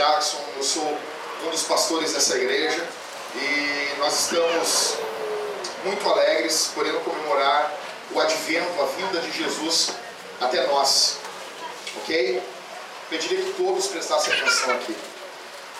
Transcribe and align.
Jackson, 0.00 0.38
eu 0.56 0.62
sou 0.62 0.98
um 1.44 1.50
dos 1.50 1.64
pastores 1.64 2.14
dessa 2.14 2.34
igreja 2.34 2.88
e 3.34 3.98
nós 3.98 4.18
estamos 4.18 4.94
muito 5.84 6.08
alegres 6.08 6.70
podendo 6.74 7.00
comemorar 7.00 7.70
o 8.10 8.18
advento, 8.18 8.80
a 8.80 8.86
vinda 8.86 9.20
de 9.20 9.30
Jesus 9.30 9.90
até 10.40 10.66
nós. 10.68 11.18
Ok? 11.98 12.42
Pediria 13.10 13.44
que 13.44 13.52
todos 13.62 13.88
prestassem 13.88 14.32
atenção 14.32 14.70
aqui. 14.70 14.96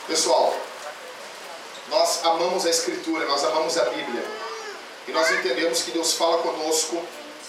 Pessoal, 0.07 0.55
nós 1.89 2.23
amamos 2.23 2.67
a 2.67 2.69
Escritura, 2.69 3.25
nós 3.25 3.43
amamos 3.43 3.79
a 3.79 3.87
Bíblia. 3.87 4.23
E 5.09 5.13
nós 5.13 5.31
entendemos 5.31 5.81
que 5.81 5.93
Deus 5.93 6.13
fala 6.13 6.43
conosco 6.43 7.03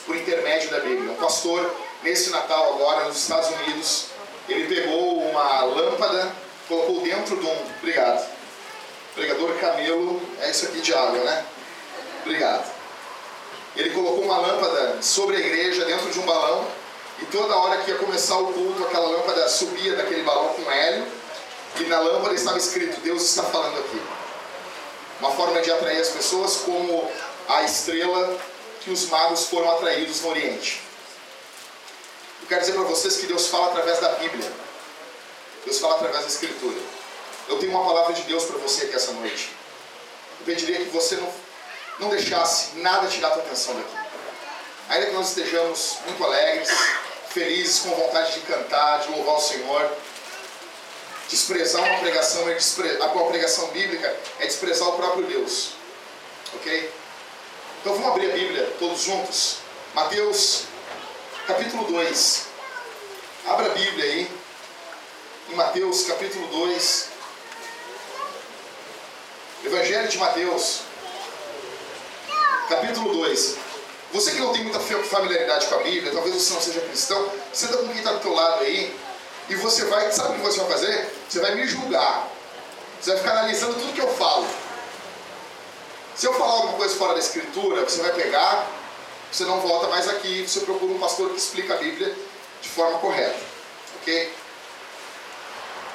por 0.06 0.16
intermédio 0.16 0.70
da 0.70 0.80
Bíblia. 0.80 1.12
Um 1.12 1.16
pastor, 1.16 1.70
nesse 2.02 2.30
Natal 2.30 2.76
agora, 2.76 3.04
nos 3.08 3.18
Estados 3.18 3.50
Unidos, 3.50 4.06
ele 4.48 4.74
pegou 4.74 5.20
uma 5.20 5.64
lâmpada, 5.66 6.34
colocou 6.72 7.02
dentro 7.02 7.36
de 7.36 7.46
um. 7.46 7.66
Obrigado. 7.80 8.26
Pregador 9.14 9.54
Camelo, 9.60 10.22
é 10.40 10.50
isso 10.50 10.66
aqui 10.68 10.80
de 10.80 10.94
água, 10.94 11.20
né? 11.20 11.46
Obrigado. 12.22 12.72
Ele 13.76 13.90
colocou 13.90 14.24
uma 14.24 14.38
lâmpada 14.38 15.02
sobre 15.02 15.36
a 15.36 15.40
igreja, 15.40 15.84
dentro 15.84 16.10
de 16.10 16.20
um 16.20 16.26
balão, 16.26 16.66
e 17.22 17.26
toda 17.26 17.58
hora 17.58 17.82
que 17.82 17.92
ia 17.92 17.98
começar 17.98 18.38
o 18.38 18.54
culto, 18.54 18.86
aquela 18.86 19.08
lâmpada 19.10 19.50
subia 19.50 19.96
daquele 19.96 20.24
balão 20.24 20.54
com 20.54 20.72
hélio, 20.72 21.06
e 21.78 21.84
na 21.84 22.00
lâmpada 22.00 22.34
estava 22.34 22.58
escrito: 22.58 23.02
Deus 23.02 23.22
está 23.24 23.44
falando 23.44 23.78
aqui. 23.80 24.02
Uma 25.20 25.32
forma 25.32 25.62
de 25.62 25.72
atrair 25.72 26.00
as 26.00 26.10
pessoas, 26.10 26.58
como 26.58 27.12
a 27.50 27.64
estrela 27.64 28.40
que 28.82 28.92
os 28.92 29.08
magos 29.10 29.46
foram 29.46 29.70
atraídos 29.72 30.22
no 30.22 30.30
Oriente. 30.30 30.82
Eu 32.42 32.48
quero 32.48 32.62
dizer 32.62 32.74
para 32.74 32.84
vocês 32.84 33.18
que 33.18 33.28
Deus 33.28 33.48
fala 33.48 33.68
através 33.68 34.00
da 34.00 34.10
Bíblia. 34.14 34.52
Deus 35.66 35.80
fala 35.80 35.96
através 35.96 36.22
da 36.22 36.28
Escritura. 36.28 36.80
Eu 37.48 37.60
tenho 37.60 37.72
uma 37.72 37.86
palavra 37.86 38.14
de 38.14 38.24
Deus 38.24 38.46
para 38.46 38.58
você 38.58 38.86
aqui 38.86 38.96
essa 38.96 39.12
noite. 39.14 39.52
Eu 40.40 40.46
pediria 40.46 40.78
que 40.78 40.90
você 40.90 41.16
não, 41.16 41.34
não 42.00 42.10
deixasse 42.10 42.78
nada 42.78 43.08
tirar 43.08 43.30
a 43.30 43.32
tua 43.32 43.44
atenção 43.44 43.76
daqui. 43.76 44.02
Ainda 44.90 45.06
que 45.08 45.14
nós 45.14 45.30
estejamos 45.30 45.98
muito 46.06 46.24
alegres, 46.24 46.70
felizes, 47.30 47.80
com 47.80 47.90
vontade 47.92 48.34
de 48.34 48.42
cantar, 48.42 49.00
de 49.02 49.12
louvar 49.12 49.36
o 49.36 49.40
Senhor, 49.40 49.92
desprezar 51.30 51.84
uma 51.84 52.00
pregação, 52.00 52.50
é 52.50 52.56
despre... 52.56 53.02
a 53.02 53.08
pregação 53.08 53.68
bíblica 53.68 54.18
é 54.40 54.46
desprezar 54.46 54.90
o 54.90 54.94
próprio 54.94 55.26
Deus. 55.26 55.72
Ok? 56.56 56.92
Então 57.82 57.94
vamos 57.94 58.10
abrir 58.10 58.32
a 58.32 58.34
Bíblia 58.34 58.76
todos 58.80 59.02
juntos. 59.02 59.58
Mateus, 59.94 60.64
capítulo 61.48 61.86
2. 61.86 62.46
Abra 63.48 63.68
a 63.68 63.70
Bíblia 63.70 64.06
aí. 64.06 64.41
Em 65.52 65.56
Mateus, 65.56 66.04
capítulo 66.04 66.48
2. 66.48 67.08
Evangelho 69.66 70.08
de 70.08 70.18
Mateus, 70.18 70.80
capítulo 72.70 73.12
2. 73.12 73.58
Você 74.14 74.32
que 74.32 74.40
não 74.40 74.54
tem 74.54 74.64
muita 74.64 74.80
familiaridade 74.80 75.68
com 75.68 75.76
a 75.76 75.80
Bíblia, 75.80 76.14
talvez 76.14 76.36
você 76.36 76.54
não 76.54 76.62
seja 76.62 76.80
cristão, 76.80 77.30
senta 77.52 77.76
com 77.78 77.88
quem 77.90 77.98
está 77.98 78.14
do 78.14 78.22
teu 78.22 78.34
lado 78.34 78.62
aí 78.62 78.98
e 79.50 79.56
você 79.56 79.84
vai, 79.86 80.10
sabe 80.14 80.30
o 80.30 80.34
que 80.36 80.40
você 80.40 80.62
vai 80.62 80.72
fazer? 80.72 81.14
Você 81.28 81.42
vai 81.42 81.54
me 81.54 81.68
julgar. 81.68 82.30
Você 83.02 83.10
vai 83.10 83.20
ficar 83.20 83.32
analisando 83.32 83.74
tudo 83.74 83.94
que 83.94 84.02
eu 84.02 84.14
falo. 84.16 84.48
Se 86.16 86.28
eu 86.28 86.34
falar 86.34 86.54
alguma 86.54 86.74
coisa 86.78 86.96
fora 86.96 87.14
da 87.14 87.20
escritura, 87.20 87.84
você 87.84 88.02
vai 88.02 88.14
pegar, 88.14 88.70
você 89.30 89.44
não 89.44 89.60
volta 89.60 89.90
mais 89.90 90.08
aqui, 90.08 90.48
você 90.48 90.62
procura 90.62 90.94
um 90.94 91.00
pastor 91.00 91.30
que 91.32 91.38
explica 91.38 91.74
a 91.74 91.78
Bíblia 91.78 92.16
de 92.62 92.70
forma 92.70 93.00
correta. 93.00 93.38
Ok? 94.02 94.41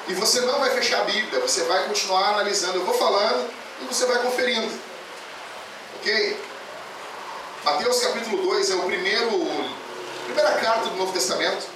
E 0.07 0.13
você 0.13 0.39
não 0.41 0.59
vai 0.59 0.69
fechar 0.71 1.01
a 1.01 1.03
Bíblia, 1.03 1.41
você 1.41 1.63
vai 1.63 1.85
continuar 1.85 2.29
analisando. 2.29 2.77
Eu 2.77 2.85
vou 2.85 2.97
falando 2.97 3.49
e 3.81 3.85
você 3.85 4.05
vai 4.05 4.21
conferindo. 4.21 4.71
Ok? 5.97 6.39
Mateus 7.63 7.99
capítulo 7.99 8.41
2 8.43 8.69
é 8.69 8.75
o 8.75 8.83
primeiro, 8.83 9.29
primeira 10.25 10.53
carta 10.53 10.89
do 10.89 10.95
Novo 10.95 11.11
Testamento. 11.11 11.67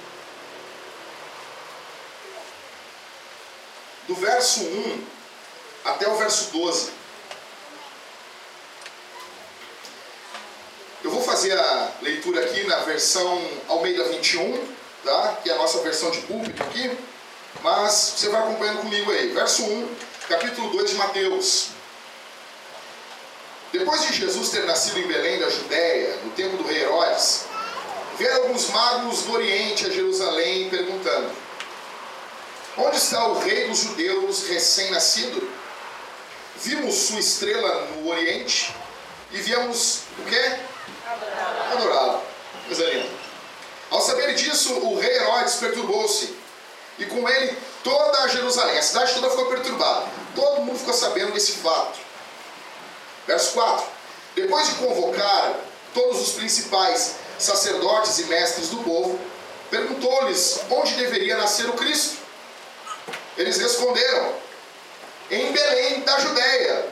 Do 4.08 4.14
verso 4.14 4.62
1 4.62 5.06
até 5.84 6.08
o 6.08 6.16
verso 6.16 6.50
12. 6.52 6.90
Eu 11.04 11.10
vou 11.10 11.22
fazer 11.22 11.58
a 11.58 11.92
leitura 12.00 12.44
aqui 12.44 12.64
na 12.66 12.76
versão 12.78 13.42
Almeida 13.68 14.04
21, 14.04 14.66
tá? 15.04 15.38
que 15.42 15.50
é 15.50 15.52
a 15.52 15.58
nossa 15.58 15.80
versão 15.80 16.10
de 16.10 16.20
púlpito 16.20 16.62
aqui, 16.62 16.96
mas 17.60 18.14
você 18.16 18.28
vai 18.28 18.40
acompanhando 18.40 18.80
comigo 18.80 19.10
aí. 19.10 19.28
Verso 19.32 19.62
1, 19.64 19.96
capítulo 20.28 20.70
2 20.70 20.90
de 20.90 20.96
Mateus. 20.96 21.68
Depois 23.72 24.02
de 24.02 24.12
Jesus 24.12 24.50
ter 24.50 24.64
nascido 24.64 24.98
em 24.98 25.06
Belém 25.06 25.38
da 25.38 25.48
Judéia, 25.48 26.16
no 26.24 26.30
tempo 26.32 26.56
do 26.58 26.64
rei 26.64 26.82
Herodes, 26.82 27.46
vieram 28.18 28.42
alguns 28.42 28.68
magos 28.68 29.22
do 29.22 29.32
Oriente 29.32 29.86
a 29.86 29.90
Jerusalém 29.90 30.68
perguntando: 30.68 31.30
Onde 32.76 32.96
está 32.96 33.26
o 33.28 33.38
rei 33.38 33.68
dos 33.68 33.78
judeus 33.78 34.46
recém-nascido? 34.48 35.50
Vimos 36.56 36.94
sua 36.94 37.18
estrela 37.18 37.86
no 37.96 38.08
Oriente 38.08 38.74
e 39.32 39.38
viemos 39.38 40.02
o 40.18 40.24
quê? 40.24 40.58
Adorá-lo. 41.72 42.22
Coisa 42.66 42.84
linda. 42.84 43.08
Ao 43.90 44.00
saber 44.00 44.34
disso, 44.34 44.72
o 44.74 44.98
rei 44.98 45.16
Herodes 45.16 45.56
perturbou-se 45.56 46.41
e 46.98 47.06
com 47.06 47.28
ele 47.28 47.56
toda 47.82 48.20
a 48.20 48.28
Jerusalém. 48.28 48.78
A 48.78 48.82
cidade 48.82 49.14
toda 49.14 49.30
ficou 49.30 49.46
perturbada. 49.46 50.06
Todo 50.34 50.62
mundo 50.62 50.78
ficou 50.78 50.94
sabendo 50.94 51.32
desse 51.32 51.52
fato. 51.52 51.98
Verso 53.26 53.52
4. 53.52 53.86
Depois 54.34 54.68
de 54.68 54.74
convocar 54.76 55.54
todos 55.94 56.20
os 56.20 56.32
principais 56.32 57.16
sacerdotes 57.38 58.18
e 58.18 58.24
mestres 58.24 58.68
do 58.68 58.78
povo, 58.78 59.18
perguntou-lhes 59.70 60.60
onde 60.70 60.94
deveria 60.94 61.36
nascer 61.36 61.68
o 61.68 61.74
Cristo. 61.74 62.18
Eles 63.36 63.58
responderam: 63.58 64.34
Em 65.30 65.52
Belém 65.52 66.00
da 66.00 66.18
Judéia, 66.18 66.88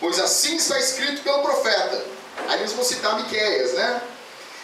pois 0.00 0.18
assim 0.18 0.56
está 0.56 0.78
escrito 0.78 1.22
pelo 1.22 1.42
profeta. 1.42 2.04
Aí 2.48 2.60
eles 2.60 2.72
vão 2.72 2.84
citar 2.84 3.16
Miqueias, 3.16 3.72
né? 3.72 4.02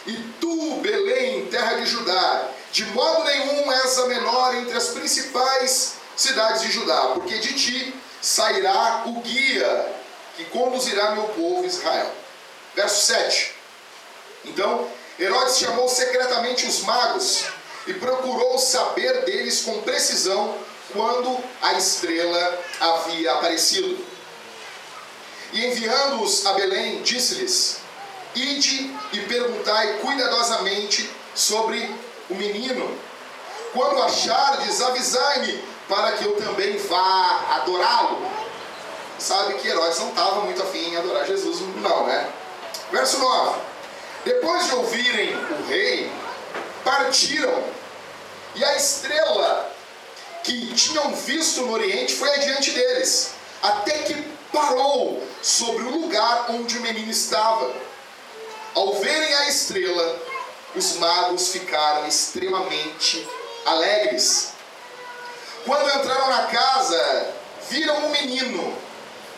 E 0.05 0.13
tu, 0.39 0.75
Belém, 0.81 1.45
terra 1.47 1.75
de 1.75 1.85
Judá, 1.85 2.49
de 2.73 2.85
modo 2.85 3.23
nenhum 3.23 3.71
és 3.71 3.99
a 3.99 4.07
menor 4.07 4.55
entre 4.55 4.75
as 4.75 4.87
principais 4.87 5.93
cidades 6.17 6.63
de 6.63 6.71
Judá, 6.71 7.11
porque 7.13 7.37
de 7.37 7.53
ti 7.53 7.95
sairá 8.19 9.03
o 9.05 9.21
guia 9.21 9.95
que 10.35 10.45
conduzirá 10.45 11.11
meu 11.11 11.25
povo 11.25 11.67
Israel. 11.67 12.11
Verso 12.73 13.05
7. 13.05 13.53
Então, 14.45 14.89
Herodes 15.19 15.59
chamou 15.59 15.87
secretamente 15.87 16.65
os 16.65 16.81
magos 16.81 17.43
e 17.85 17.93
procurou 17.93 18.57
saber 18.57 19.23
deles 19.23 19.61
com 19.61 19.83
precisão 19.83 20.57
quando 20.91 21.37
a 21.61 21.73
estrela 21.73 22.59
havia 22.79 23.33
aparecido. 23.33 24.03
E 25.51 25.67
enviando-os 25.67 26.43
a 26.47 26.53
Belém, 26.53 27.03
disse-lhes: 27.03 27.77
Ide 28.33 28.97
e 29.13 29.19
perguntai 29.27 29.99
cuidadosamente 29.99 31.07
sobre 31.35 31.87
o 32.29 32.35
menino. 32.35 32.97
Quando 33.73 34.03
achardes, 34.03 34.81
avisai-me, 34.81 35.63
para 35.87 36.13
que 36.13 36.25
eu 36.25 36.35
também 36.37 36.77
vá 36.77 37.57
adorá-lo. 37.61 38.31
Sabe 39.19 39.55
que 39.55 39.67
Herodes 39.67 39.99
não 39.99 40.09
estava 40.09 40.41
muito 40.41 40.61
afim 40.61 40.91
em 40.91 40.97
adorar 40.97 41.25
Jesus, 41.25 41.59
não, 41.77 42.07
né? 42.07 42.29
Verso 42.91 43.19
9: 43.19 43.59
Depois 44.25 44.65
de 44.65 44.75
ouvirem 44.75 45.35
o 45.35 45.67
rei, 45.67 46.11
partiram, 46.83 47.63
e 48.55 48.63
a 48.63 48.75
estrela 48.75 49.71
que 50.43 50.73
tinham 50.73 51.13
visto 51.15 51.61
no 51.61 51.73
Oriente 51.73 52.15
foi 52.15 52.29
adiante 52.29 52.71
deles, 52.71 53.31
até 53.61 53.99
que 53.99 54.13
parou 54.51 55.25
sobre 55.41 55.83
o 55.83 56.01
lugar 56.01 56.47
onde 56.49 56.77
o 56.77 56.81
menino 56.81 57.09
estava. 57.09 57.73
Ao 58.75 58.93
verem 58.95 59.33
a 59.35 59.47
estrela, 59.47 60.19
os 60.75 60.95
magos 60.97 61.49
ficaram 61.49 62.07
extremamente 62.07 63.27
alegres. 63.65 64.53
Quando 65.65 65.89
entraram 65.99 66.29
na 66.29 66.43
casa, 66.47 67.33
viram 67.69 68.07
um 68.07 68.09
menino 68.09 68.77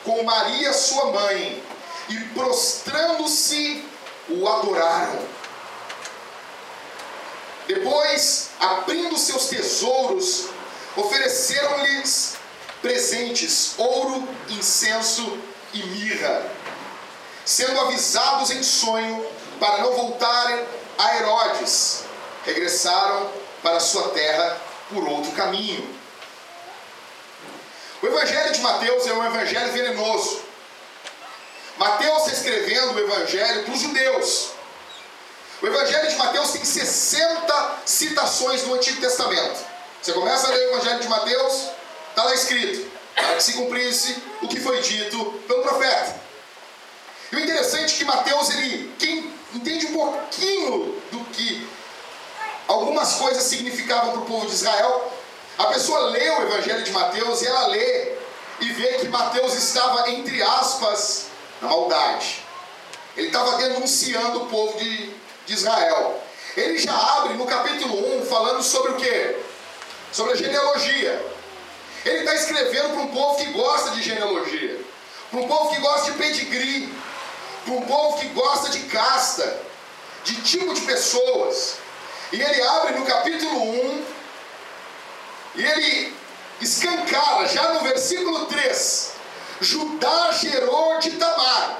com 0.03 0.23
Maria, 0.23 0.73
sua 0.73 1.11
mãe, 1.11 1.63
e 2.09 2.17
prostrando-se, 2.33 3.83
o 4.29 4.47
adoraram. 4.47 5.19
Depois, 7.67 8.49
abrindo 8.59 9.17
seus 9.17 9.47
tesouros, 9.47 10.45
ofereceram-lhes 10.95 12.37
presentes, 12.81 13.73
ouro, 13.77 14.27
incenso 14.49 15.39
e 15.73 15.83
mirra. 15.83 16.45
Sendo 17.43 17.79
avisados 17.81 18.51
em 18.51 18.63
sonho 18.63 19.25
para 19.59 19.79
não 19.79 19.93
voltarem 19.93 20.65
a 20.97 21.17
Herodes, 21.17 22.03
regressaram 22.45 23.29
para 23.61 23.79
sua 23.79 24.09
terra 24.09 24.57
por 24.93 25.07
outro 25.07 25.31
caminho. 25.31 25.95
O 28.01 28.07
Evangelho 28.07 28.53
de 28.53 28.61
Mateus 28.61 29.07
é 29.07 29.13
um 29.13 29.25
evangelho 29.25 29.71
venenoso. 29.71 30.41
Mateus 31.77 32.19
está 32.19 32.33
escrevendo 32.33 32.93
o 32.93 32.99
Evangelho 32.99 33.63
para 33.63 33.73
os 33.73 33.81
judeus. 33.81 34.49
O 35.61 35.67
Evangelho 35.67 36.09
de 36.09 36.15
Mateus 36.15 36.51
tem 36.51 36.63
60 36.63 37.77
citações 37.85 38.61
do 38.61 38.73
Antigo 38.75 39.01
Testamento. 39.01 39.65
Você 40.01 40.13
começa 40.13 40.47
a 40.47 40.51
ler 40.51 40.67
o 40.67 40.75
Evangelho 40.75 40.99
de 40.99 41.07
Mateus, 41.07 41.69
está 42.09 42.23
lá 42.23 42.35
escrito, 42.35 42.91
para 43.15 43.35
que 43.35 43.43
se 43.43 43.53
cumprisse 43.53 44.21
o 44.41 44.47
que 44.47 44.59
foi 44.59 44.79
dito 44.81 45.25
pelo 45.47 45.63
profeta. 45.63 46.21
E 47.31 47.35
o 47.35 47.39
interessante 47.39 47.95
é 47.95 47.97
que 47.97 48.05
Mateus, 48.05 48.49
ele, 48.51 48.64
do 51.11 51.19
que 51.31 51.67
algumas 52.67 53.13
coisas 53.15 53.43
significavam 53.43 54.11
para 54.11 54.21
o 54.21 54.25
povo 54.25 54.45
de 54.45 54.53
Israel, 54.53 55.11
a 55.57 55.65
pessoa 55.65 56.09
lê 56.09 56.29
o 56.29 56.41
Evangelho 56.43 56.83
de 56.83 56.91
Mateus 56.91 57.41
e 57.41 57.47
ela 57.47 57.67
lê 57.67 58.13
e 58.59 58.71
vê 58.73 58.87
que 58.99 59.07
Mateus 59.07 59.53
estava, 59.53 60.09
entre 60.09 60.41
aspas, 60.41 61.27
na 61.61 61.69
maldade. 61.69 62.43
Ele 63.15 63.27
estava 63.27 63.57
denunciando 63.57 64.43
o 64.43 64.47
povo 64.47 64.77
de, 64.77 65.13
de 65.45 65.53
Israel. 65.53 66.21
Ele 66.57 66.77
já 66.77 66.93
abre 66.93 67.33
no 67.35 67.45
capítulo 67.45 68.19
1 68.21 68.25
falando 68.25 68.63
sobre 68.63 68.91
o 68.93 68.95
que? 68.95 69.37
Sobre 70.11 70.33
a 70.33 70.35
genealogia. 70.35 71.25
Ele 72.03 72.19
está 72.19 72.35
escrevendo 72.35 72.89
para 72.89 73.01
um 73.01 73.07
povo 73.07 73.37
que 73.37 73.51
gosta 73.51 73.91
de 73.91 74.03
genealogia, 74.03 74.79
para 75.31 75.39
um 75.39 75.47
povo 75.47 75.73
que 75.73 75.81
gosta 75.81 76.11
de 76.11 76.17
pedigree, 76.17 76.93
para 77.65 77.73
um 77.73 77.81
povo 77.81 78.19
que 78.19 78.27
gosta 78.27 78.69
de 78.69 78.79
casta, 78.81 79.64
de 80.25 80.41
tipo 80.41 80.73
de 80.73 80.81
pessoas. 80.81 81.77
E 82.31 82.41
ele 82.41 82.61
abre 82.61 82.95
no 82.99 83.05
capítulo 83.05 83.61
1 83.61 84.05
e 85.55 85.65
ele 85.65 86.13
escancara, 86.59 87.47
já 87.47 87.73
no 87.73 87.81
versículo 87.81 88.45
3, 88.47 89.11
Judá 89.61 90.31
gerou 90.33 90.99
de 90.99 91.11
Tamar. 91.11 91.79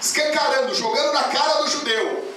Escancarando, 0.00 0.74
jogando 0.74 1.12
na 1.14 1.24
cara 1.24 1.62
do 1.62 1.70
judeu. 1.70 2.34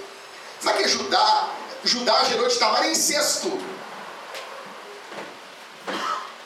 Sabe 0.61 0.83
que 0.83 0.89
Judá? 0.89 1.49
Judá 1.83 2.23
gerou 2.23 2.47
de 2.47 2.57
Tamar 2.57 2.85
é 2.85 2.91
incesto. 2.91 3.59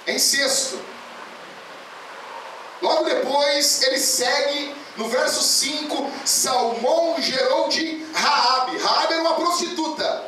É 0.07 0.13
incesto. 0.13 0.79
Logo 2.81 3.03
depois, 3.05 3.81
ele 3.83 3.97
segue 3.97 4.75
no 4.95 5.07
verso 5.09 5.41
5, 5.43 6.11
Salmão 6.23 7.15
gerou 7.19 7.67
de 7.67 8.05
Raabe. 8.13 8.77
Raabe 8.77 9.13
era 9.13 9.21
uma 9.21 9.35
prostituta. 9.35 10.23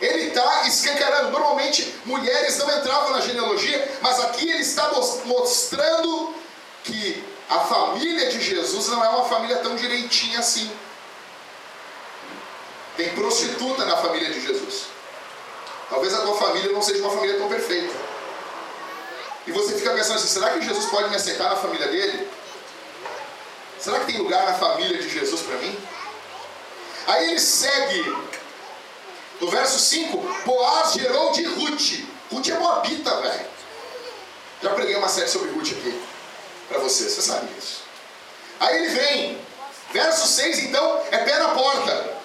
Ele 0.00 0.28
está 0.28 0.66
escancarando. 0.66 1.30
Normalmente 1.30 1.94
mulheres 2.04 2.58
não 2.58 2.78
entravam 2.78 3.10
na 3.10 3.20
genealogia, 3.20 3.98
mas 4.00 4.20
aqui 4.20 4.48
ele 4.48 4.62
está 4.62 4.90
mostrando 5.24 6.34
que 6.84 7.24
a 7.48 7.60
família 7.60 8.28
de 8.30 8.40
Jesus 8.40 8.88
não 8.88 9.04
é 9.04 9.08
uma 9.08 9.24
família 9.24 9.56
tão 9.58 9.76
direitinha 9.76 10.38
assim. 10.38 10.70
Tem 12.96 13.10
prostituta 13.10 13.84
na 13.84 13.96
família 13.98 14.30
de 14.30 14.40
Jesus. 14.40 14.86
Talvez 15.90 16.14
a 16.14 16.22
tua 16.22 16.36
família 16.36 16.72
não 16.72 16.82
seja 16.82 17.02
uma 17.02 17.12
família 17.12 17.36
tão 17.38 17.48
perfeita. 17.48 17.94
E 19.46 19.52
você 19.52 19.74
fica 19.74 19.90
pensando 19.92 20.16
assim: 20.16 20.28
será 20.28 20.50
que 20.50 20.64
Jesus 20.64 20.86
pode 20.86 21.08
me 21.10 21.16
aceitar 21.16 21.50
na 21.50 21.56
família 21.56 21.86
dele? 21.88 22.28
Será 23.78 24.00
que 24.00 24.06
tem 24.06 24.18
lugar 24.18 24.44
na 24.46 24.54
família 24.54 24.98
de 24.98 25.08
Jesus 25.08 25.42
para 25.42 25.56
mim? 25.58 25.78
Aí 27.06 27.30
ele 27.30 27.40
segue 27.40 28.16
no 29.40 29.48
verso 29.48 29.78
5, 29.78 30.16
Boaz 30.44 30.94
gerou 30.94 31.32
de 31.32 31.44
Ruth. 31.44 32.04
Ruth 32.32 32.48
é 32.48 32.58
moabita, 32.58 33.20
velho. 33.20 33.46
Já 34.62 34.70
preguei 34.70 34.96
uma 34.96 35.08
série 35.08 35.28
sobre 35.28 35.50
Ruth 35.50 35.72
aqui. 35.72 36.02
Para 36.68 36.78
vocês, 36.78 37.12
você 37.12 37.22
sabe 37.22 37.46
disso. 37.54 37.82
Aí 38.58 38.76
ele 38.76 38.88
vem. 38.88 39.46
Verso 39.92 40.26
6, 40.26 40.58
então, 40.64 41.02
é 41.10 41.18
pé 41.18 41.38
na 41.38 41.50
porta. 41.50 42.16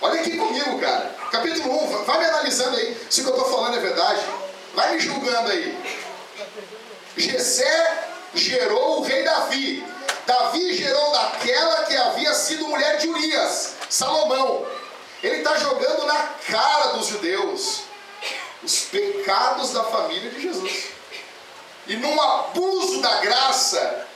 Olha 0.00 0.20
aqui 0.20 0.36
comigo, 0.36 0.80
cara. 0.80 1.14
Capítulo 1.30 1.84
1, 1.84 2.04
vai 2.04 2.18
me 2.18 2.24
analisando 2.24 2.76
aí 2.76 3.06
se 3.08 3.20
o 3.20 3.24
que 3.24 3.30
eu 3.30 3.36
estou 3.36 3.50
falando 3.50 3.76
é 3.76 3.80
verdade. 3.80 4.20
Vai 4.74 4.94
me 4.94 5.00
julgando 5.00 5.50
aí. 5.50 6.05
Jessé 7.16 8.08
gerou 8.34 9.00
o 9.00 9.02
rei 9.02 9.22
Davi. 9.22 9.84
Davi 10.26 10.74
gerou 10.76 11.12
daquela 11.12 11.84
que 11.84 11.96
havia 11.96 12.34
sido 12.34 12.68
mulher 12.68 12.98
de 12.98 13.08
Urias, 13.08 13.74
Salomão. 13.88 14.66
Ele 15.22 15.36
está 15.36 15.56
jogando 15.56 16.06
na 16.06 16.22
cara 16.48 16.86
dos 16.92 17.06
judeus 17.06 17.82
os 18.62 18.80
pecados 18.80 19.70
da 19.70 19.84
família 19.84 20.30
de 20.30 20.42
Jesus. 20.42 20.86
E 21.86 21.96
num 21.96 22.20
abuso 22.20 23.00
da 23.00 23.20
graça, 23.20 24.06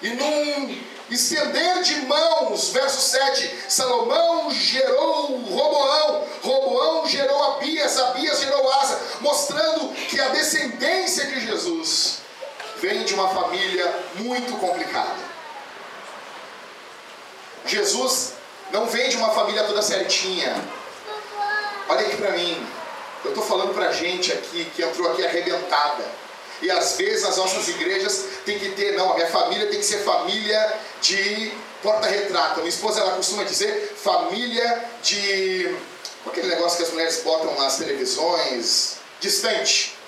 e 0.00 0.08
num 0.08 0.82
estender 1.10 1.82
de 1.82 1.96
mãos, 2.06 2.70
verso 2.70 3.10
7, 3.10 3.64
Salomão 3.68 4.50
gerou 4.50 5.36
Roboão, 5.36 6.26
Roboão 6.42 7.06
gerou 7.06 7.52
Abias, 7.52 7.98
Abias 7.98 8.40
gerou 8.40 8.72
Asa, 8.72 9.00
mostrando 9.20 9.94
que 10.08 10.18
a 10.18 10.28
descendência 10.28 11.26
de 11.26 11.40
Jesus 11.40 12.23
vem 12.84 13.02
de 13.04 13.14
uma 13.14 13.28
família 13.28 13.90
muito 14.16 14.52
complicada. 14.58 15.34
Jesus 17.64 18.34
não 18.70 18.84
vem 18.86 19.08
de 19.08 19.16
uma 19.16 19.30
família 19.30 19.64
toda 19.64 19.80
certinha. 19.80 20.54
Olha 21.88 22.06
aqui 22.06 22.16
para 22.16 22.32
mim. 22.32 22.66
Eu 23.24 23.30
estou 23.30 23.42
falando 23.42 23.72
para 23.72 23.90
gente 23.90 24.30
aqui 24.30 24.66
que 24.76 24.82
entrou 24.82 25.10
aqui 25.10 25.24
arrebentada. 25.24 26.04
E 26.60 26.70
às 26.70 26.96
vezes 26.98 27.24
as 27.24 27.38
nossas 27.38 27.66
igrejas 27.68 28.26
tem 28.44 28.58
que 28.58 28.70
ter, 28.72 28.92
não, 28.96 29.12
a 29.12 29.14
minha 29.14 29.28
família 29.28 29.66
tem 29.68 29.78
que 29.78 29.86
ser 29.86 29.98
família 29.98 30.78
de 31.00 31.52
porta-retrato. 31.82 32.56
Minha 32.56 32.68
esposa 32.68 33.00
ela 33.00 33.16
costuma 33.16 33.44
dizer 33.44 33.94
família 33.96 34.84
de. 35.02 35.74
aquele 36.26 36.48
negócio 36.48 36.76
que 36.76 36.84
as 36.84 36.90
mulheres 36.90 37.22
botam 37.24 37.54
nas 37.58 37.78
televisões, 37.78 38.96
distante. 39.20 40.03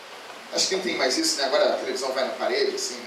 Acho 0.54 0.68
que 0.68 0.74
nem 0.76 0.84
tem 0.84 0.96
mais 0.96 1.16
isso, 1.18 1.36
né? 1.38 1.44
Agora 1.44 1.74
a 1.74 1.76
televisão 1.76 2.12
vai 2.12 2.24
na 2.24 2.30
parede, 2.30 2.76
assim. 2.76 3.00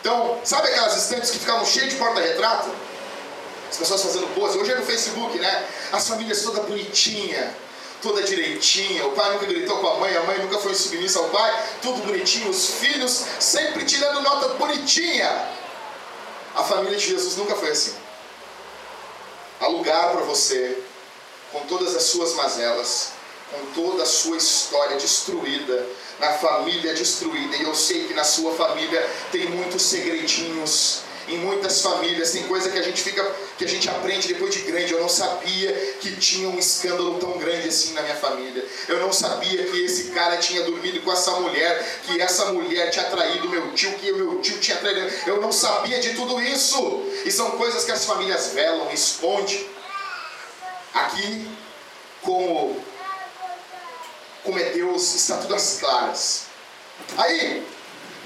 Então, 0.00 0.40
sabe 0.44 0.68
aquelas 0.68 0.96
estantes 0.96 1.30
que 1.30 1.38
ficavam 1.38 1.64
cheias 1.66 1.90
de 1.90 1.96
porta-retrato? 1.96 2.70
as 3.70 3.76
pessoas 3.76 4.02
fazendo 4.02 4.34
pose. 4.34 4.58
Hoje 4.58 4.72
é 4.72 4.76
no 4.76 4.84
Facebook, 4.84 5.38
né? 5.38 5.66
As 5.92 6.08
famílias 6.08 6.42
toda 6.42 6.62
bonitinha, 6.62 7.54
toda 8.00 8.22
direitinha. 8.22 9.06
O 9.06 9.12
pai 9.12 9.32
nunca 9.32 9.46
gritou 9.46 9.78
com 9.78 9.88
a 9.88 9.94
mãe, 9.96 10.16
a 10.16 10.22
mãe 10.22 10.38
nunca 10.38 10.58
foi 10.58 10.74
submissa 10.74 11.18
ao 11.18 11.28
pai. 11.28 11.64
Tudo 11.82 12.02
bonitinho. 12.02 12.48
Os 12.50 12.70
filhos 12.74 13.24
sempre 13.38 13.84
tirando 13.84 14.20
nota 14.22 14.48
bonitinha. 14.54 15.28
A 16.54 16.64
família 16.64 16.96
de 16.96 17.06
Jesus 17.06 17.36
nunca 17.36 17.54
foi 17.54 17.70
assim. 17.70 17.94
Há 19.60 19.66
lugar 19.68 20.12
para 20.12 20.22
você, 20.22 20.78
com 21.52 21.60
todas 21.66 21.94
as 21.94 22.04
suas 22.04 22.32
mazelas, 22.34 23.10
com 23.50 23.66
toda 23.72 24.02
a 24.02 24.06
sua 24.06 24.36
história 24.36 24.96
destruída, 24.96 25.86
na 26.18 26.32
família 26.34 26.94
destruída. 26.94 27.56
E 27.56 27.62
eu 27.62 27.74
sei 27.74 28.06
que 28.06 28.14
na 28.14 28.24
sua 28.24 28.54
família 28.54 29.08
tem 29.30 29.46
muitos 29.50 29.82
segredinhos 29.82 31.02
em 31.28 31.36
muitas 31.38 31.82
famílias 31.82 32.30
tem 32.30 32.44
coisa 32.44 32.70
que 32.70 32.78
a 32.78 32.82
gente 32.82 33.02
fica, 33.02 33.22
que 33.58 33.64
a 33.64 33.68
gente 33.68 33.88
aprende 33.88 34.28
depois 34.28 34.52
de 34.54 34.62
grande. 34.62 34.94
Eu 34.94 35.00
não 35.00 35.10
sabia 35.10 35.72
que 36.00 36.16
tinha 36.16 36.48
um 36.48 36.58
escândalo 36.58 37.18
tão 37.18 37.36
grande 37.36 37.68
assim 37.68 37.92
na 37.92 38.00
minha 38.00 38.16
família. 38.16 38.64
Eu 38.88 38.98
não 38.98 39.12
sabia 39.12 39.62
que 39.64 39.84
esse 39.84 40.04
cara 40.12 40.38
tinha 40.38 40.62
dormido 40.62 41.00
com 41.02 41.12
essa 41.12 41.32
mulher, 41.32 42.00
que 42.04 42.20
essa 42.20 42.46
mulher 42.46 42.90
tinha 42.90 43.04
traído 43.04 43.48
meu 43.48 43.72
tio, 43.74 43.92
que 43.98 44.10
meu 44.12 44.40
tio 44.40 44.58
tinha 44.58 44.78
traído. 44.78 45.06
Eu 45.26 45.40
não 45.40 45.52
sabia 45.52 46.00
de 46.00 46.14
tudo 46.14 46.40
isso. 46.40 47.02
E 47.26 47.30
são 47.30 47.50
coisas 47.52 47.84
que 47.84 47.92
as 47.92 48.06
famílias 48.06 48.52
velam, 48.54 48.90
escondem. 48.90 49.68
Aqui, 50.94 51.46
como 52.22 52.82
como 54.48 54.58
é 54.58 54.70
Deus, 54.70 55.14
está 55.14 55.36
tudo 55.36 55.54
às 55.54 55.78
claras. 55.78 56.44
Aí, 57.18 57.66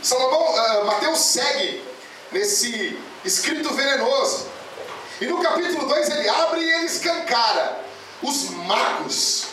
Salomão, 0.00 0.54
uh, 0.54 0.84
Mateus 0.84 1.18
segue 1.18 1.82
nesse 2.30 2.96
escrito 3.24 3.74
venenoso. 3.74 4.46
E 5.20 5.26
no 5.26 5.42
capítulo 5.42 5.84
2 5.88 6.10
ele 6.10 6.28
abre 6.28 6.60
e 6.60 6.72
ele 6.74 6.86
escancara 6.86 7.80
os 8.22 8.50
magos. 8.50 9.46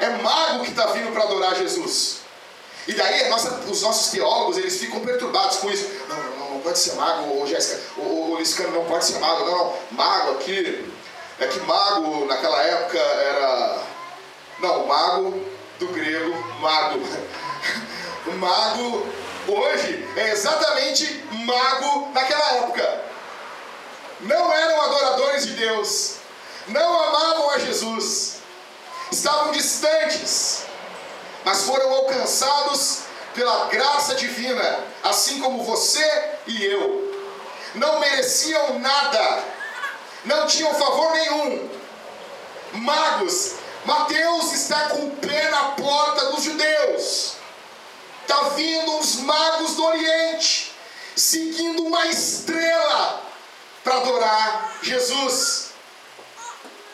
É 0.00 0.08
mago 0.08 0.64
que 0.64 0.70
está 0.70 0.86
vindo 0.86 1.12
para 1.12 1.24
adorar 1.24 1.54
Jesus. 1.56 2.20
E 2.86 2.94
daí 2.94 3.28
nossa, 3.28 3.50
os 3.70 3.82
nossos 3.82 4.10
teólogos 4.10 4.56
eles 4.56 4.78
ficam 4.78 5.00
perturbados 5.00 5.58
com 5.58 5.68
isso. 5.68 5.86
Não, 6.08 6.16
não, 6.16 6.50
não 6.54 6.60
pode 6.60 6.78
ser 6.78 6.94
mago, 6.94 7.42
ô 7.42 7.46
Jéssica, 7.46 7.78
o 7.98 8.36
Liscano 8.38 8.70
não 8.70 8.86
pode 8.86 9.04
ser 9.04 9.18
mago, 9.18 9.44
não, 9.44 9.74
mago 9.90 10.30
aqui. 10.32 10.90
É 11.38 11.46
que 11.46 11.60
mago 11.60 12.24
naquela 12.24 12.62
época 12.62 12.98
era. 12.98 13.82
Não, 14.60 14.86
mago 14.86 15.57
do 15.78 15.86
grego, 15.88 16.34
mago. 16.60 17.00
O 18.26 18.32
mago 18.32 19.06
hoje 19.46 20.08
é 20.16 20.30
exatamente 20.30 21.24
mago 21.30 22.10
naquela 22.12 22.52
época. 22.56 23.04
não 24.20 24.52
eram 24.52 24.82
adoradores 24.82 25.46
de 25.46 25.52
Deus, 25.52 26.16
não 26.66 27.02
amavam 27.02 27.50
a 27.50 27.58
Jesus, 27.58 28.38
estavam 29.12 29.52
distantes, 29.52 30.64
mas 31.44 31.62
foram 31.62 31.88
alcançados 31.92 33.02
pela 33.34 33.66
graça 33.66 34.16
divina, 34.16 34.80
assim 35.04 35.40
como 35.40 35.62
você 35.62 36.30
e 36.48 36.64
eu. 36.64 37.08
Não 37.76 38.00
mereciam 38.00 38.80
nada, 38.80 39.44
não 40.24 40.46
tinham 40.46 40.74
favor 40.74 41.12
nenhum. 41.12 41.70
Magos, 42.72 43.54
Mateus 43.88 44.52
está 44.52 44.90
com 44.90 45.06
o 45.06 45.10
pé 45.12 45.48
na 45.48 45.62
porta 45.70 46.26
dos 46.26 46.44
judeus. 46.44 47.36
Está 48.20 48.50
vindo 48.50 48.98
os 48.98 49.16
magos 49.16 49.76
do 49.76 49.84
Oriente, 49.86 50.74
seguindo 51.16 51.84
uma 51.84 52.06
estrela 52.06 53.22
para 53.82 53.96
adorar 53.96 54.74
Jesus. 54.82 55.70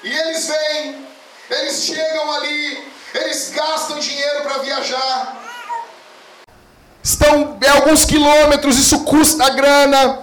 E 0.04 0.08
eles 0.08 0.46
vêm, 0.46 1.08
eles 1.50 1.82
chegam 1.82 2.32
ali, 2.34 2.88
eles 3.12 3.50
gastam 3.50 3.98
dinheiro 3.98 4.42
para 4.42 4.58
viajar. 4.58 5.42
Estão 7.02 7.58
alguns 7.72 8.04
quilômetros, 8.04 8.78
isso 8.78 9.00
custa 9.00 9.50
grana. 9.50 10.20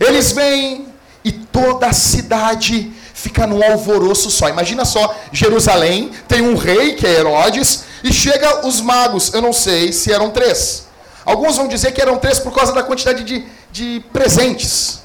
Eles 0.00 0.32
vêm 0.32 0.94
e 1.22 1.30
toda 1.30 1.88
a 1.88 1.92
cidade 1.92 2.90
fica 3.18 3.48
num 3.48 3.62
alvoroço 3.62 4.30
só. 4.30 4.48
Imagina 4.48 4.84
só, 4.84 5.14
Jerusalém 5.32 6.12
tem 6.28 6.40
um 6.40 6.54
rei 6.54 6.94
que 6.94 7.04
é 7.04 7.18
Herodes 7.18 7.84
e 8.04 8.12
chega 8.12 8.64
os 8.64 8.80
magos. 8.80 9.34
Eu 9.34 9.42
não 9.42 9.52
sei 9.52 9.92
se 9.92 10.12
eram 10.12 10.30
três. 10.30 10.86
Alguns 11.24 11.56
vão 11.56 11.66
dizer 11.66 11.92
que 11.92 12.00
eram 12.00 12.16
três 12.16 12.38
por 12.38 12.54
causa 12.54 12.72
da 12.72 12.82
quantidade 12.82 13.24
de, 13.24 13.44
de 13.72 14.04
presentes. 14.12 15.00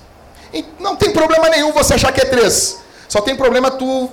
E 0.54 0.64
não 0.80 0.96
tem 0.96 1.12
problema 1.12 1.50
nenhum 1.50 1.72
você 1.72 1.96
achar 1.96 2.12
que 2.12 2.22
é 2.22 2.26
três. 2.26 2.78
Só 3.10 3.20
tem 3.20 3.36
problema 3.36 3.72
tu, 3.72 4.10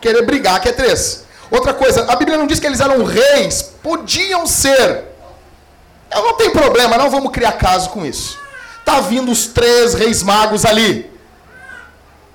querer 0.00 0.22
brigar 0.22 0.60
que 0.60 0.68
é 0.68 0.72
três. 0.72 1.24
Outra 1.50 1.74
coisa, 1.74 2.04
a 2.04 2.14
Bíblia 2.14 2.38
não 2.38 2.46
diz 2.46 2.60
que 2.60 2.66
eles 2.66 2.80
eram 2.80 3.02
reis, 3.02 3.62
podiam 3.82 4.46
ser. 4.46 5.04
Não 6.14 6.36
tem 6.36 6.50
problema, 6.50 6.96
não 6.96 7.10
vamos 7.10 7.32
criar 7.32 7.52
caso 7.52 7.90
com 7.90 8.06
isso. 8.06 8.38
Tá 8.84 9.00
vindo 9.00 9.32
os 9.32 9.46
três 9.46 9.92
reis 9.92 10.22
magos 10.22 10.64
ali. 10.64 11.13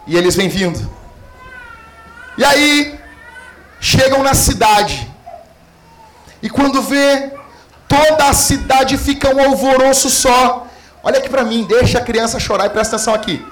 E 0.10 0.18
eles 0.18 0.36
vêm 0.36 0.50
vindo. 0.50 0.90
E 2.36 2.44
aí 2.44 3.00
chegam 3.80 4.24
na 4.24 4.34
cidade. 4.34 5.08
E 6.42 6.50
quando 6.50 6.82
vê, 6.82 7.32
toda 7.88 8.26
a 8.28 8.34
cidade 8.34 8.98
fica 8.98 9.34
um 9.34 9.40
alvoroço 9.40 10.10
só. 10.10 10.66
Olha 11.04 11.20
aqui 11.20 11.30
para 11.30 11.44
mim, 11.44 11.64
deixa 11.64 12.00
a 12.00 12.02
criança 12.02 12.40
chorar 12.40 12.66
e 12.66 12.72
presta 12.72 12.96
atenção 12.96 13.14
aqui. 13.14 13.46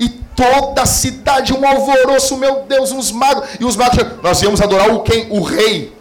E 0.00 0.08
toda 0.08 0.82
a 0.82 0.86
cidade, 0.86 1.54
um 1.54 1.64
alvoroço, 1.64 2.36
meu 2.36 2.64
Deus, 2.64 2.90
uns 2.90 3.12
magos. 3.12 3.48
E 3.60 3.64
os 3.64 3.76
magos, 3.76 4.04
nós 4.20 4.42
íamos 4.42 4.60
adorar 4.60 4.90
o 4.90 5.02
quem? 5.02 5.30
O 5.30 5.42
rei. 5.42 5.96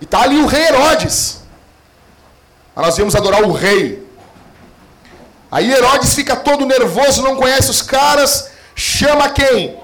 E 0.00 0.06
tá 0.06 0.22
ali 0.22 0.38
o 0.38 0.46
rei 0.46 0.68
Herodes. 0.68 1.42
nós 2.76 2.96
íamos 2.96 3.16
adorar 3.16 3.42
o 3.42 3.50
rei. 3.50 4.01
Aí 5.52 5.70
Herodes 5.70 6.14
fica 6.14 6.34
todo 6.34 6.64
nervoso, 6.64 7.22
não 7.22 7.36
conhece 7.36 7.70
os 7.70 7.82
caras, 7.82 8.50
chama 8.74 9.28
quem? 9.28 9.76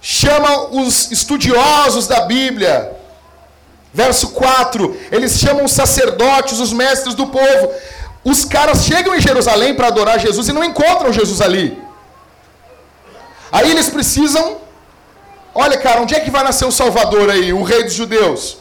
Chama 0.00 0.68
os 0.68 1.10
estudiosos 1.10 2.06
da 2.06 2.20
Bíblia. 2.20 2.92
Verso 3.92 4.28
4, 4.28 4.96
eles 5.10 5.40
chamam 5.40 5.64
os 5.64 5.72
sacerdotes, 5.72 6.60
os 6.60 6.72
mestres 6.72 7.16
do 7.16 7.26
povo. 7.26 7.72
Os 8.22 8.44
caras 8.44 8.84
chegam 8.84 9.16
em 9.16 9.20
Jerusalém 9.20 9.74
para 9.74 9.88
adorar 9.88 10.20
Jesus 10.20 10.46
e 10.48 10.52
não 10.52 10.62
encontram 10.62 11.12
Jesus 11.12 11.40
ali. 11.40 11.76
Aí 13.50 13.68
eles 13.68 13.88
precisam. 13.88 14.58
Olha, 15.52 15.76
cara, 15.76 16.02
onde 16.02 16.14
é 16.14 16.20
que 16.20 16.30
vai 16.30 16.44
nascer 16.44 16.66
o 16.66 16.70
Salvador 16.72 17.30
aí, 17.30 17.52
o 17.52 17.64
rei 17.64 17.82
dos 17.82 17.94
judeus? 17.94 18.58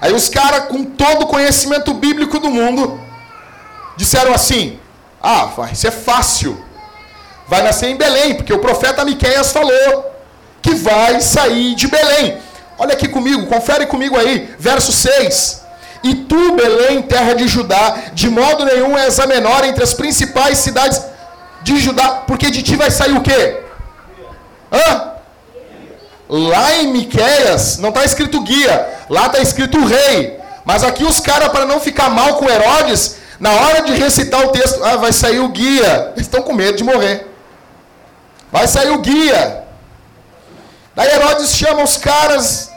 Aí 0.00 0.12
os 0.12 0.28
caras, 0.28 0.66
com 0.66 0.84
todo 0.84 1.22
o 1.22 1.26
conhecimento 1.26 1.94
bíblico 1.94 2.38
do 2.38 2.50
mundo, 2.50 3.00
disseram 3.96 4.32
assim: 4.32 4.78
Ah, 5.26 5.46
vai 5.56 5.74
ser 5.74 5.90
fácil. 5.90 6.62
Vai 7.48 7.62
nascer 7.62 7.88
em 7.88 7.96
Belém, 7.96 8.34
porque 8.34 8.52
o 8.52 8.58
profeta 8.58 9.06
Miqueias 9.06 9.52
falou 9.52 10.12
que 10.60 10.74
vai 10.74 11.18
sair 11.22 11.74
de 11.74 11.86
Belém. 11.86 12.36
Olha 12.76 12.92
aqui 12.92 13.08
comigo, 13.08 13.46
confere 13.46 13.86
comigo 13.86 14.18
aí, 14.18 14.54
verso 14.58 14.92
6. 14.92 15.62
E 16.02 16.14
tu, 16.14 16.52
Belém, 16.52 17.00
terra 17.00 17.32
de 17.32 17.48
Judá, 17.48 17.96
de 18.12 18.28
modo 18.28 18.66
nenhum 18.66 18.98
és 18.98 19.18
a 19.18 19.26
menor 19.26 19.64
entre 19.64 19.82
as 19.82 19.94
principais 19.94 20.58
cidades 20.58 21.00
de 21.62 21.78
Judá, 21.78 22.22
porque 22.26 22.50
de 22.50 22.62
ti 22.62 22.76
vai 22.76 22.90
sair 22.90 23.16
o 23.16 23.22
quê? 23.22 23.62
Hã? 24.70 25.12
Lá 26.28 26.74
em 26.74 26.88
Miqueias 26.88 27.78
não 27.78 27.88
está 27.88 28.04
escrito 28.04 28.42
guia, 28.42 28.86
lá 29.08 29.26
está 29.26 29.38
escrito 29.38 29.86
rei. 29.86 30.38
Mas 30.66 30.84
aqui 30.84 31.02
os 31.02 31.18
caras, 31.18 31.48
para 31.48 31.64
não 31.64 31.80
ficar 31.80 32.10
mal 32.10 32.34
com 32.34 32.50
Herodes, 32.50 33.23
na 33.38 33.50
hora 33.52 33.82
de 33.82 33.92
recitar 33.94 34.44
o 34.44 34.48
texto, 34.48 34.82
ah, 34.84 34.96
vai 34.96 35.12
sair 35.12 35.40
o 35.40 35.48
guia. 35.48 36.12
Eles 36.14 36.26
estão 36.26 36.42
com 36.42 36.52
medo 36.52 36.76
de 36.76 36.84
morrer. 36.84 37.26
Vai 38.50 38.66
sair 38.68 38.90
o 38.90 38.98
guia. 38.98 39.64
Daí 40.94 41.10
Herodes 41.10 41.56
chama 41.56 41.82
os 41.82 41.96
caras, 41.96 42.70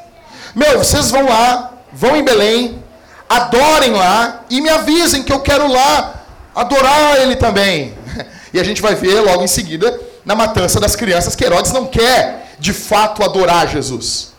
meu, 0.55 0.79
vocês 0.79 1.11
vão 1.11 1.27
lá, 1.27 1.73
vão 1.93 2.15
em 2.15 2.23
Belém, 2.23 2.83
adorem 3.29 3.91
lá 3.91 4.43
e 4.49 4.59
me 4.59 4.69
avisem 4.69 5.21
que 5.21 5.31
eu 5.31 5.39
quero 5.39 5.67
lá 5.71 6.23
adorar 6.55 7.21
ele 7.21 7.35
também. 7.35 7.95
E 8.53 8.61
a 8.61 8.63
gente 8.63 8.81
vai 8.81 8.95
ver 8.95 9.19
logo 9.19 9.43
em 9.43 9.47
seguida 9.47 9.99
na 10.25 10.33
matança 10.33 10.79
das 10.79 10.95
crianças 10.95 11.35
que 11.35 11.43
Herodes 11.43 11.73
não 11.73 11.85
quer 11.85 12.55
de 12.57 12.71
fato 12.71 13.21
adorar 13.21 13.67
Jesus. 13.67 14.31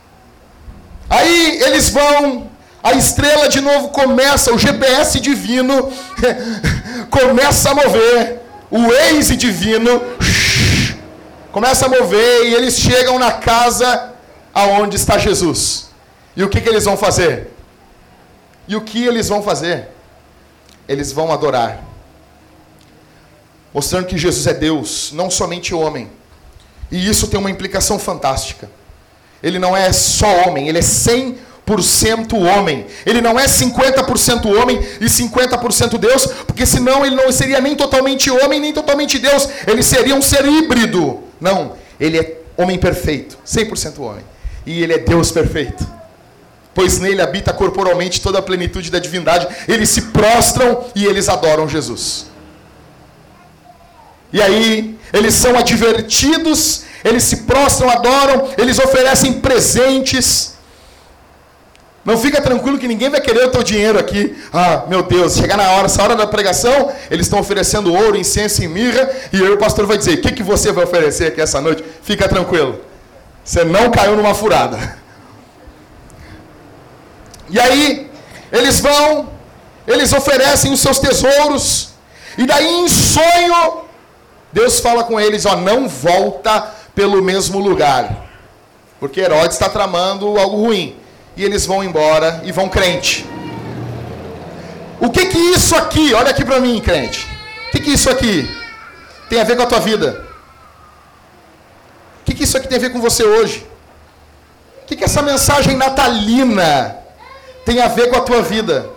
Aí 1.08 1.60
eles 1.62 1.90
vão, 1.90 2.50
a 2.82 2.92
estrela 2.92 3.48
de 3.48 3.60
novo 3.60 3.88
começa, 3.88 4.52
o 4.52 4.58
GPS 4.58 5.18
divino 5.20 5.92
começa 7.10 7.70
a 7.70 7.74
mover, 7.74 8.40
o 8.70 8.88
Waze 8.88 9.36
divino 9.36 10.00
começa 11.50 11.86
a 11.86 11.88
mover 11.88 12.46
e 12.46 12.54
eles 12.54 12.78
chegam 12.78 13.18
na 13.18 13.32
casa 13.32 14.12
aonde 14.54 14.96
está 14.96 15.18
Jesus. 15.18 15.88
E 16.36 16.42
o 16.42 16.48
que, 16.48 16.60
que 16.60 16.68
eles 16.68 16.84
vão 16.84 16.96
fazer? 16.96 17.52
E 18.68 18.76
o 18.76 18.80
que 18.80 19.04
eles 19.04 19.28
vão 19.28 19.42
fazer? 19.42 19.88
Eles 20.86 21.10
vão 21.10 21.32
adorar. 21.32 21.82
Mostrando 23.74 24.06
que 24.06 24.16
Jesus 24.16 24.46
é 24.46 24.54
Deus, 24.54 25.10
não 25.12 25.30
somente 25.30 25.74
homem. 25.74 26.10
E 26.90 27.08
isso 27.08 27.28
tem 27.28 27.38
uma 27.38 27.50
implicação 27.50 27.98
fantástica. 27.98 28.70
Ele 29.42 29.58
não 29.58 29.76
é 29.76 29.92
só 29.92 30.26
homem, 30.46 30.68
ele 30.68 30.78
é 30.78 30.82
100% 30.82 31.47
homem. 32.34 32.86
Ele 33.04 33.20
não 33.20 33.38
é 33.38 33.46
50% 33.46 34.46
homem 34.46 34.80
e 35.00 35.06
50% 35.06 35.98
Deus, 35.98 36.26
porque 36.46 36.64
senão 36.64 37.04
ele 37.04 37.16
não 37.16 37.30
seria 37.30 37.60
nem 37.60 37.74
totalmente 37.74 38.30
homem, 38.30 38.60
nem 38.60 38.72
totalmente 38.72 39.18
Deus. 39.18 39.48
Ele 39.66 39.82
seria 39.82 40.14
um 40.14 40.22
ser 40.22 40.44
híbrido. 40.46 41.20
Não, 41.40 41.72
ele 41.98 42.18
é 42.18 42.38
homem 42.56 42.78
perfeito, 42.78 43.38
100% 43.46 44.00
homem. 44.00 44.24
E 44.66 44.82
ele 44.82 44.92
é 44.92 44.98
Deus 44.98 45.30
perfeito. 45.30 45.86
Pois 46.74 46.98
nele 46.98 47.20
habita 47.20 47.52
corporalmente 47.52 48.20
toda 48.20 48.38
a 48.38 48.42
plenitude 48.42 48.90
da 48.90 48.98
divindade. 48.98 49.48
Eles 49.66 49.88
se 49.88 50.02
prostram 50.02 50.84
e 50.94 51.04
eles 51.04 51.28
adoram 51.28 51.68
Jesus. 51.68 52.26
E 54.32 54.42
aí, 54.42 54.98
eles 55.12 55.34
são 55.34 55.56
advertidos, 55.56 56.82
eles 57.02 57.22
se 57.24 57.38
prostram, 57.38 57.88
adoram, 57.88 58.50
eles 58.58 58.78
oferecem 58.78 59.40
presentes. 59.40 60.57
Não 62.08 62.16
fica 62.16 62.40
tranquilo 62.40 62.78
que 62.78 62.88
ninguém 62.88 63.10
vai 63.10 63.20
querer 63.20 63.44
o 63.44 63.50
teu 63.50 63.62
dinheiro 63.62 63.98
aqui. 63.98 64.34
Ah, 64.50 64.84
meu 64.88 65.02
Deus, 65.02 65.36
chegar 65.36 65.58
na 65.58 65.72
hora, 65.72 65.84
essa 65.84 66.02
hora 66.02 66.16
da 66.16 66.26
pregação, 66.26 66.90
eles 67.10 67.26
estão 67.26 67.38
oferecendo 67.38 67.92
ouro, 67.92 68.16
incenso 68.16 68.64
e 68.64 68.66
mirra, 68.66 69.10
e 69.30 69.36
aí 69.36 69.50
o 69.50 69.58
pastor 69.58 69.84
vai 69.84 69.98
dizer: 69.98 70.14
"O 70.14 70.22
que 70.22 70.32
que 70.32 70.42
você 70.42 70.72
vai 70.72 70.84
oferecer 70.84 71.26
aqui 71.26 71.38
essa 71.38 71.60
noite?" 71.60 71.84
Fica 72.02 72.26
tranquilo. 72.26 72.80
Você 73.44 73.62
não 73.62 73.90
caiu 73.90 74.16
numa 74.16 74.34
furada. 74.34 74.96
E 77.50 77.60
aí, 77.60 78.10
eles 78.50 78.80
vão, 78.80 79.28
eles 79.86 80.10
oferecem 80.10 80.72
os 80.72 80.80
seus 80.80 80.98
tesouros, 80.98 81.90
e 82.38 82.46
daí 82.46 82.66
em 82.66 82.88
sonho, 82.88 83.82
Deus 84.50 84.80
fala 84.80 85.04
com 85.04 85.20
eles: 85.20 85.44
"Ó, 85.44 85.56
não 85.56 85.86
volta 85.86 86.72
pelo 86.94 87.22
mesmo 87.22 87.58
lugar." 87.58 88.30
Porque 88.98 89.20
Herodes 89.20 89.56
está 89.56 89.68
tramando 89.68 90.38
algo 90.38 90.56
ruim 90.56 90.96
e 91.38 91.44
eles 91.44 91.64
vão 91.64 91.84
embora 91.84 92.42
e 92.44 92.50
vão 92.50 92.68
crente. 92.68 93.24
O 95.00 95.08
que 95.08 95.26
que 95.26 95.38
isso 95.38 95.76
aqui, 95.76 96.12
olha 96.12 96.30
aqui 96.30 96.44
para 96.44 96.58
mim, 96.58 96.80
crente. 96.80 97.24
O 97.68 97.70
que 97.70 97.78
que 97.78 97.92
isso 97.92 98.10
aqui 98.10 98.50
tem 99.30 99.40
a 99.40 99.44
ver 99.44 99.56
com 99.56 99.62
a 99.62 99.66
tua 99.66 99.78
vida? 99.78 100.26
O 102.20 102.24
que 102.24 102.34
que 102.34 102.42
isso 102.42 102.56
aqui 102.56 102.66
tem 102.66 102.76
a 102.76 102.80
ver 102.80 102.90
com 102.90 103.00
você 103.00 103.22
hoje? 103.22 103.64
O 104.82 104.86
que 104.86 104.96
que 104.96 105.04
essa 105.04 105.22
mensagem 105.22 105.76
natalina 105.76 106.96
tem 107.64 107.80
a 107.80 107.86
ver 107.86 108.10
com 108.10 108.16
a 108.16 108.20
tua 108.20 108.42
vida? 108.42 108.90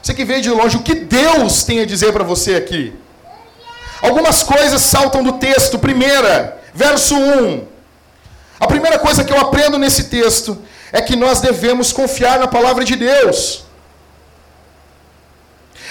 Você 0.00 0.14
que 0.14 0.24
veio 0.24 0.40
de 0.40 0.50
longe, 0.50 0.76
o 0.76 0.82
que 0.82 0.94
Deus 0.94 1.64
tem 1.64 1.80
a 1.80 1.84
dizer 1.84 2.12
para 2.12 2.22
você 2.22 2.54
aqui? 2.54 2.94
Algumas 4.00 4.44
coisas 4.44 4.82
saltam 4.82 5.24
do 5.24 5.32
texto. 5.32 5.80
Primeira, 5.80 6.62
verso 6.72 7.16
1. 7.16 7.66
A 8.60 8.68
primeira 8.68 9.00
coisa 9.00 9.24
que 9.24 9.32
eu 9.32 9.40
aprendo 9.40 9.78
nesse 9.78 10.04
texto 10.04 10.56
é 10.92 11.00
que 11.00 11.16
nós 11.16 11.40
devemos 11.40 11.92
confiar 11.92 12.38
na 12.38 12.48
palavra 12.48 12.84
de 12.84 12.96
Deus. 12.96 13.64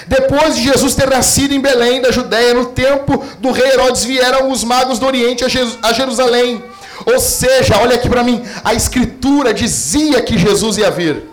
Depois 0.08 0.56
de 0.56 0.64
Jesus 0.64 0.96
ter 0.96 1.10
nascido 1.10 1.54
em 1.54 1.60
Belém, 1.60 2.02
da 2.02 2.12
Judéia, 2.12 2.54
no 2.54 2.68
tempo 2.68 3.24
do 3.40 3.52
rei 3.52 3.72
Herodes, 3.72 4.04
vieram 4.04 4.52
os 4.52 4.64
magos 4.64 5.00
do 5.00 5.06
Oriente 5.06 5.44
a 5.44 5.94
Jerusalém. 5.94 6.64
Ou 7.06 7.20
seja, 7.20 7.78
olha 7.80 7.96
aqui 7.96 8.10
para 8.10 8.24
mim, 8.24 8.44
a 8.64 8.74
Escritura 8.74 9.54
dizia 9.54 10.22
que 10.22 10.38
Jesus 10.38 10.78
ia 10.78 10.90
vir. 10.90 11.24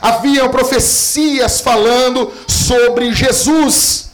Haviam 0.00 0.48
profecias 0.48 1.60
falando 1.60 2.32
sobre 2.46 3.12
Jesus. 3.14 4.10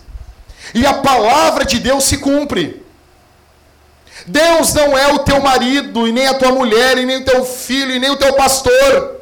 E 0.74 0.86
a 0.86 0.94
palavra 0.94 1.64
de 1.64 1.78
Deus 1.78 2.04
se 2.04 2.18
cumpre. 2.18 2.81
Deus 4.26 4.72
não 4.74 4.96
é 4.96 5.12
o 5.12 5.20
teu 5.20 5.40
marido, 5.40 6.06
e 6.06 6.12
nem 6.12 6.26
a 6.26 6.34
tua 6.34 6.52
mulher, 6.52 6.98
e 6.98 7.06
nem 7.06 7.18
o 7.18 7.24
teu 7.24 7.44
filho, 7.44 7.92
e 7.92 7.98
nem 7.98 8.10
o 8.10 8.16
teu 8.16 8.32
pastor. 8.34 9.20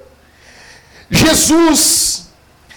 Jesus 1.11 2.29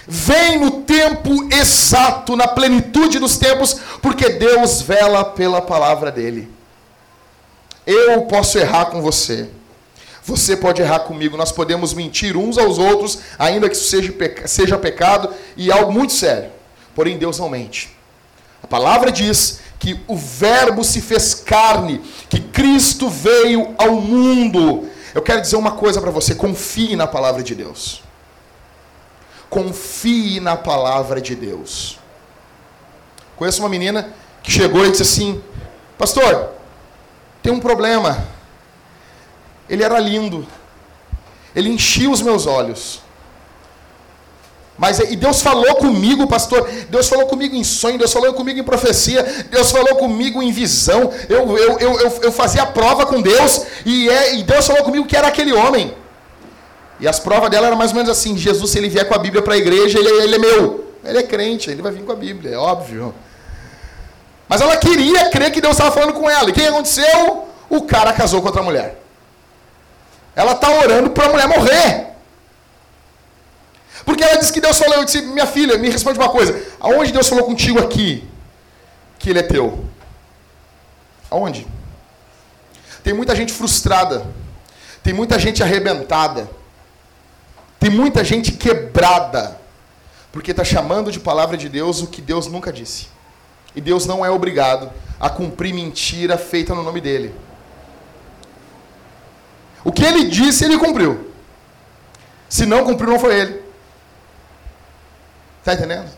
vem 0.08 0.60
no 0.60 0.82
tempo 0.82 1.32
exato, 1.54 2.36
na 2.36 2.48
plenitude 2.48 3.20
dos 3.20 3.38
tempos, 3.38 3.80
porque 4.02 4.30
Deus 4.30 4.82
vela 4.82 5.24
pela 5.24 5.62
palavra 5.62 6.12
dele. 6.12 6.50
Eu 7.86 8.24
posso 8.24 8.58
errar 8.58 8.86
com 8.86 9.02
você. 9.02 9.50
Você 10.26 10.56
pode 10.56 10.82
errar 10.82 11.00
comigo. 11.00 11.36
Nós 11.36 11.52
podemos 11.52 11.94
mentir 11.94 12.38
uns 12.38 12.58
aos 12.58 12.78
outros, 12.78 13.20
ainda 13.38 13.70
que 13.70 13.76
isso 13.76 13.90
seja, 13.90 14.14
seja 14.46 14.78
pecado 14.78 15.30
e 15.58 15.72
algo 15.72 15.92
muito 15.92 16.14
sério. 16.14 16.50
Porém, 16.96 17.18
Deus 17.18 17.40
não 17.40 17.50
mente. 17.50 17.96
Palavra 18.74 19.12
diz 19.12 19.60
que 19.78 20.02
o 20.08 20.18
Verbo 20.18 20.84
se 20.84 21.00
fez 21.00 21.36
carne, 21.36 22.00
que 22.28 22.40
Cristo 22.40 23.08
veio 23.08 23.76
ao 23.78 24.02
mundo. 24.02 24.90
Eu 25.14 25.22
quero 25.22 25.42
dizer 25.42 25.58
uma 25.58 25.74
coisa 25.74 26.02
para 26.02 26.10
você: 26.10 26.34
confie 26.34 26.96
na 26.96 27.06
palavra 27.06 27.44
de 27.44 27.54
Deus. 27.54 28.02
Confie 29.48 30.40
na 30.40 30.58
palavra 30.58 31.22
de 31.22 31.36
Deus. 31.36 32.00
Conheço 33.36 33.62
uma 33.62 33.70
menina 33.70 34.12
que 34.42 34.52
chegou 34.52 34.84
e 34.88 34.90
disse 34.90 35.04
assim: 35.04 35.44
Pastor, 35.96 36.50
tem 37.44 37.54
um 37.54 37.60
problema. 37.60 38.28
Ele 39.70 39.84
era 39.84 40.00
lindo. 40.00 40.48
Ele 41.56 41.70
enchia 41.70 42.10
os 42.10 42.24
meus 42.24 42.48
olhos. 42.48 43.03
Mas 44.78 45.00
e 45.00 45.16
Deus 45.16 45.42
falou 45.42 45.76
comigo, 45.76 46.28
pastor. 46.28 46.68
Deus 46.90 47.08
falou 47.08 47.28
comigo 47.28 47.56
em 47.56 47.64
sonho, 47.64 47.98
Deus 47.98 48.12
falou 48.12 48.34
comigo 48.34 48.60
em 48.60 48.64
profecia, 48.64 49.24
Deus 49.50 49.72
falou 49.72 49.96
comigo 49.96 50.42
em 50.42 50.52
visão. 50.52 51.12
Eu, 51.30 51.58
eu, 51.58 51.80
eu, 51.80 52.00
eu, 52.00 52.20
eu 52.24 52.32
fazia 52.32 52.66
prova 52.66 53.06
com 53.06 53.22
Deus 53.22 53.66
e, 53.86 54.10
é, 54.10 54.36
e 54.36 54.44
Deus 54.44 54.66
falou 54.66 54.84
comigo 54.84 55.06
que 55.06 55.16
era 55.16 55.28
aquele 55.28 55.54
homem. 55.54 55.94
E 57.00 57.08
as 57.08 57.20
provas 57.20 57.50
dela 57.50 57.68
eram 57.68 57.78
mais 57.78 57.92
ou 57.92 57.98
menos 57.98 58.10
assim: 58.10 58.36
Jesus, 58.38 58.72
se 58.72 58.78
ele 58.78 58.90
vier 58.90 59.08
com 59.08 59.14
a 59.14 59.20
Bíblia 59.20 59.44
para 59.44 59.54
a 59.54 59.58
igreja, 59.58 60.00
ele, 60.00 60.10
ele 60.10 60.36
é 60.36 60.40
meu. 60.40 60.94
Ele 61.04 61.18
é 61.20 61.24
crente, 61.24 61.70
ele 61.70 61.82
vai 61.82 61.92
vir 61.92 62.04
com 62.04 62.14
a 62.14 62.16
Bíblia, 62.16 62.56
é 62.56 62.58
óbvio. 62.58 63.14
Mas 64.48 64.62
ela 64.62 64.78
queria 64.78 65.30
crer 65.30 65.52
que 65.52 65.60
Deus 65.60 65.74
estava 65.74 65.92
falando 65.92 66.14
com 66.14 66.30
ela. 66.30 66.48
E 66.48 66.52
o 66.52 66.54
que 66.54 66.66
aconteceu? 66.66 67.48
O 67.70 67.82
cara 67.82 68.14
casou 68.14 68.42
com 68.42 68.48
outra 68.48 68.64
mulher. 68.64 69.00
Ela 70.36 70.54
está 70.54 70.72
orando 70.72 71.10
para 71.10 71.26
a 71.26 71.30
mulher 71.30 71.48
morrer. 71.48 72.13
Porque 74.06 74.24
ela 74.24 74.38
disse 74.38 74.52
que 74.52 74.62
Deus 74.62 74.78
falou, 74.78 74.96
eu 74.96 75.06
disse, 75.06 75.22
minha 75.22 75.46
filha, 75.46 75.78
me 75.78 75.90
responde 75.90 76.20
uma 76.20 76.30
coisa. 76.30 76.62
Aonde 76.80 77.12
Deus 77.12 77.28
falou 77.28 77.46
contigo 77.46 77.80
aqui 77.80 78.28
que 79.18 79.30
ele 79.30 79.40
é 79.40 79.44
teu? 79.44 79.86
Aonde? 81.32 81.66
Tem 83.04 83.14
muita 83.14 83.36
gente 83.36 83.54
frustrada. 83.54 84.26
Tem 85.02 85.14
muita 85.14 85.40
gente 85.40 85.64
arrebentada. 85.64 86.50
Tem 87.80 87.90
muita 87.90 88.24
gente 88.24 88.54
quebrada, 88.54 89.60
porque 90.32 90.52
está 90.52 90.64
chamando 90.64 91.12
de 91.12 91.20
palavra 91.20 91.58
de 91.58 91.68
Deus 91.68 92.02
o 92.02 92.08
que 92.08 92.22
Deus 92.22 92.48
nunca 92.48 92.72
disse. 92.72 93.08
E 93.76 93.82
Deus 93.82 94.06
não 94.06 94.26
é 94.26 94.30
obrigado 94.30 94.90
a 95.20 95.30
cumprir 95.30 95.74
mentira 95.74 96.38
feita 96.38 96.74
no 96.74 96.82
nome 96.82 97.02
dele. 97.02 97.36
O 99.84 99.92
que 99.92 100.06
ele 100.06 100.30
disse, 100.30 100.64
ele 100.64 100.78
cumpriu. 100.78 101.30
Se 102.48 102.66
não 102.66 102.86
cumpriu, 102.86 103.10
não 103.10 103.20
foi 103.20 103.38
ele. 103.38 103.63
Está 105.64 105.76
entendendo? 105.76 106.12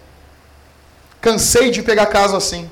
Cansei 1.21 1.69
de 1.69 1.83
pegar 1.83 2.07
caso 2.07 2.35
assim. 2.35 2.67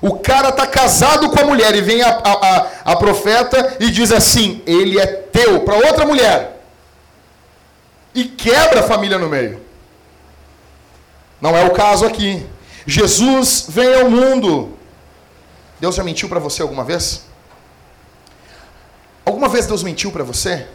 O 0.00 0.18
cara 0.18 0.50
está 0.50 0.64
casado 0.64 1.28
com 1.28 1.40
a 1.40 1.44
mulher 1.44 1.74
e 1.74 1.80
vem 1.80 2.02
a, 2.02 2.08
a, 2.08 2.32
a, 2.32 2.66
a 2.92 2.96
profeta 2.96 3.76
e 3.80 3.90
diz 3.90 4.12
assim: 4.12 4.62
ele 4.64 5.00
é 5.00 5.06
teu, 5.06 5.62
para 5.62 5.74
outra 5.74 6.06
mulher 6.06 6.54
e 8.14 8.24
quebra 8.24 8.80
a 8.80 8.82
família 8.84 9.18
no 9.18 9.28
meio. 9.28 9.60
Não 11.40 11.56
é 11.56 11.64
o 11.64 11.72
caso 11.72 12.06
aqui. 12.06 12.46
Jesus 12.86 13.66
vem 13.68 14.00
ao 14.00 14.08
mundo. 14.08 14.78
Deus 15.80 15.96
já 15.96 16.04
mentiu 16.04 16.28
para 16.28 16.38
você 16.38 16.62
alguma 16.62 16.84
vez? 16.84 17.22
Alguma 19.24 19.48
vez 19.48 19.66
Deus 19.66 19.82
mentiu 19.82 20.12
para 20.12 20.22
você? 20.22 20.66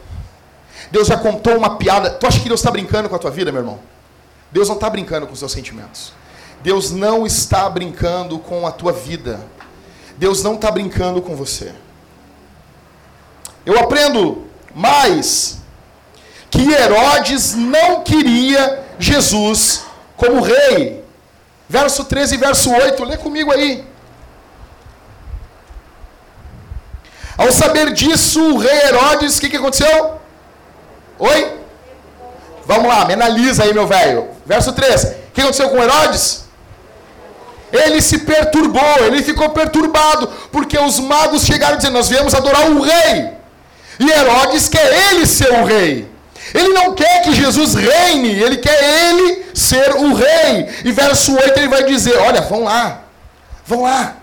Deus 0.91 1.08
já 1.08 1.17
contou 1.17 1.56
uma 1.56 1.78
piada. 1.78 2.10
Tu 2.10 2.28
acha 2.28 2.39
que 2.39 2.47
Deus 2.47 2.60
está 2.60 2.71
brincando 2.71 3.08
com 3.08 3.15
a 3.15 3.19
tua 3.19 3.32
vida, 3.32 3.52
meu 3.52 3.62
irmão? 3.62 3.80
Deus 4.51 4.67
não 4.67 4.75
está 4.75 4.89
brincando 4.89 5.27
com 5.27 5.33
os 5.33 5.39
seus 5.39 5.51
sentimentos. 5.51 6.13
Deus 6.62 6.91
não 6.91 7.25
está 7.25 7.69
brincando 7.69 8.39
com 8.39 8.65
a 8.65 8.71
tua 8.71 8.91
vida. 8.91 9.39
Deus 10.17 10.43
não 10.43 10.55
está 10.55 10.69
brincando 10.69 11.21
com 11.21 11.35
você. 11.35 11.73
Eu 13.65 13.79
aprendo 13.79 14.47
mais 14.73 15.59
que 16.49 16.71
Herodes 16.71 17.53
não 17.53 18.03
queria 18.03 18.83
Jesus 18.97 19.85
como 20.17 20.41
rei. 20.41 21.03
Verso 21.67 22.03
13 22.03 22.35
e 22.35 22.38
verso 22.38 22.71
8, 22.71 23.03
lê 23.05 23.17
comigo 23.17 23.51
aí. 23.51 23.88
Ao 27.38 27.51
saber 27.51 27.93
disso, 27.93 28.55
o 28.55 28.57
rei 28.57 28.88
Herodes, 28.88 29.38
o 29.38 29.41
que, 29.41 29.49
que 29.49 29.57
aconteceu? 29.57 30.19
Oi? 31.19 31.59
Vamos 32.65 32.88
lá, 32.88 33.05
me 33.05 33.13
analisa 33.13 33.63
aí, 33.63 33.73
meu 33.73 33.88
velho. 33.88 34.38
Verso 34.49 34.73
3. 34.73 35.03
O 35.03 35.15
que 35.31 35.41
aconteceu 35.41 35.69
com 35.69 35.81
Herodes? 35.81 36.45
Ele 37.71 38.01
se 38.01 38.17
perturbou, 38.17 39.05
ele 39.05 39.21
ficou 39.21 39.49
perturbado, 39.49 40.27
porque 40.51 40.75
os 40.75 40.99
magos 40.99 41.43
chegaram 41.43 41.77
dizendo: 41.77 41.93
Nós 41.93 42.09
viemos 42.09 42.33
adorar 42.33 42.67
o 42.67 42.81
rei. 42.81 43.29
E 43.99 44.09
Herodes 44.09 44.67
quer 44.67 45.12
ele 45.12 45.27
ser 45.27 45.51
o 45.53 45.65
rei. 45.65 46.09
Ele 46.51 46.69
não 46.69 46.95
quer 46.95 47.21
que 47.21 47.31
Jesus 47.31 47.75
reine, 47.75 48.29
ele 48.41 48.57
quer 48.57 48.81
ele 49.12 49.45
ser 49.53 49.93
o 49.93 50.15
rei. 50.15 50.67
E 50.83 50.91
verso 50.91 51.35
8 51.35 51.59
ele 51.59 51.67
vai 51.67 51.83
dizer: 51.83 52.17
Olha, 52.17 52.41
vão 52.41 52.63
lá, 52.63 53.01
vão 53.67 53.83
lá. 53.83 54.15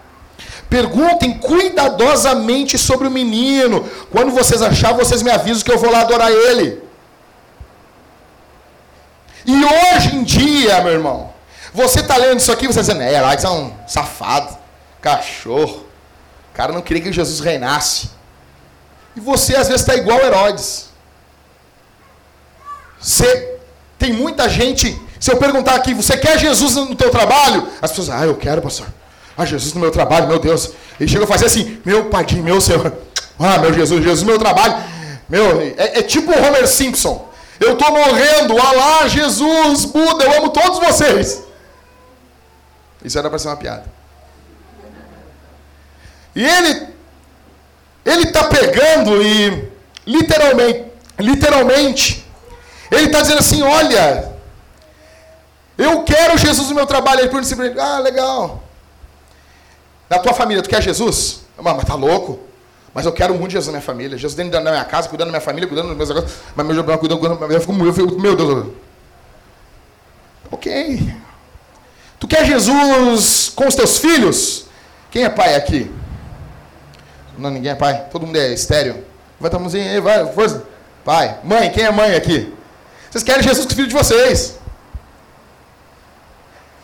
Perguntem 0.68 1.38
cuidadosamente 1.38 2.76
sobre 2.76 3.06
o 3.06 3.12
menino. 3.12 3.88
Quando 4.10 4.32
vocês 4.32 4.60
achar, 4.60 4.92
vocês 4.92 5.22
me 5.22 5.30
avisam 5.30 5.62
que 5.62 5.70
eu 5.70 5.78
vou 5.78 5.92
lá 5.92 6.00
adorar 6.00 6.32
ele. 6.32 6.82
E 9.46 9.64
hoje 9.64 10.16
em 10.16 10.24
dia, 10.24 10.82
meu 10.82 10.92
irmão, 10.92 11.32
você 11.72 12.00
está 12.00 12.16
lendo 12.16 12.40
isso 12.40 12.50
aqui 12.50 12.66
você 12.66 12.80
está 12.80 12.92
dizendo, 12.94 13.08
é, 13.08 13.14
Herodes 13.14 13.44
é 13.44 13.50
um 13.50 13.72
safado, 13.86 14.56
cachorro. 15.00 15.84
O 16.52 16.56
cara 16.56 16.72
não 16.72 16.82
queria 16.82 17.02
que 17.02 17.12
Jesus 17.12 17.40
reinasse. 17.40 18.10
E 19.14 19.20
você 19.20 19.54
às 19.54 19.68
vezes 19.68 19.82
está 19.82 19.94
igual 19.94 20.18
Herodes. 20.18 20.86
Você, 22.98 23.56
tem 23.98 24.12
muita 24.12 24.48
gente. 24.48 25.00
Se 25.18 25.30
eu 25.30 25.36
perguntar 25.36 25.74
aqui, 25.74 25.94
você 25.94 26.16
quer 26.16 26.38
Jesus 26.38 26.74
no 26.74 26.94
teu 26.94 27.10
trabalho? 27.10 27.68
As 27.80 27.90
pessoas, 27.90 28.10
ah, 28.10 28.26
eu 28.26 28.36
quero, 28.36 28.60
pastor. 28.60 28.86
Ah, 29.36 29.44
Jesus 29.44 29.74
no 29.74 29.80
meu 29.80 29.90
trabalho, 29.90 30.28
meu 30.28 30.38
Deus. 30.38 30.72
Ele 30.98 31.08
chega 31.08 31.24
a 31.24 31.26
fazer 31.26 31.46
assim, 31.46 31.80
meu 31.84 32.06
padinho, 32.06 32.42
meu 32.42 32.60
Senhor. 32.60 32.92
Ah, 33.38 33.58
meu 33.58 33.70
Jesus, 33.70 34.02
Jesus 34.02 34.22
no 34.22 34.28
meu 34.28 34.38
trabalho. 34.38 34.74
Meu, 35.28 35.60
é, 35.60 35.98
é 35.98 36.02
tipo 36.02 36.32
o 36.32 36.42
Homer 36.42 36.66
Simpson. 36.66 37.25
Eu 37.58 37.72
estou 37.72 37.90
morrendo, 37.90 38.58
Alá, 38.58 39.08
Jesus, 39.08 39.84
Buda, 39.86 40.24
eu 40.24 40.38
amo 40.38 40.50
todos 40.50 40.78
vocês. 40.78 41.42
Isso 43.04 43.18
era 43.18 43.28
para 43.28 43.38
ser 43.38 43.48
uma 43.48 43.56
piada. 43.56 43.84
E 46.34 46.44
ele, 46.44 46.88
ele 48.04 48.22
está 48.24 48.44
pegando 48.44 49.22
e 49.22 49.70
literalmente, 50.06 50.84
literalmente, 51.18 52.26
ele 52.90 53.06
está 53.06 53.22
dizendo 53.22 53.38
assim: 53.38 53.62
olha, 53.62 54.32
eu 55.78 56.02
quero 56.04 56.36
Jesus 56.36 56.68
no 56.68 56.74
meu 56.74 56.86
trabalho. 56.86 57.20
Ele 57.20 57.28
pergunta 57.28 57.54
assim 57.54 57.78
ah, 57.78 57.98
legal. 58.00 58.62
Na 60.08 60.18
tua 60.18 60.34
família, 60.34 60.62
tu 60.62 60.68
quer 60.68 60.82
Jesus? 60.82 61.40
Mas 61.58 61.84
tá 61.84 61.94
louco? 61.94 62.45
Mas 62.96 63.04
eu 63.04 63.12
quero 63.12 63.34
muito 63.34 63.52
Jesus 63.52 63.66
na 63.66 63.72
minha 63.72 63.82
família. 63.82 64.16
Jesus 64.16 64.34
dentro 64.34 64.52
da 64.52 64.60
minha 64.70 64.82
casa, 64.86 65.06
cuidando 65.06 65.26
da 65.26 65.32
minha 65.32 65.40
família, 65.42 65.68
cuidando 65.68 65.88
dos 65.88 65.96
meus 65.98 66.08
negócios. 66.08 66.32
Mas 66.54 66.66
meu 66.66 66.82
Deus, 66.82 66.98
cuidando, 66.98 67.18
cuidando, 67.18 67.52
eu 67.52 67.60
fico, 67.60 67.84
eu 67.84 67.92
fico, 67.92 68.18
meu 68.18 68.34
Deus. 68.34 68.68
Ok. 70.50 71.14
Tu 72.18 72.26
quer 72.26 72.46
Jesus 72.46 73.52
com 73.54 73.66
os 73.66 73.74
teus 73.74 73.98
filhos? 73.98 74.64
Quem 75.10 75.24
é 75.24 75.28
pai 75.28 75.56
aqui? 75.56 75.90
Não, 77.36 77.50
ninguém 77.50 77.72
é 77.72 77.74
pai? 77.74 78.06
Todo 78.10 78.24
mundo 78.24 78.36
é 78.36 78.54
estéreo? 78.54 79.04
Vai 79.38 79.50
mãozinha 79.52 79.90
aí, 79.90 80.00
vai, 80.00 80.32
força. 80.32 80.64
Pai, 81.04 81.38
mãe, 81.44 81.70
quem 81.70 81.84
é 81.84 81.90
mãe 81.90 82.14
aqui? 82.14 82.50
Vocês 83.10 83.22
querem 83.22 83.42
Jesus 83.42 83.66
com 83.66 83.72
o 83.72 83.76
filho 83.76 83.88
de 83.88 83.94
vocês. 83.94 84.58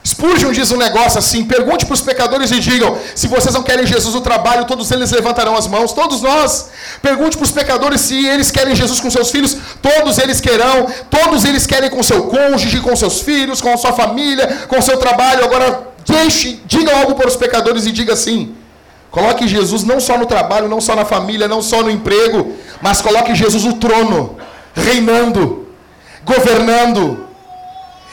Spurgeon 0.05 0.51
diz 0.51 0.71
um 0.73 0.77
negócio 0.77 1.19
assim: 1.19 1.45
pergunte 1.45 1.87
para 1.87 1.95
os 1.95 2.01
pecadores 2.01 2.51
e 2.51 2.59
digam, 2.59 2.99
se 3.15 3.29
vocês 3.29 3.55
não 3.55 3.63
querem 3.63 3.87
Jesus 3.87 4.15
no 4.15 4.21
trabalho, 4.21 4.65
todos 4.65 4.91
eles 4.91 5.11
levantarão 5.13 5.57
as 5.57 5.67
mãos, 5.69 5.93
todos 5.93 6.21
nós. 6.21 6.71
Pergunte 7.01 7.37
para 7.37 7.45
os 7.45 7.53
pecadores 7.53 8.01
se 8.01 8.27
eles 8.27 8.51
querem 8.51 8.75
Jesus 8.75 8.99
com 8.99 9.11
seus 9.11 9.31
filhos, 9.31 9.57
todos 9.81 10.19
eles 10.19 10.41
querão, 10.41 10.87
todos 11.09 11.45
eles 11.45 11.67
querem 11.67 11.89
com 11.89 12.03
seu 12.03 12.25
cônjuge, 12.25 12.81
com 12.81 12.95
seus 12.97 13.21
filhos, 13.21 13.61
com 13.61 13.77
sua 13.77 13.93
família, 13.93 14.67
com 14.67 14.83
seu 14.83 14.97
trabalho. 14.97 15.45
Agora, 15.45 15.89
deixe, 16.05 16.61
diga 16.67 16.97
algo 16.99 17.15
para 17.15 17.29
os 17.29 17.37
pecadores 17.37 17.87
e 17.87 17.93
diga 17.93 18.15
assim: 18.15 18.57
coloque 19.09 19.47
Jesus 19.47 19.85
não 19.85 20.01
só 20.01 20.19
no 20.19 20.27
trabalho, 20.27 20.69
não 20.69 20.81
só 20.81 20.97
na 20.97 21.05
família, 21.05 21.47
não 21.47 21.63
só 21.63 21.81
no 21.81 21.91
emprego, 21.91 22.57
mas 22.81 23.01
coloque 23.01 23.37
Jesus 23.37 23.63
no 23.63 23.75
trono, 23.75 24.37
reinando, 24.75 25.69
governando 26.25 27.32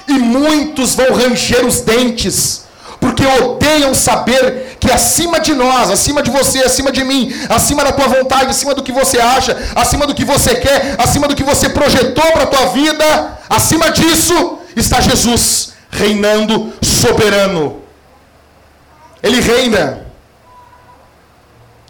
e 0.10 0.20
muitos 0.20 0.96
vão 0.96 1.14
ranger 1.14 1.66
os 1.66 1.82
dentes, 1.82 2.66
porque 3.00 3.26
odeiam 3.26 3.94
saber 3.94 4.78
que 4.80 4.92
acima 4.92 5.40
de 5.40 5.54
nós, 5.54 5.90
acima 5.90 6.22
de 6.22 6.32
você, 6.32 6.60
acima 6.60 6.92
de 6.92 7.04
mim, 7.04 7.34
acima 7.50 7.84
da 7.84 7.92
tua 7.92 8.08
vontade, 8.08 8.50
acima 8.50 8.74
do 8.74 8.84
que 8.84 8.92
você 8.92 9.20
acha, 9.20 9.56
acima 9.76 10.08
do 10.08 10.16
que 10.16 10.26
você 10.26 10.56
quer, 10.56 10.96
acima 10.98 11.28
do 11.28 11.36
que 11.36 11.44
você 11.44 11.70
projetou 11.70 12.32
para 12.32 12.44
a 12.44 12.48
tua 12.48 12.66
vida, 12.68 13.38
acima 13.50 13.92
disso 13.92 14.58
está 14.76 15.00
Jesus 15.00 15.74
reinando 15.92 16.74
soberano. 16.82 17.82
Ele 19.22 19.40
reina. 19.40 20.06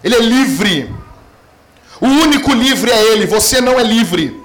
Ele 0.04 0.16
é 0.16 0.20
livre. 0.20 0.96
O 2.02 2.08
único 2.08 2.54
livre 2.54 2.92
é 2.92 3.12
ele, 3.12 3.26
você 3.26 3.60
não 3.60 3.80
é 3.80 3.84
livre. 3.84 4.39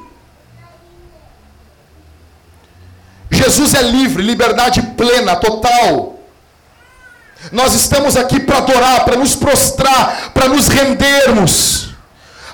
Jesus 3.44 3.74
é 3.74 3.82
livre, 3.82 4.22
liberdade 4.22 4.80
plena, 4.96 5.36
total. 5.36 6.18
Nós 7.52 7.74
estamos 7.74 8.16
aqui 8.16 8.40
para 8.40 8.58
adorar, 8.58 9.04
para 9.04 9.16
nos 9.16 9.34
prostrar, 9.34 10.32
para 10.32 10.48
nos 10.48 10.68
rendermos, 10.68 11.90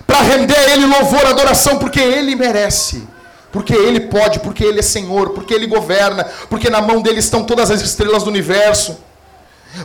para 0.06 0.20
render 0.20 0.56
a 0.56 0.70
Ele 0.70 0.86
louvor, 0.86 1.24
adoração, 1.26 1.78
porque 1.78 2.00
Ele 2.00 2.34
merece, 2.34 3.06
porque 3.52 3.72
Ele 3.72 4.00
pode, 4.00 4.40
porque 4.40 4.64
Ele 4.64 4.80
é 4.80 4.82
Senhor, 4.82 5.30
porque 5.30 5.54
Ele 5.54 5.68
governa, 5.68 6.24
porque 6.48 6.68
na 6.68 6.80
mão 6.80 7.00
dele 7.00 7.20
estão 7.20 7.44
todas 7.44 7.70
as 7.70 7.80
estrelas 7.80 8.24
do 8.24 8.30
universo, 8.30 8.98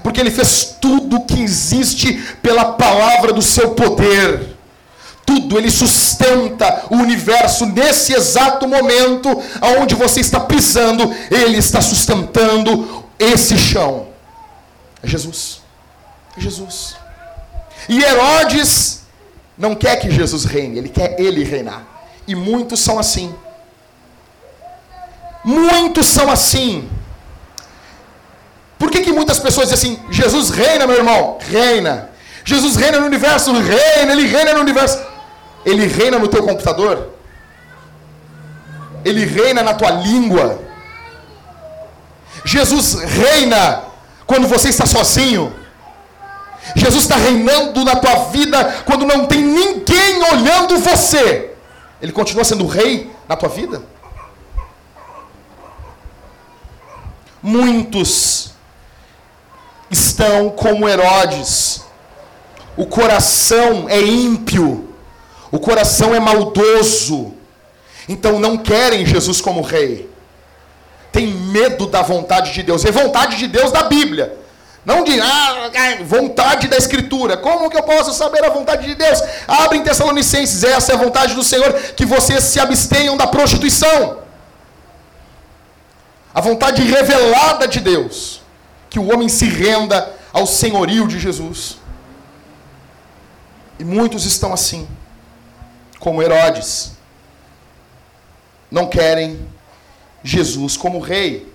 porque 0.02 0.20
Ele 0.20 0.32
fez 0.32 0.76
tudo 0.82 1.26
que 1.26 1.40
existe 1.40 2.14
pela 2.42 2.66
palavra 2.74 3.32
do 3.32 3.44
seu 3.44 3.72
poder 3.76 4.55
tudo, 5.26 5.58
ele 5.58 5.72
sustenta 5.72 6.86
o 6.90 6.96
universo 6.96 7.66
nesse 7.66 8.14
exato 8.14 8.68
momento 8.68 9.30
aonde 9.60 9.96
você 9.96 10.20
está 10.20 10.40
pisando, 10.40 11.14
ele 11.32 11.58
está 11.58 11.82
sustentando 11.82 13.04
esse 13.18 13.58
chão. 13.58 14.08
É 15.02 15.08
Jesus. 15.08 15.62
É 16.38 16.42
Jesus. 16.42 16.96
E 17.90 18.04
Herodes 18.04 19.02
não 19.58 19.74
quer 19.74 19.98
que 19.98 20.12
Jesus 20.12 20.46
reine, 20.46 20.78
ele 20.78 20.90
quer 20.90 21.20
ele 21.20 21.44
reinar. 21.44 21.84
E 22.28 22.36
muitos 22.36 22.80
são 22.80 23.00
assim. 23.00 23.34
Muitos 25.44 26.08
são 26.08 26.32
assim. 26.32 26.90
Por 28.78 28.92
que, 28.92 29.02
que 29.02 29.12
muitas 29.12 29.40
pessoas 29.40 29.70
dizem 29.70 29.94
assim: 29.94 30.12
Jesus 30.12 30.50
reina, 30.50 30.88
meu 30.88 30.98
irmão? 30.98 31.38
Reina. 31.40 32.10
Jesus 32.44 32.76
reina 32.76 33.00
no 33.00 33.06
universo, 33.08 33.52
reina, 33.54 34.12
ele 34.12 34.28
reina 34.28 34.54
no 34.54 34.62
universo. 34.62 35.00
Ele 35.66 35.88
reina 35.88 36.20
no 36.20 36.28
teu 36.28 36.44
computador? 36.44 37.10
Ele 39.04 39.26
reina 39.26 39.64
na 39.64 39.74
tua 39.74 39.92
língua? 39.92 40.60
Jesus 42.44 42.94
reina 43.00 43.84
quando 44.26 44.48
você 44.48 44.70
está 44.70 44.86
sozinho? 44.86 45.54
Jesus 46.76 47.04
está 47.04 47.16
reinando 47.16 47.84
na 47.84 47.96
tua 47.96 48.16
vida 48.26 48.84
quando 48.86 49.06
não 49.06 49.26
tem 49.26 49.42
ninguém 49.42 50.24
olhando 50.32 50.78
você. 50.78 51.54
Ele 52.02 52.12
continua 52.12 52.44
sendo 52.44 52.66
rei 52.66 53.12
na 53.28 53.36
tua 53.36 53.50
vida? 53.50 53.82
Muitos 57.42 58.52
estão 59.90 60.50
como 60.50 60.90
Herodes. 60.90 61.86
O 62.76 62.86
coração 62.86 63.88
é 63.88 64.02
ímpio. 64.02 64.95
O 65.52 65.60
coração 65.60 66.14
é 66.14 66.20
maldoso. 66.20 67.34
Então 68.08 68.40
não 68.40 68.58
querem 68.58 69.06
Jesus 69.06 69.42
como 69.42 69.62
rei. 69.62 70.10
Tem 71.12 71.28
medo 71.28 71.88
da 71.88 72.02
vontade 72.02 72.54
de 72.54 72.62
Deus. 72.62 72.84
É 72.86 72.92
vontade 72.92 73.38
de 73.38 73.48
Deus 73.48 73.72
da 73.72 73.84
Bíblia. 73.84 74.38
Não 74.86 75.04
de 75.04 75.20
ah, 75.20 75.72
vontade 76.04 76.68
da 76.68 76.78
Escritura. 76.78 77.38
Como 77.38 77.70
que 77.70 77.78
eu 77.78 77.84
posso 77.84 78.14
saber 78.14 78.46
a 78.46 78.50
vontade 78.50 78.86
de 78.86 78.94
Deus? 78.94 79.20
Abre 79.48 79.80
em 79.80 79.84
Tessalonicenses. 79.84 80.64
Essa 80.64 80.92
é 80.92 80.96
a 80.96 80.98
vontade 80.98 81.34
do 81.34 81.44
Senhor. 81.44 81.74
Que 81.96 82.06
vocês 82.06 82.44
se 82.44 82.60
abstenham 82.60 83.18
da 83.18 83.26
prostituição. 83.26 84.20
A 86.34 86.42
vontade 86.42 86.84
revelada 86.84 87.68
de 87.68 87.80
Deus. 87.80 88.42
Que 88.90 89.00
o 89.00 89.12
homem 89.12 89.28
se 89.28 89.46
renda 89.46 90.14
ao 90.32 90.46
senhorio 90.46 91.08
de 91.08 91.18
Jesus. 91.18 91.78
E 93.80 93.84
muitos 93.84 94.26
estão 94.26 94.54
assim 94.54 94.88
como 96.06 96.22
Herodes. 96.22 96.92
Não 98.70 98.86
querem 98.86 99.40
Jesus 100.24 100.78
como 100.78 101.00
rei. 101.00 101.52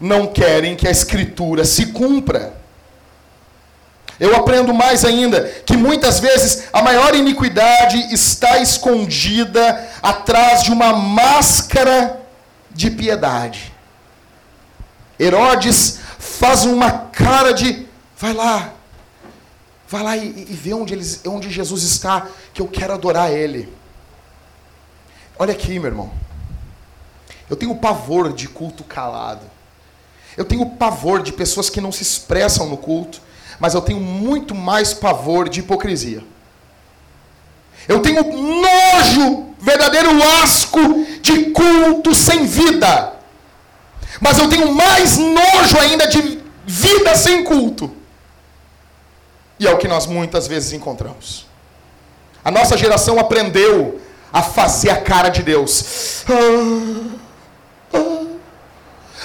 Não 0.00 0.26
querem 0.26 0.74
que 0.74 0.88
a 0.88 0.90
escritura 0.90 1.66
se 1.66 1.92
cumpra. 1.92 2.54
Eu 4.18 4.34
aprendo 4.34 4.72
mais 4.72 5.04
ainda 5.04 5.46
que 5.66 5.76
muitas 5.76 6.18
vezes 6.18 6.64
a 6.72 6.80
maior 6.80 7.14
iniquidade 7.14 7.98
está 8.10 8.58
escondida 8.58 9.86
atrás 10.02 10.62
de 10.62 10.72
uma 10.72 10.94
máscara 10.94 12.22
de 12.70 12.90
piedade. 12.90 13.70
Herodes 15.18 15.98
faz 16.18 16.64
uma 16.64 16.90
cara 16.90 17.52
de 17.52 17.86
vai 18.16 18.32
lá, 18.32 18.72
vai 19.86 20.02
lá 20.02 20.16
e, 20.16 20.46
e 20.48 20.54
vê 20.54 20.72
onde, 20.72 20.94
eles, 20.94 21.20
onde 21.26 21.50
Jesus 21.50 21.82
está, 21.82 22.28
que 22.54 22.62
eu 22.62 22.68
quero 22.68 22.94
adorar 22.94 23.30
Ele. 23.30 23.79
Olha 25.40 25.54
aqui, 25.54 25.78
meu 25.78 25.86
irmão. 25.86 26.12
Eu 27.48 27.56
tenho 27.56 27.74
pavor 27.74 28.30
de 28.30 28.46
culto 28.46 28.84
calado. 28.84 29.40
Eu 30.36 30.44
tenho 30.44 30.66
pavor 30.66 31.22
de 31.22 31.32
pessoas 31.32 31.70
que 31.70 31.80
não 31.80 31.90
se 31.90 32.02
expressam 32.02 32.68
no 32.68 32.76
culto, 32.76 33.22
mas 33.58 33.72
eu 33.72 33.80
tenho 33.80 33.98
muito 33.98 34.54
mais 34.54 34.92
pavor 34.92 35.48
de 35.48 35.60
hipocrisia. 35.60 36.22
Eu 37.88 38.02
tenho 38.02 38.22
nojo, 38.22 39.54
verdadeiro 39.58 40.10
asco 40.42 40.78
de 41.22 41.46
culto 41.52 42.14
sem 42.14 42.44
vida. 42.44 43.14
Mas 44.20 44.38
eu 44.38 44.46
tenho 44.46 44.74
mais 44.74 45.16
nojo 45.16 45.78
ainda 45.80 46.06
de 46.06 46.38
vida 46.66 47.16
sem 47.16 47.44
culto. 47.44 47.90
E 49.58 49.66
é 49.66 49.72
o 49.72 49.78
que 49.78 49.88
nós 49.88 50.04
muitas 50.04 50.46
vezes 50.46 50.74
encontramos. 50.74 51.46
A 52.44 52.50
nossa 52.50 52.76
geração 52.76 53.18
aprendeu 53.18 54.02
a 54.32 54.42
fazer 54.42 54.90
a 54.90 55.00
cara 55.00 55.28
de 55.28 55.42
Deus. 55.42 56.24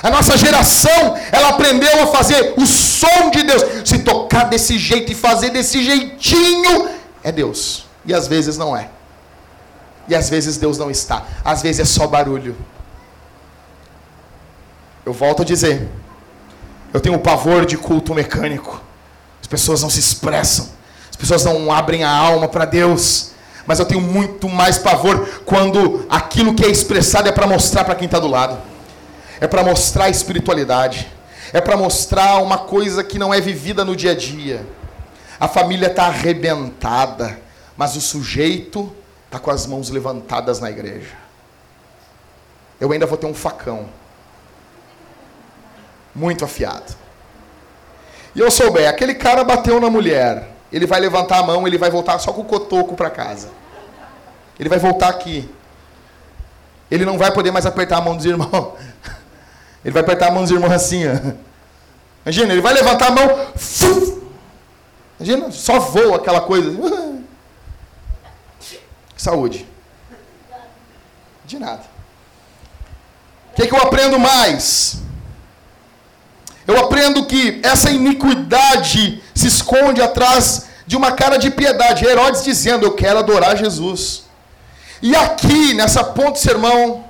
A 0.02 0.10
nossa 0.10 0.38
geração, 0.38 1.18
ela 1.32 1.50
aprendeu 1.50 2.04
a 2.04 2.08
fazer 2.08 2.54
o 2.58 2.66
som 2.66 3.30
de 3.32 3.44
Deus. 3.44 3.64
Se 3.88 4.00
tocar 4.00 4.46
desse 4.46 4.78
jeito 4.78 5.12
e 5.12 5.16
fazer 5.16 5.50
desse 5.50 5.84
jeitinho, 5.84 6.90
é 7.24 7.32
Deus. 7.32 7.86
E 8.06 8.14
às 8.14 8.28
vezes 8.28 8.58
não 8.58 8.76
é. 8.76 8.90
E 10.08 10.16
às 10.16 10.30
vezes 10.30 10.58
Deus 10.58 10.78
não 10.78 10.92
está. 10.92 11.26
Às 11.44 11.62
vezes 11.62 11.80
é 11.82 11.86
só 11.86 12.06
barulho. 12.06 12.56
Eu 15.06 15.14
volto 15.14 15.42
a 15.42 15.46
dizer. 15.46 15.88
Eu 16.94 17.02
tenho 17.02 17.18
pavor 17.20 17.66
de 17.66 17.78
culto 17.78 18.14
mecânico. 18.14 18.82
As 19.42 19.48
pessoas 19.48 19.82
não 19.82 19.90
se 19.90 20.00
expressam. 20.00 20.70
As 21.10 21.16
pessoas 21.16 21.44
não 21.44 21.72
abrem 21.72 22.04
a 22.04 22.10
alma 22.10 22.48
para 22.48 22.66
Deus 22.66 23.32
mas 23.66 23.80
eu 23.80 23.86
tenho 23.86 24.02
muito 24.02 24.48
mais 24.48 24.78
pavor 24.78 25.42
quando 25.46 26.06
aquilo 26.10 26.54
que 26.54 26.64
é 26.64 26.70
expressado 26.70 27.28
é 27.28 27.32
para 27.32 27.48
mostrar 27.48 27.84
para 27.84 27.96
quem 27.96 28.06
está 28.06 28.20
do 28.20 28.28
lado, 28.28 28.58
é 29.40 29.48
para 29.48 29.64
mostrar 29.64 30.06
a 30.06 30.10
espiritualidade, 30.10 31.08
é 31.52 31.60
para 31.60 31.76
mostrar 31.76 32.38
uma 32.42 32.58
coisa 32.58 33.04
que 33.04 33.18
não 33.18 33.34
é 33.34 33.42
vivida 33.42 33.84
no 33.84 33.96
dia 33.96 34.12
a 34.12 34.16
dia. 34.16 34.66
A 35.40 35.48
família 35.48 35.88
está 35.88 36.06
arrebentada, 36.06 37.40
mas 37.76 37.96
o 37.96 38.02
sujeito 38.02 38.94
está 39.26 39.40
com 39.40 39.52
as 39.52 39.66
mãos 39.66 39.90
levantadas 39.90 40.60
na 40.60 40.70
igreja. 40.70 41.16
Eu 42.80 42.92
ainda 42.92 43.06
vou 43.06 43.18
ter 43.18 43.26
um 43.26 43.34
facão 43.34 43.88
muito 46.14 46.46
afiado. 46.46 46.96
e 48.34 48.40
eu 48.40 48.50
souber, 48.50 48.88
aquele 48.88 49.16
cara 49.16 49.44
bateu 49.44 49.80
na 49.80 49.90
mulher, 49.90 50.55
ele 50.76 50.86
vai 50.86 51.00
levantar 51.00 51.38
a 51.38 51.44
mão, 51.44 51.66
ele 51.66 51.78
vai 51.78 51.90
voltar 51.90 52.20
só 52.20 52.34
com 52.34 52.42
o 52.42 52.46
cotoco 52.46 52.96
para 52.96 53.10
casa. 53.10 53.48
Ele 54.60 54.68
vai 54.68 54.78
voltar 54.78 55.08
aqui. 55.08 55.50
Ele 56.92 57.06
não 57.06 57.18
vai 57.18 57.32
poder 57.32 57.50
mais 57.50 57.66
apertar 57.66 58.00
a 58.00 58.02
mão 58.02 58.14
dos 58.14 58.26
irmãos. 58.26 58.74
Ele 59.86 59.94
vai 59.94 60.02
apertar 60.02 60.28
a 60.28 60.32
mão 60.32 60.42
dos 60.42 60.52
irmãos 60.52 60.72
assim, 60.72 61.04
ó. 61.08 61.34
Imagina, 62.26 62.54
ele 62.54 62.62
vai 62.62 62.74
levantar 62.74 63.10
a 63.10 63.12
mão. 63.12 63.48
Imagina, 65.20 65.52
só 65.52 65.80
voa 65.80 66.16
aquela 66.16 66.42
coisa. 66.42 66.72
Saúde. 69.16 69.68
De 71.46 71.60
nada. 71.60 71.84
O 73.52 73.56
que, 73.56 73.62
é 73.62 73.68
que 73.68 73.76
eu 73.76 73.80
aprendo 73.80 74.18
mais? 74.18 75.04
Eu 76.68 76.80
aprendo 76.80 77.28
que 77.28 77.62
essa 77.64 77.92
iniquidade 77.92 79.22
se 79.36 79.48
esconde 79.48 80.02
atrás 80.02 80.65
de 80.86 80.96
uma 80.96 81.12
cara 81.12 81.38
de 81.38 81.50
piedade. 81.50 82.06
Herodes 82.06 82.44
dizendo: 82.44 82.86
Eu 82.86 82.94
quero 82.94 83.20
adorar 83.20 83.58
Jesus. 83.58 84.26
E 85.02 85.16
aqui, 85.16 85.74
nessa 85.74 86.04
ponta 86.04 86.32
do 86.32 86.38
sermão, 86.40 87.04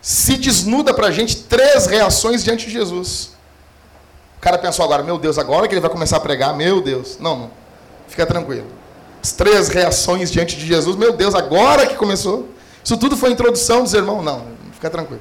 se 0.00 0.36
desnuda 0.36 0.94
para 0.94 1.08
a 1.08 1.10
gente 1.10 1.36
três 1.36 1.86
reações 1.86 2.44
diante 2.44 2.66
de 2.66 2.72
Jesus. 2.72 3.30
O 4.36 4.40
cara 4.40 4.58
pensou 4.58 4.84
agora: 4.84 5.02
Meu 5.02 5.18
Deus, 5.18 5.38
agora 5.38 5.66
que 5.66 5.74
ele 5.74 5.80
vai 5.80 5.90
começar 5.90 6.16
a 6.18 6.20
pregar, 6.20 6.54
meu 6.54 6.80
Deus. 6.80 7.18
Não, 7.18 7.36
não. 7.36 7.50
Fica 8.08 8.26
tranquilo. 8.26 8.66
As 9.22 9.32
três 9.32 9.68
reações 9.68 10.30
diante 10.30 10.56
de 10.56 10.66
Jesus, 10.66 10.96
meu 10.96 11.12
Deus, 11.12 11.34
agora 11.34 11.86
que 11.86 11.96
começou. 11.96 12.48
Isso 12.84 12.96
tudo 12.96 13.16
foi 13.16 13.32
introdução 13.32 13.82
do 13.82 13.88
sermão? 13.88 14.22
Não, 14.22 14.44
fica 14.72 14.88
tranquilo. 14.88 15.20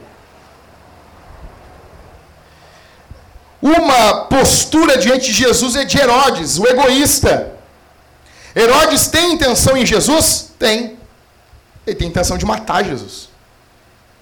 Uma 3.65 4.25
postura 4.25 4.95
diante 4.95 5.25
de 5.25 5.33
Jesus 5.33 5.75
é 5.75 5.83
de 5.83 5.97
Herodes, 5.97 6.59
o 6.59 6.67
egoísta. 6.67 7.51
Herodes 8.55 9.07
tem 9.07 9.33
intenção 9.33 9.75
em 9.75 9.83
Jesus? 9.83 10.51
Tem. 10.59 10.99
Ele 11.87 11.95
tem 11.95 12.07
intenção 12.07 12.37
de 12.37 12.45
matar 12.45 12.85
Jesus. 12.85 13.29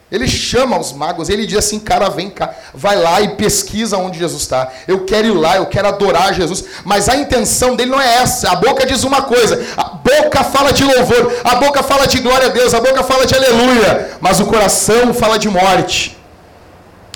Ele 0.10 0.30
chama 0.30 0.80
os 0.80 0.94
magos, 0.94 1.28
ele 1.28 1.46
diz 1.46 1.58
assim: 1.58 1.78
cara, 1.78 2.08
vem 2.08 2.30
cá, 2.30 2.56
vai 2.74 2.96
lá 2.96 3.20
e 3.20 3.36
pesquisa 3.36 3.98
onde 3.98 4.18
Jesus 4.18 4.44
está. 4.44 4.72
Eu 4.88 5.04
quero 5.04 5.28
ir 5.28 5.34
lá, 5.34 5.58
eu 5.58 5.66
quero 5.66 5.90
adorar 5.90 6.34
Jesus. 6.34 6.64
Mas 6.86 7.10
a 7.10 7.18
intenção 7.18 7.76
dele 7.76 7.92
não 7.92 8.00
é 8.00 8.20
essa. 8.20 8.50
A 8.50 8.56
boca 8.56 8.86
diz 8.86 9.04
uma 9.04 9.24
coisa, 9.24 9.62
a 9.76 9.90
boca 9.90 10.42
fala 10.46 10.72
de 10.72 10.86
louvor, 10.86 11.34
a 11.44 11.56
boca 11.56 11.84
fala 11.84 12.08
de 12.08 12.20
glória 12.20 12.48
a 12.48 12.50
Deus, 12.50 12.74
a 12.74 12.80
boca 12.80 13.04
fala 13.04 13.26
de 13.26 13.36
aleluia, 13.36 14.12
mas 14.22 14.40
o 14.40 14.46
coração 14.46 15.14
fala 15.14 15.38
de 15.38 15.50
morte. 15.50 16.18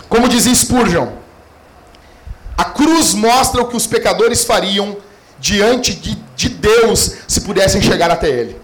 Como 0.10 0.28
dizia 0.28 0.54
Spurgeon, 0.54 1.17
a 2.58 2.66
cruz 2.66 3.14
mostra 3.14 3.62
o 3.62 3.68
que 3.68 3.78
os 3.78 3.86
pecadores 3.86 4.44
fariam 4.44 4.98
diante 5.40 5.94
de, 5.94 6.16
de 6.36 6.50
Deus 6.50 7.18
se 7.28 7.42
pudessem 7.42 7.82
chegar 7.82 8.10
até 8.10 8.28
Ele. 8.28 8.60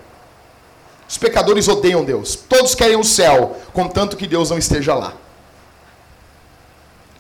Os 1.08 1.18
pecadores 1.18 1.68
odeiam 1.68 2.04
Deus. 2.04 2.36
Todos 2.50 2.74
querem 2.74 2.96
o 2.96 3.04
céu, 3.04 3.56
contanto 3.72 4.18
que 4.18 4.26
Deus 4.26 4.50
não 4.50 4.58
esteja 4.58 4.96
lá. 4.96 5.14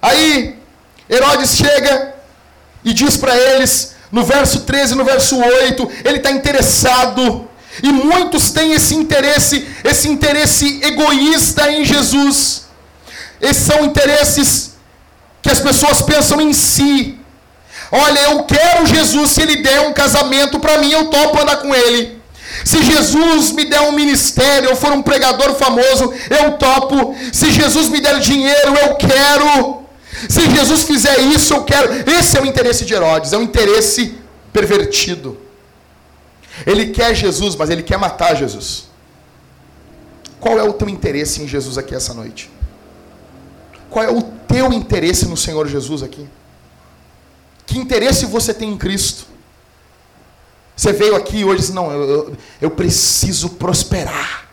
Aí, 0.01 0.59
Herodes 1.07 1.55
chega 1.55 2.15
e 2.83 2.91
diz 2.91 3.15
para 3.17 3.37
eles, 3.37 3.95
no 4.11 4.23
verso 4.23 4.61
13 4.61 4.95
no 4.95 5.05
verso 5.05 5.39
8, 5.39 5.89
ele 6.03 6.17
está 6.17 6.31
interessado. 6.31 7.47
E 7.81 7.91
muitos 7.91 8.51
têm 8.51 8.73
esse 8.73 8.95
interesse, 8.95 9.67
esse 9.83 10.07
interesse 10.07 10.83
egoísta 10.83 11.71
em 11.71 11.85
Jesus. 11.85 12.65
Esses 13.39 13.63
são 13.63 13.85
interesses 13.85 14.72
que 15.43 15.51
as 15.51 15.59
pessoas 15.59 16.01
pensam 16.01 16.41
em 16.41 16.53
si. 16.53 17.19
Olha, 17.91 18.21
eu 18.31 18.43
quero 18.45 18.87
Jesus, 18.87 19.31
se 19.31 19.41
ele 19.43 19.57
der 19.57 19.81
um 19.81 19.93
casamento 19.93 20.59
para 20.59 20.79
mim, 20.79 20.91
eu 20.91 21.09
topo 21.09 21.39
andar 21.39 21.57
com 21.57 21.75
ele. 21.75 22.19
Se 22.63 22.81
Jesus 22.81 23.51
me 23.51 23.65
der 23.65 23.81
um 23.81 23.91
ministério, 23.91 24.69
eu 24.69 24.75
for 24.75 24.91
um 24.93 25.01
pregador 25.01 25.53
famoso, 25.55 26.13
eu 26.29 26.53
topo. 26.53 27.15
Se 27.31 27.51
Jesus 27.51 27.89
me 27.89 27.99
der 27.99 28.19
dinheiro, 28.19 28.73
eu 28.83 28.95
quero. 28.95 29.83
Se 30.29 30.49
Jesus 30.49 30.83
fizer 30.83 31.19
isso, 31.19 31.53
eu 31.53 31.63
quero. 31.63 32.09
Esse 32.09 32.37
é 32.37 32.41
o 32.41 32.45
interesse 32.45 32.85
de 32.85 32.93
Herodes, 32.93 33.33
é 33.33 33.37
um 33.37 33.43
interesse 33.43 34.15
pervertido. 34.53 35.37
Ele 36.65 36.87
quer 36.87 37.13
Jesus, 37.13 37.55
mas 37.55 37.69
ele 37.69 37.83
quer 37.83 37.97
matar 37.97 38.35
Jesus. 38.35 38.85
Qual 40.39 40.57
é 40.57 40.63
o 40.63 40.73
teu 40.73 40.87
interesse 40.87 41.41
em 41.41 41.47
Jesus 41.47 41.77
aqui 41.77 41.93
essa 41.93 42.13
noite? 42.13 42.49
Qual 43.93 44.03
é 44.03 44.09
o 44.09 44.23
teu 44.23 44.73
interesse 44.73 45.27
no 45.27 45.37
Senhor 45.37 45.67
Jesus 45.67 46.01
aqui? 46.01 46.27
Que 47.63 47.77
interesse 47.77 48.25
você 48.25 48.51
tem 48.51 48.71
em 48.71 48.77
Cristo? 48.77 49.27
Você 50.75 50.91
veio 50.91 51.15
aqui 51.15 51.45
hoje 51.45 51.57
e 51.57 51.59
disse, 51.59 51.73
não, 51.73 51.91
eu, 51.91 52.09
eu, 52.09 52.37
eu 52.59 52.71
preciso 52.71 53.49
prosperar. 53.49 54.45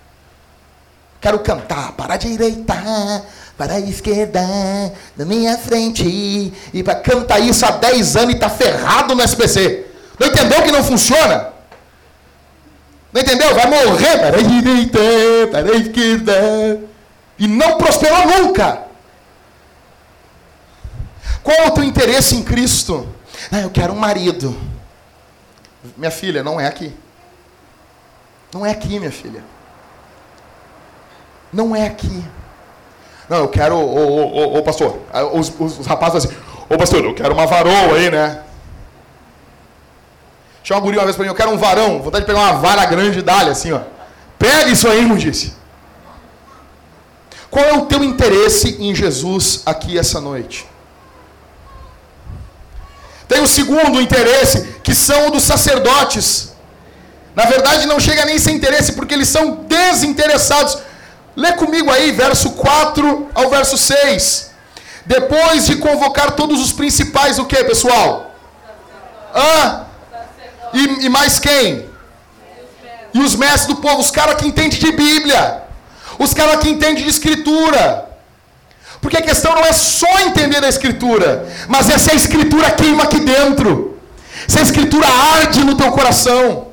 Quero 1.23 1.39
cantar 1.39 1.93
para 1.93 2.15
a 2.15 2.17
direita, 2.19 2.75
para 3.57 3.75
a 3.77 3.81
esquerda, 3.81 4.43
na 5.17 5.25
minha 5.25 5.57
frente. 5.57 6.53
E 6.75 6.83
para 6.83 6.97
cantar 6.97 7.39
isso 7.41 7.65
há 7.65 7.71
10 7.71 8.17
anos 8.17 8.33
e 8.33 8.35
está 8.35 8.51
ferrado 8.51 9.15
no 9.15 9.23
SPC. 9.23 9.87
Não 10.19 10.27
entendeu 10.29 10.63
que 10.63 10.71
não 10.71 10.85
funciona? 10.85 11.49
Não 13.11 13.23
entendeu? 13.23 13.55
Vai 13.55 13.71
morrer 13.71 14.19
para 14.19 14.37
a 14.37 14.43
direita, 14.43 15.01
para 15.51 15.73
a 15.73 15.77
esquerda. 15.77 16.81
E 17.39 17.49
não 17.49 17.79
prosperou 17.79 18.27
nunca. 18.27 18.90
Qual 21.43 21.57
é 21.57 21.67
o 21.67 21.71
teu 21.71 21.85
interesse 21.85 22.35
em 22.35 22.43
Cristo? 22.43 23.09
Ah, 23.51 23.61
eu 23.61 23.71
quero 23.71 23.93
um 23.93 23.99
marido. 23.99 24.57
Minha 25.97 26.11
filha, 26.11 26.43
não 26.43 26.61
é 26.61 26.67
aqui. 26.67 26.95
Não 28.53 28.67
é 28.67 28.71
aqui, 28.71 28.99
minha 28.99 29.13
filha. 29.13 29.43
Não 31.53 31.75
é 31.75 31.87
aqui. 31.87 32.25
Não, 33.29 33.39
eu 33.39 33.49
quero, 33.49 33.77
ô, 33.77 33.81
ô, 33.81 34.55
ô, 34.55 34.59
ô 34.59 34.63
pastor, 34.63 34.99
os, 35.33 35.53
os, 35.59 35.79
os 35.79 35.87
rapazes 35.87 36.25
assim, 36.25 36.37
ô 36.69 36.77
pastor, 36.77 37.05
eu 37.05 37.15
quero 37.15 37.33
uma 37.33 37.47
varoa 37.47 37.97
aí, 37.97 38.11
né? 38.11 38.43
Chama 40.63 40.81
uma 40.81 40.85
guria 40.85 41.01
uma 41.01 41.05
vez 41.05 41.17
pra 41.17 41.25
mim, 41.25 41.31
eu 41.31 41.35
quero 41.35 41.51
um 41.51 41.57
varão, 41.57 42.03
vontade 42.03 42.25
de 42.25 42.27
pegar 42.27 42.41
uma 42.41 42.61
vara 42.61 42.85
grande 42.87 43.21
e 43.21 43.23
dar 43.23 43.49
assim, 43.49 43.73
ó. 43.73 43.81
Pega 44.39 44.69
isso 44.69 44.89
aí, 44.89 45.09
disse. 45.17 45.55
Qual 47.51 47.65
é 47.65 47.73
o 47.75 47.87
teu 47.87 48.05
interesse 48.05 48.77
em 48.81 48.95
Jesus 48.95 49.63
aqui 49.67 49.99
essa 49.99 50.21
noite? 50.21 50.70
Tem 53.31 53.41
o 53.41 53.47
segundo 53.47 54.01
interesse, 54.01 54.75
que 54.83 54.93
são 54.93 55.31
dos 55.31 55.45
sacerdotes. 55.45 56.51
Na 57.33 57.45
verdade, 57.45 57.87
não 57.87 58.01
chega 58.01 58.25
nem 58.25 58.41
sem 58.41 58.57
interesse, 58.57 58.95
porque 58.95 59.15
eles 59.15 59.29
são 59.29 59.61
desinteressados. 59.69 60.77
Lê 61.37 61.53
comigo 61.53 61.93
aí, 61.93 62.11
verso 62.11 62.51
4 62.51 63.29
ao 63.33 63.49
verso 63.49 63.79
6. 63.79 64.51
Depois 65.07 65.67
de 65.67 65.77
convocar 65.77 66.33
todos 66.33 66.61
os 66.61 66.73
principais, 66.73 67.39
o 67.39 67.45
que, 67.45 67.63
pessoal? 67.63 68.35
Ah, 69.33 69.85
e, 70.75 71.07
e 71.07 71.09
mais 71.09 71.39
quem? 71.39 71.89
E 73.15 73.21
os 73.21 73.37
mestres 73.37 73.67
do 73.67 73.77
povo, 73.77 74.01
os 74.01 74.11
caras 74.11 74.35
que 74.41 74.47
entendem 74.49 74.77
de 74.77 74.91
Bíblia, 74.91 75.63
os 76.19 76.35
caras 76.35 76.57
que 76.57 76.69
entendem 76.69 77.05
de 77.05 77.09
Escritura. 77.09 78.10
Porque 79.01 79.17
a 79.17 79.23
questão 79.23 79.55
não 79.55 79.65
é 79.65 79.73
só 79.73 80.21
entender 80.21 80.63
a 80.63 80.69
Escritura, 80.69 81.49
mas 81.69 81.89
é 81.89 81.97
se 81.97 82.11
a 82.11 82.15
Escritura 82.15 82.71
queima 82.71 83.05
aqui 83.05 83.21
dentro, 83.21 83.99
se 84.47 84.59
a 84.59 84.63
Escritura 84.63 85.07
arde 85.07 85.65
no 85.65 85.75
teu 85.75 85.91
coração, 85.93 86.69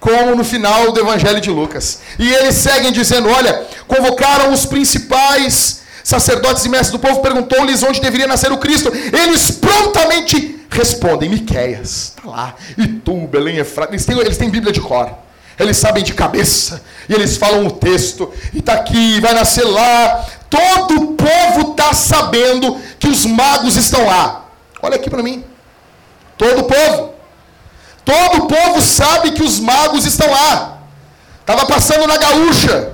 como 0.00 0.34
no 0.34 0.42
final 0.44 0.90
do 0.92 1.00
Evangelho 1.00 1.40
de 1.40 1.50
Lucas. 1.50 2.00
E 2.18 2.32
eles 2.32 2.56
seguem 2.56 2.90
dizendo: 2.90 3.28
olha, 3.28 3.66
convocaram 3.86 4.52
os 4.52 4.66
principais 4.66 5.82
sacerdotes 6.02 6.64
e 6.64 6.68
mestres 6.68 6.90
do 6.90 6.98
povo, 6.98 7.20
perguntou-lhes 7.20 7.82
onde 7.82 8.00
deveria 8.00 8.26
nascer 8.26 8.50
o 8.50 8.58
Cristo. 8.58 8.92
Eles 8.92 9.50
prontamente 9.50 10.66
respondem: 10.70 11.28
Miqueias, 11.28 12.14
está 12.16 12.28
lá. 12.28 12.54
E 12.76 12.86
tu, 12.86 13.28
Belém 13.28 13.58
Efrata. 13.58 13.92
Eles 13.92 14.04
têm, 14.04 14.18
eles 14.18 14.36
têm 14.36 14.50
Bíblia 14.50 14.72
de 14.72 14.80
cor. 14.80 15.10
Eles 15.58 15.76
sabem 15.76 16.02
de 16.02 16.14
cabeça. 16.14 16.82
E 17.08 17.14
eles 17.14 17.36
falam 17.36 17.66
o 17.66 17.70
texto. 17.70 18.32
E 18.52 18.58
está 18.58 18.72
aqui, 18.72 19.20
vai 19.20 19.34
nascer 19.34 19.64
lá. 19.64 20.26
Todo 20.52 21.00
o 21.00 21.06
povo 21.14 21.70
está 21.70 21.94
sabendo 21.94 22.78
que 22.98 23.08
os 23.08 23.24
magos 23.24 23.74
estão 23.76 24.04
lá. 24.04 24.44
Olha 24.82 24.96
aqui 24.96 25.08
para 25.08 25.22
mim. 25.22 25.42
Todo 26.36 26.60
o 26.60 26.64
povo. 26.64 27.14
Todo 28.04 28.42
o 28.42 28.46
povo 28.48 28.82
sabe 28.82 29.30
que 29.30 29.42
os 29.42 29.58
magos 29.58 30.04
estão 30.04 30.30
lá. 30.30 30.76
Estava 31.40 31.64
passando 31.64 32.06
na 32.06 32.18
gaúcha. 32.18 32.92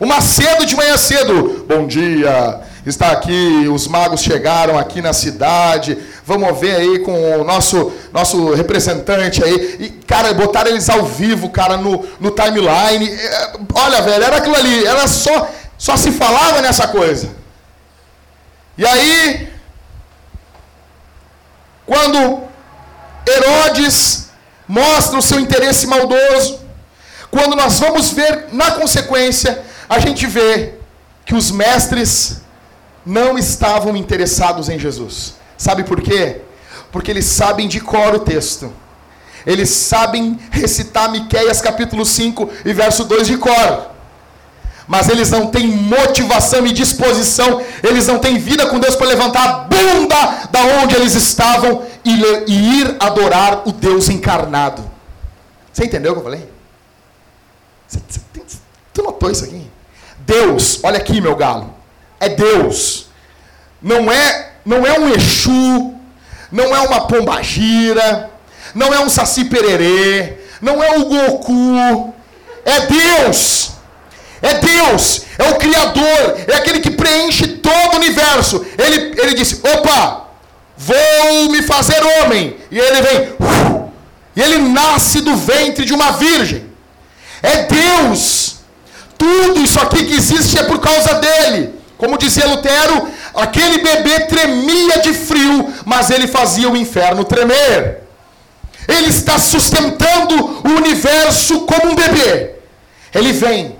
Uma 0.00 0.22
cedo 0.22 0.64
de 0.64 0.74
manhã 0.74 0.96
cedo. 0.96 1.66
Bom 1.68 1.86
dia. 1.86 2.60
Está 2.86 3.10
aqui, 3.10 3.68
os 3.70 3.86
magos 3.86 4.22
chegaram 4.22 4.78
aqui 4.78 5.02
na 5.02 5.12
cidade. 5.12 5.98
Vamos 6.24 6.58
ver 6.58 6.76
aí 6.76 7.00
com 7.00 7.40
o 7.40 7.44
nosso, 7.44 7.92
nosso 8.10 8.54
representante 8.54 9.44
aí. 9.44 9.76
E, 9.80 9.88
cara, 10.06 10.32
botaram 10.32 10.70
eles 10.70 10.88
ao 10.88 11.04
vivo, 11.04 11.50
cara, 11.50 11.76
no, 11.76 12.06
no 12.18 12.30
timeline. 12.30 13.06
É, 13.06 13.52
olha, 13.74 14.00
velho, 14.00 14.24
era 14.24 14.38
aquilo 14.38 14.56
ali. 14.56 14.86
Era 14.86 15.06
só 15.06 15.50
só 15.78 15.96
se 15.96 16.10
falava 16.10 16.60
nessa 16.60 16.88
coisa. 16.88 17.30
E 18.76 18.84
aí, 18.84 19.48
quando 21.86 22.42
Herodes 23.26 24.30
mostra 24.66 25.18
o 25.18 25.22
seu 25.22 25.38
interesse 25.38 25.86
maldoso, 25.86 26.60
quando 27.30 27.54
nós 27.54 27.78
vamos 27.78 28.10
ver 28.10 28.48
na 28.52 28.72
consequência, 28.72 29.62
a 29.88 30.00
gente 30.00 30.26
vê 30.26 30.74
que 31.24 31.34
os 31.34 31.50
mestres 31.50 32.42
não 33.06 33.38
estavam 33.38 33.96
interessados 33.96 34.68
em 34.68 34.78
Jesus. 34.78 35.34
Sabe 35.56 35.84
por 35.84 36.00
quê? 36.02 36.40
Porque 36.90 37.10
eles 37.10 37.24
sabem 37.24 37.68
de 37.68 37.80
cor 37.80 38.14
o 38.14 38.20
texto. 38.20 38.72
Eles 39.46 39.70
sabem 39.70 40.38
recitar 40.50 41.10
Miqueias 41.10 41.60
capítulo 41.60 42.04
5 42.04 42.50
e 42.64 42.72
verso 42.72 43.04
2 43.04 43.28
de 43.28 43.36
cor 43.38 43.97
mas 44.88 45.10
eles 45.10 45.30
não 45.30 45.48
têm 45.48 45.66
motivação 45.66 46.66
e 46.66 46.72
disposição, 46.72 47.62
eles 47.82 48.06
não 48.06 48.18
têm 48.18 48.38
vida 48.38 48.66
com 48.66 48.80
Deus 48.80 48.96
para 48.96 49.06
levantar 49.06 49.44
a 49.44 49.52
bunda 49.58 50.48
da 50.50 50.64
onde 50.82 50.96
eles 50.96 51.14
estavam 51.14 51.82
e, 52.02 52.10
ir 52.50 52.96
adorar 52.98 53.68
o 53.68 53.72
Deus 53.72 54.08
encarnado. 54.08 54.82
Você 55.70 55.84
entendeu 55.84 56.12
o 56.12 56.14
que 56.14 56.20
eu 56.20 56.24
falei? 56.24 56.50
Você, 57.86 58.00
você, 58.08 58.20
tu 58.94 59.02
notou 59.02 59.30
isso 59.30 59.44
aqui? 59.44 59.70
Deus, 60.20 60.80
olha 60.82 60.96
aqui, 60.96 61.20
meu 61.20 61.36
galo, 61.36 61.74
é 62.18 62.30
Deus. 62.30 63.08
Não 63.80 64.10
é, 64.10 64.52
não 64.64 64.86
é 64.86 64.98
um 64.98 65.10
Exu, 65.10 65.94
não 66.50 66.74
é 66.74 66.80
uma 66.80 67.06
pombagira, 67.06 68.30
não 68.74 68.92
é 68.92 69.00
um 69.00 69.10
Saci 69.10 69.44
Pererê, 69.44 70.38
não 70.62 70.82
é 70.82 70.96
o 70.96 71.04
Goku, 71.04 72.14
é 72.64 72.86
Deus. 72.86 73.77
É 74.40 74.54
Deus, 74.54 75.22
é 75.36 75.50
o 75.50 75.56
Criador, 75.56 76.36
é 76.46 76.54
aquele 76.56 76.80
que 76.80 76.90
preenche 76.90 77.46
todo 77.46 77.94
o 77.94 77.96
universo. 77.96 78.64
Ele, 78.78 79.20
ele 79.20 79.34
disse: 79.34 79.60
opa, 79.66 80.28
vou 80.76 81.50
me 81.50 81.62
fazer 81.62 82.00
homem. 82.02 82.56
E 82.70 82.78
ele 82.78 83.02
vem, 83.02 83.32
e 84.36 84.40
ele 84.40 84.58
nasce 84.58 85.20
do 85.20 85.36
ventre 85.36 85.84
de 85.84 85.92
uma 85.92 86.12
virgem. 86.12 86.64
É 87.42 87.64
Deus. 87.64 88.58
Tudo 89.16 89.60
isso 89.60 89.80
aqui 89.80 90.04
que 90.04 90.14
existe 90.14 90.58
é 90.58 90.62
por 90.62 90.78
causa 90.78 91.14
dele. 91.14 91.74
Como 91.96 92.16
dizia 92.16 92.46
Lutero, 92.46 93.08
aquele 93.34 93.78
bebê 93.78 94.20
tremia 94.20 95.00
de 95.00 95.12
frio, 95.12 95.74
mas 95.84 96.10
ele 96.10 96.28
fazia 96.28 96.70
o 96.70 96.76
inferno 96.76 97.24
tremer. 97.24 98.04
Ele 98.86 99.08
está 99.08 99.38
sustentando 99.38 100.62
o 100.64 100.68
universo 100.68 101.62
como 101.62 101.92
um 101.92 101.94
bebê. 101.96 102.52
Ele 103.12 103.32
vem, 103.32 103.76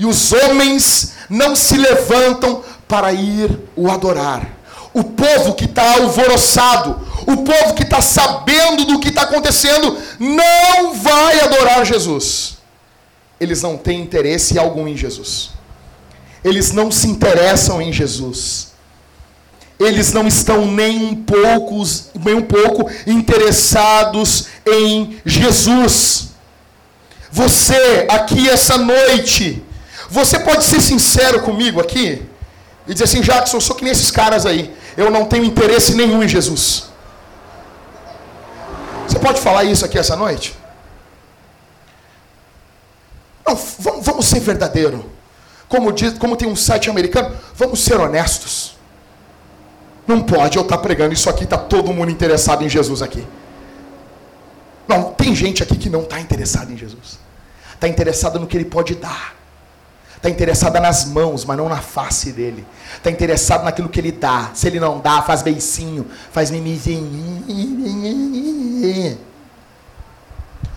e 0.00 0.06
os 0.06 0.32
homens 0.32 1.12
não 1.28 1.54
se 1.54 1.76
levantam 1.76 2.64
para 2.88 3.12
ir 3.12 3.60
o 3.76 3.90
adorar. 3.90 4.48
O 4.94 5.04
povo 5.04 5.52
que 5.52 5.66
está 5.66 5.96
alvoroçado, 5.96 6.98
o 7.26 7.36
povo 7.36 7.74
que 7.74 7.82
está 7.82 8.00
sabendo 8.00 8.86
do 8.86 8.98
que 8.98 9.10
está 9.10 9.22
acontecendo, 9.24 9.98
não 10.18 10.94
vai 10.94 11.40
adorar 11.40 11.84
Jesus. 11.84 12.56
Eles 13.38 13.60
não 13.60 13.76
têm 13.76 14.00
interesse 14.00 14.58
algum 14.58 14.88
em 14.88 14.96
Jesus. 14.96 15.50
Eles 16.42 16.72
não 16.72 16.90
se 16.90 17.06
interessam 17.06 17.82
em 17.82 17.92
Jesus. 17.92 18.68
Eles 19.78 20.14
não 20.14 20.26
estão 20.26 20.66
nem 20.66 20.96
um 20.96 21.14
pouco, 21.14 21.82
nem 22.24 22.34
um 22.36 22.42
pouco 22.42 22.90
interessados 23.06 24.46
em 24.66 25.20
Jesus. 25.26 26.30
Você 27.30 28.06
aqui 28.08 28.48
essa 28.48 28.78
noite, 28.78 29.62
você 30.10 30.40
pode 30.40 30.64
ser 30.64 30.80
sincero 30.80 31.40
comigo 31.40 31.80
aqui 31.80 32.22
e 32.86 32.92
dizer 32.92 33.04
assim, 33.04 33.20
Jackson, 33.20 33.58
eu 33.58 33.60
sou 33.60 33.76
que 33.76 33.84
nem 33.84 33.92
esses 33.92 34.10
caras 34.10 34.44
aí. 34.44 34.74
Eu 34.96 35.08
não 35.10 35.24
tenho 35.24 35.44
interesse 35.44 35.94
nenhum 35.94 36.22
em 36.22 36.28
Jesus. 36.28 36.90
Você 39.06 39.18
pode 39.20 39.40
falar 39.40 39.62
isso 39.64 39.84
aqui 39.84 39.96
essa 39.96 40.16
noite? 40.16 40.58
Não, 43.46 43.54
vamos, 43.78 44.04
vamos 44.04 44.26
ser 44.26 44.40
verdadeiro. 44.40 45.08
Como, 45.68 45.92
diz, 45.92 46.18
como 46.18 46.36
tem 46.36 46.48
um 46.48 46.56
site 46.56 46.90
americano, 46.90 47.36
vamos 47.54 47.80
ser 47.80 47.98
honestos. 48.00 48.76
Não 50.06 50.20
pode 50.22 50.56
eu 50.56 50.62
estar 50.62 50.78
pregando 50.78 51.14
isso 51.14 51.30
aqui, 51.30 51.44
está 51.44 51.56
todo 51.56 51.92
mundo 51.92 52.10
interessado 52.10 52.64
em 52.64 52.68
Jesus 52.68 53.00
aqui. 53.00 53.24
Não, 54.88 55.12
tem 55.12 55.36
gente 55.36 55.62
aqui 55.62 55.76
que 55.76 55.88
não 55.88 56.02
está 56.02 56.18
interessada 56.18 56.72
em 56.72 56.76
Jesus. 56.76 57.20
Está 57.72 57.86
interessada 57.86 58.40
no 58.40 58.48
que 58.48 58.56
ele 58.56 58.64
pode 58.64 58.96
dar. 58.96 59.39
Está 60.20 60.28
interessada 60.28 60.78
nas 60.78 61.06
mãos, 61.06 61.46
mas 61.46 61.56
não 61.56 61.66
na 61.66 61.78
face 61.78 62.30
dele. 62.30 62.66
Está 62.94 63.10
interessado 63.10 63.64
naquilo 63.64 63.88
que 63.88 63.98
ele 63.98 64.12
dá. 64.12 64.50
Se 64.52 64.66
ele 64.66 64.78
não 64.78 65.00
dá, 65.00 65.22
faz 65.22 65.42
beicinho, 65.42 66.06
faz 66.30 66.50
mimizinho. 66.50 67.08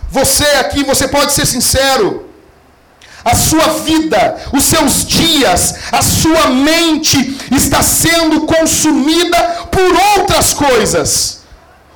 Você 0.09 0.45
aqui, 0.45 0.85
você 0.85 1.09
pode 1.09 1.33
ser 1.33 1.45
sincero. 1.45 2.29
A 3.25 3.35
sua 3.35 3.67
vida, 3.79 4.37
os 4.53 4.63
seus 4.63 5.05
dias, 5.05 5.75
a 5.91 6.01
sua 6.01 6.47
mente 6.47 7.37
está 7.51 7.83
sendo 7.83 8.45
consumida 8.45 9.67
por 9.69 10.19
outras 10.19 10.53
coisas. 10.53 11.41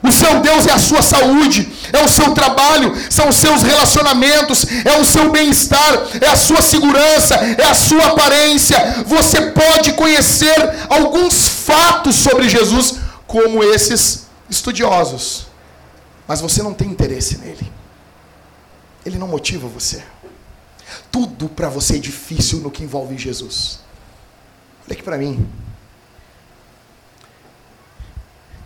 O 0.03 0.11
seu 0.11 0.41
Deus 0.41 0.67
é 0.67 0.73
a 0.73 0.79
sua 0.79 1.01
saúde, 1.01 1.71
é 1.93 2.03
o 2.03 2.07
seu 2.07 2.33
trabalho, 2.33 2.93
são 3.09 3.29
os 3.29 3.37
seus 3.37 3.61
relacionamentos, 3.63 4.65
é 4.85 4.99
o 4.99 5.05
seu 5.05 5.31
bem-estar, 5.31 5.93
é 6.21 6.27
a 6.27 6.35
sua 6.35 6.61
segurança, 6.61 7.35
é 7.35 7.63
a 7.63 7.73
sua 7.73 8.07
aparência. 8.07 9.03
Você 9.05 9.51
pode 9.51 9.93
conhecer 9.93 10.55
alguns 10.89 11.47
fatos 11.47 12.15
sobre 12.15 12.49
Jesus, 12.49 12.95
como 13.25 13.63
esses 13.63 14.27
estudiosos, 14.49 15.47
mas 16.27 16.41
você 16.41 16.63
não 16.63 16.73
tem 16.73 16.89
interesse 16.89 17.37
nele. 17.37 17.71
Ele 19.05 19.17
não 19.17 19.27
motiva 19.27 19.67
você. 19.67 20.03
Tudo 21.11 21.47
para 21.49 21.69
você 21.69 21.95
é 21.95 21.99
difícil 21.99 22.59
no 22.59 22.71
que 22.71 22.83
envolve 22.83 23.17
Jesus. 23.17 23.79
Olha 24.85 24.93
aqui 24.93 25.03
para 25.03 25.17
mim. 25.17 25.47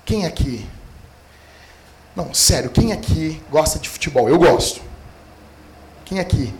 Quem 0.05 0.25
aqui 0.25 0.67
não, 2.15 2.33
sério, 2.33 2.69
quem 2.69 2.91
aqui 2.91 3.41
gosta 3.49 3.79
de 3.79 3.87
futebol? 3.87 4.27
Eu 4.27 4.37
gosto. 4.37 4.81
Quem 6.05 6.19
aqui? 6.19 6.53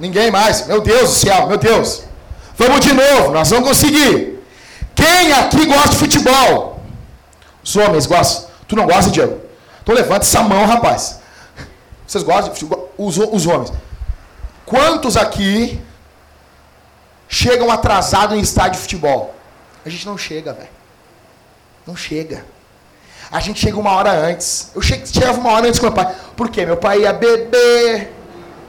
Ninguém 0.00 0.30
mais. 0.30 0.66
Meu 0.66 0.80
Deus 0.80 1.10
do 1.10 1.16
céu, 1.16 1.46
meu 1.46 1.58
Deus. 1.58 2.04
Vamos 2.56 2.80
de 2.80 2.92
novo, 2.92 3.30
nós 3.30 3.50
vamos 3.50 3.68
conseguir. 3.68 4.42
Quem 4.94 5.32
aqui 5.32 5.66
gosta 5.66 5.90
de 5.90 5.96
futebol? 5.96 6.82
Os 7.62 7.76
homens 7.76 8.06
gostam. 8.06 8.48
Tu 8.66 8.74
não 8.74 8.86
gosta, 8.86 9.10
Diego? 9.10 9.40
Então 9.82 9.94
levanta 9.94 10.24
essa 10.24 10.42
mão, 10.42 10.64
rapaz. 10.66 11.20
Vocês 12.06 12.24
gostam 12.24 12.52
de 12.52 12.58
futebol? 12.58 12.92
Os, 12.96 13.18
os 13.18 13.46
homens. 13.46 13.72
Quantos 14.64 15.16
aqui 15.16 15.80
chegam 17.28 17.70
atrasados 17.70 18.36
em 18.36 18.40
estádio 18.40 18.72
de 18.72 18.78
futebol? 18.78 19.34
A 19.84 19.88
gente 19.88 20.06
não 20.06 20.16
chega, 20.16 20.52
velho. 20.52 20.68
Não 21.86 21.94
chega. 21.94 22.44
A 23.30 23.40
gente 23.40 23.60
chega 23.60 23.78
uma 23.78 23.92
hora 23.92 24.10
antes. 24.10 24.70
Eu 24.74 24.80
chegava 24.80 25.38
uma 25.38 25.52
hora 25.52 25.68
antes 25.68 25.78
com 25.78 25.86
meu 25.86 25.94
pai. 25.94 26.14
Por 26.36 26.48
quê? 26.48 26.64
Meu 26.64 26.76
pai 26.76 27.02
ia 27.02 27.12
beber, 27.12 28.12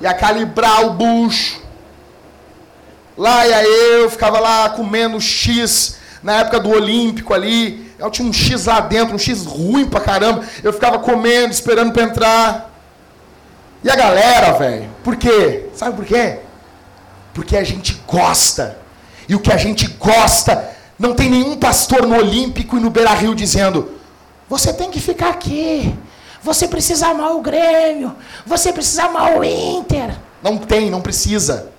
ia 0.02 0.14
calibrar 0.14 0.86
o 0.86 0.94
bucho. 0.94 1.62
Lá 3.18 3.48
ia 3.48 3.64
eu, 3.64 4.10
ficava 4.10 4.40
lá 4.40 4.70
comendo 4.70 5.20
X 5.20 5.98
na 6.22 6.40
época 6.40 6.60
do 6.60 6.70
Olímpico 6.70 7.34
ali. 7.34 7.90
Eu 7.98 8.10
tinha 8.10 8.28
um 8.28 8.34
X 8.34 8.66
lá 8.66 8.80
dentro, 8.80 9.16
um 9.16 9.20
X 9.20 9.46
ruim 9.46 9.86
pra 9.86 10.00
caramba. 10.00 10.44
Eu 10.64 10.74
ficava 10.74 11.00
comendo, 11.00 11.54
esperando 11.54 11.94
pra 11.94 12.04
entrar. 12.04 12.74
E 13.84 13.90
a 13.90 13.96
galera, 13.96 14.54
velho, 14.54 14.90
por 15.04 15.16
quê? 15.16 15.68
Sabe 15.74 15.96
por 15.96 16.06
quê? 16.06 16.40
Porque 17.34 17.56
a 17.56 17.64
gente 17.64 18.02
gosta. 18.06 18.78
E 19.28 19.36
o 19.36 19.40
que 19.40 19.52
a 19.52 19.58
gente 19.58 19.88
gosta, 19.88 20.70
não 20.98 21.14
tem 21.14 21.30
nenhum 21.30 21.56
pastor 21.56 22.06
no 22.06 22.18
Olímpico 22.18 22.78
e 22.78 22.80
no 22.80 22.90
Beira 22.90 23.14
Rio 23.14 23.34
dizendo: 23.34 23.99
você 24.50 24.74
tem 24.74 24.90
que 24.90 25.00
ficar 25.00 25.30
aqui. 25.30 25.96
Você 26.42 26.68
precisa 26.68 27.08
amar 27.08 27.36
o 27.36 27.42
Grêmio. 27.42 28.16
Você 28.46 28.74
precisa 28.74 29.04
amar 29.04 29.38
o 29.38 29.44
Inter. 29.44 30.18
Não 30.42 30.58
tem, 30.58 30.90
não 30.90 31.02
precisa. 31.02 31.70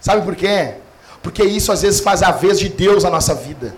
Sabe 0.00 0.22
por 0.22 0.36
quê? 0.36 0.74
Porque 1.22 1.42
isso 1.42 1.72
às 1.72 1.82
vezes 1.82 2.00
faz 2.00 2.22
a 2.22 2.32
vez 2.32 2.58
de 2.58 2.68
Deus 2.68 3.04
na 3.04 3.10
nossa 3.10 3.34
vida. 3.34 3.74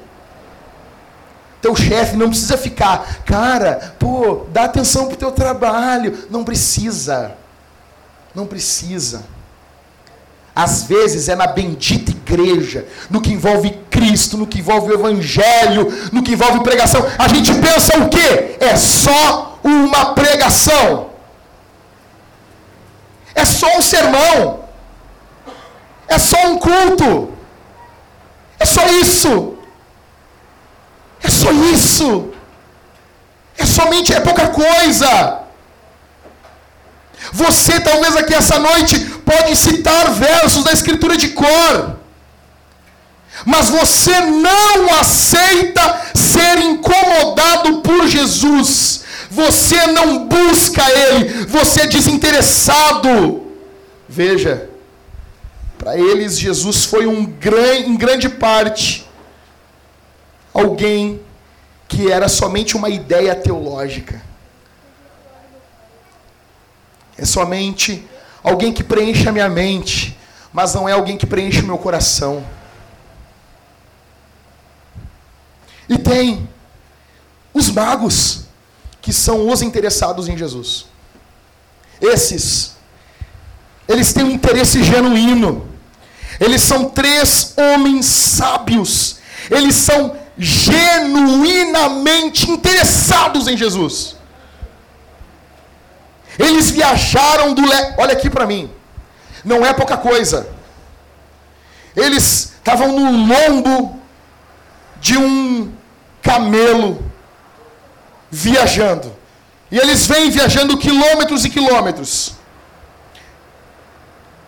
Teu 1.61 1.77
chefe 1.77 2.17
não 2.17 2.29
precisa 2.29 2.59
ficar, 2.59 3.25
cara, 3.25 3.95
pô, 3.99 4.47
dá 4.51 4.65
atenção 4.65 5.07
pro 5.07 5.17
teu 5.17 5.33
trabalho. 5.33 6.27
Não 6.31 6.45
precisa. 6.45 7.33
Não 8.35 8.47
precisa. 8.47 9.25
Às 10.55 10.85
vezes 10.85 11.29
é 11.29 11.37
na 11.37 11.47
bendita 11.47 12.14
igreja, 12.35 12.87
no 13.09 13.21
que 13.21 13.33
envolve 13.33 13.71
Cristo, 13.91 14.37
no 14.37 14.47
que 14.47 14.59
envolve 14.59 14.91
o 14.91 14.95
Evangelho, 14.95 15.93
no 16.13 16.23
que 16.23 16.33
envolve 16.33 16.61
pregação. 16.61 17.05
A 17.19 17.29
gente 17.29 17.53
pensa 17.55 17.99
o 17.99 18.09
quê? 18.09 18.57
É 18.61 18.77
só 18.77 19.59
uma 19.63 20.15
pregação. 20.15 21.11
É 23.35 23.45
só 23.45 23.79
um 23.79 23.83
sermão. 23.83 24.65
É 26.09 26.19
só 26.19 26.47
um 26.49 26.59
culto. 26.59 27.33
É 28.59 28.67
só 28.67 28.87
isso. 28.89 29.57
É 31.23 31.29
só 31.29 31.51
isso. 31.53 32.31
É 33.57 33.65
somente, 33.65 34.13
é 34.13 34.21
pouca 34.21 34.49
coisa. 34.49 35.41
Você 37.33 37.81
talvez 37.81 38.17
aqui 38.17 38.35
essa 38.35 38.59
noite 38.59 38.99
pode 39.25 39.57
citar 39.57 40.11
versos 40.13 40.65
da 40.65 40.73
escritura 40.73 41.17
de 41.17 41.29
cor. 41.29 42.04
Mas 43.45 43.69
você 43.69 44.21
não 44.21 44.99
aceita 44.99 46.01
ser 46.15 46.59
incomodado 46.59 47.81
por 47.81 48.09
Jesus. 48.09 49.05
Você 49.31 49.87
não 49.89 50.27
busca 50.27 50.83
Ele. 50.91 51.45
Você 51.47 51.83
é 51.83 51.87
desinteressado. 51.87 53.43
Veja, 54.09 54.71
para 55.77 55.99
eles 55.99 56.39
Jesus 56.39 56.85
foi 56.85 57.07
um 57.07 57.27
gran, 57.27 57.75
em 57.77 57.97
grande 57.97 58.29
parte 58.29 59.05
alguém 60.55 61.21
que 61.89 62.11
era 62.11 62.29
somente 62.29 62.77
uma 62.77 62.89
ideia 62.89 63.35
teológica. 63.35 64.23
É 67.19 67.25
somente 67.25 68.09
alguém 68.43 68.73
que 68.73 68.83
preenche 68.83 69.29
a 69.29 69.33
minha 69.33 69.49
mente, 69.49 70.17
mas 70.53 70.75
não 70.75 70.89
é 70.89 70.93
alguém 70.93 71.17
que 71.17 71.27
preenche 71.27 71.61
o 71.61 71.67
meu 71.67 71.77
coração. 71.77 72.45
E 75.89 75.97
tem 75.99 76.49
os 77.53 77.69
magos, 77.71 78.45
que 79.01 79.13
são 79.13 79.49
os 79.49 79.63
interessados 79.63 80.29
em 80.29 80.37
Jesus. 80.37 80.87
Esses, 82.01 82.75
eles 83.89 84.13
têm 84.13 84.25
um 84.25 84.31
interesse 84.31 84.83
genuíno. 84.83 85.69
Eles 86.41 86.63
são 86.63 86.91
três 86.91 87.55
homens 87.57 88.07
sábios. 88.07 89.19
Eles 89.51 89.77
são 89.77 90.17
genuinamente 90.37 92.51
interessados 92.51 93.47
em 93.47 93.57
Jesus. 93.57 94.17
Eles 96.39 96.71
viajaram 96.71 97.55
do. 97.55 97.63
Olha 97.99 98.15
aqui 98.15 98.29
para 98.29 98.47
mim. 98.47 98.69
Não 99.45 99.65
é 99.65 99.73
pouca 99.73 99.97
coisa. 99.97 100.49
Eles 101.95 102.55
estavam 102.57 102.99
no 102.99 103.27
lombo 103.27 104.03
de 105.05 105.19
um 105.19 105.71
camelo 106.23 107.05
viajando. 108.31 109.15
E 109.71 109.79
eles 109.79 110.07
vêm 110.07 110.31
viajando 110.31 110.79
quilômetros 110.79 111.45
e 111.45 111.51
quilômetros. 111.51 112.33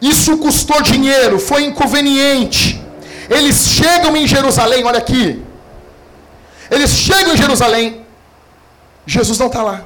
Isso 0.00 0.38
custou 0.38 0.80
dinheiro, 0.80 1.38
foi 1.38 1.64
inconveniente. 1.64 2.82
Eles 3.28 3.56
chegam 3.68 4.16
em 4.16 4.26
Jerusalém, 4.26 4.82
olha 4.84 4.98
aqui. 4.98 5.42
Eles 6.70 6.90
chegam 6.90 7.34
em 7.34 7.36
Jerusalém. 7.36 8.06
Jesus 9.04 9.38
não 9.38 9.48
está 9.48 9.62
lá. 9.62 9.84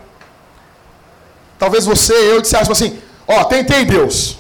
Talvez 1.59 1.85
você, 1.85 2.15
eu 2.33 2.41
dissesse 2.41 2.71
assim: 2.71 2.97
Ó, 3.27 3.43
tentei 3.45 3.85
Deus. 3.85 4.39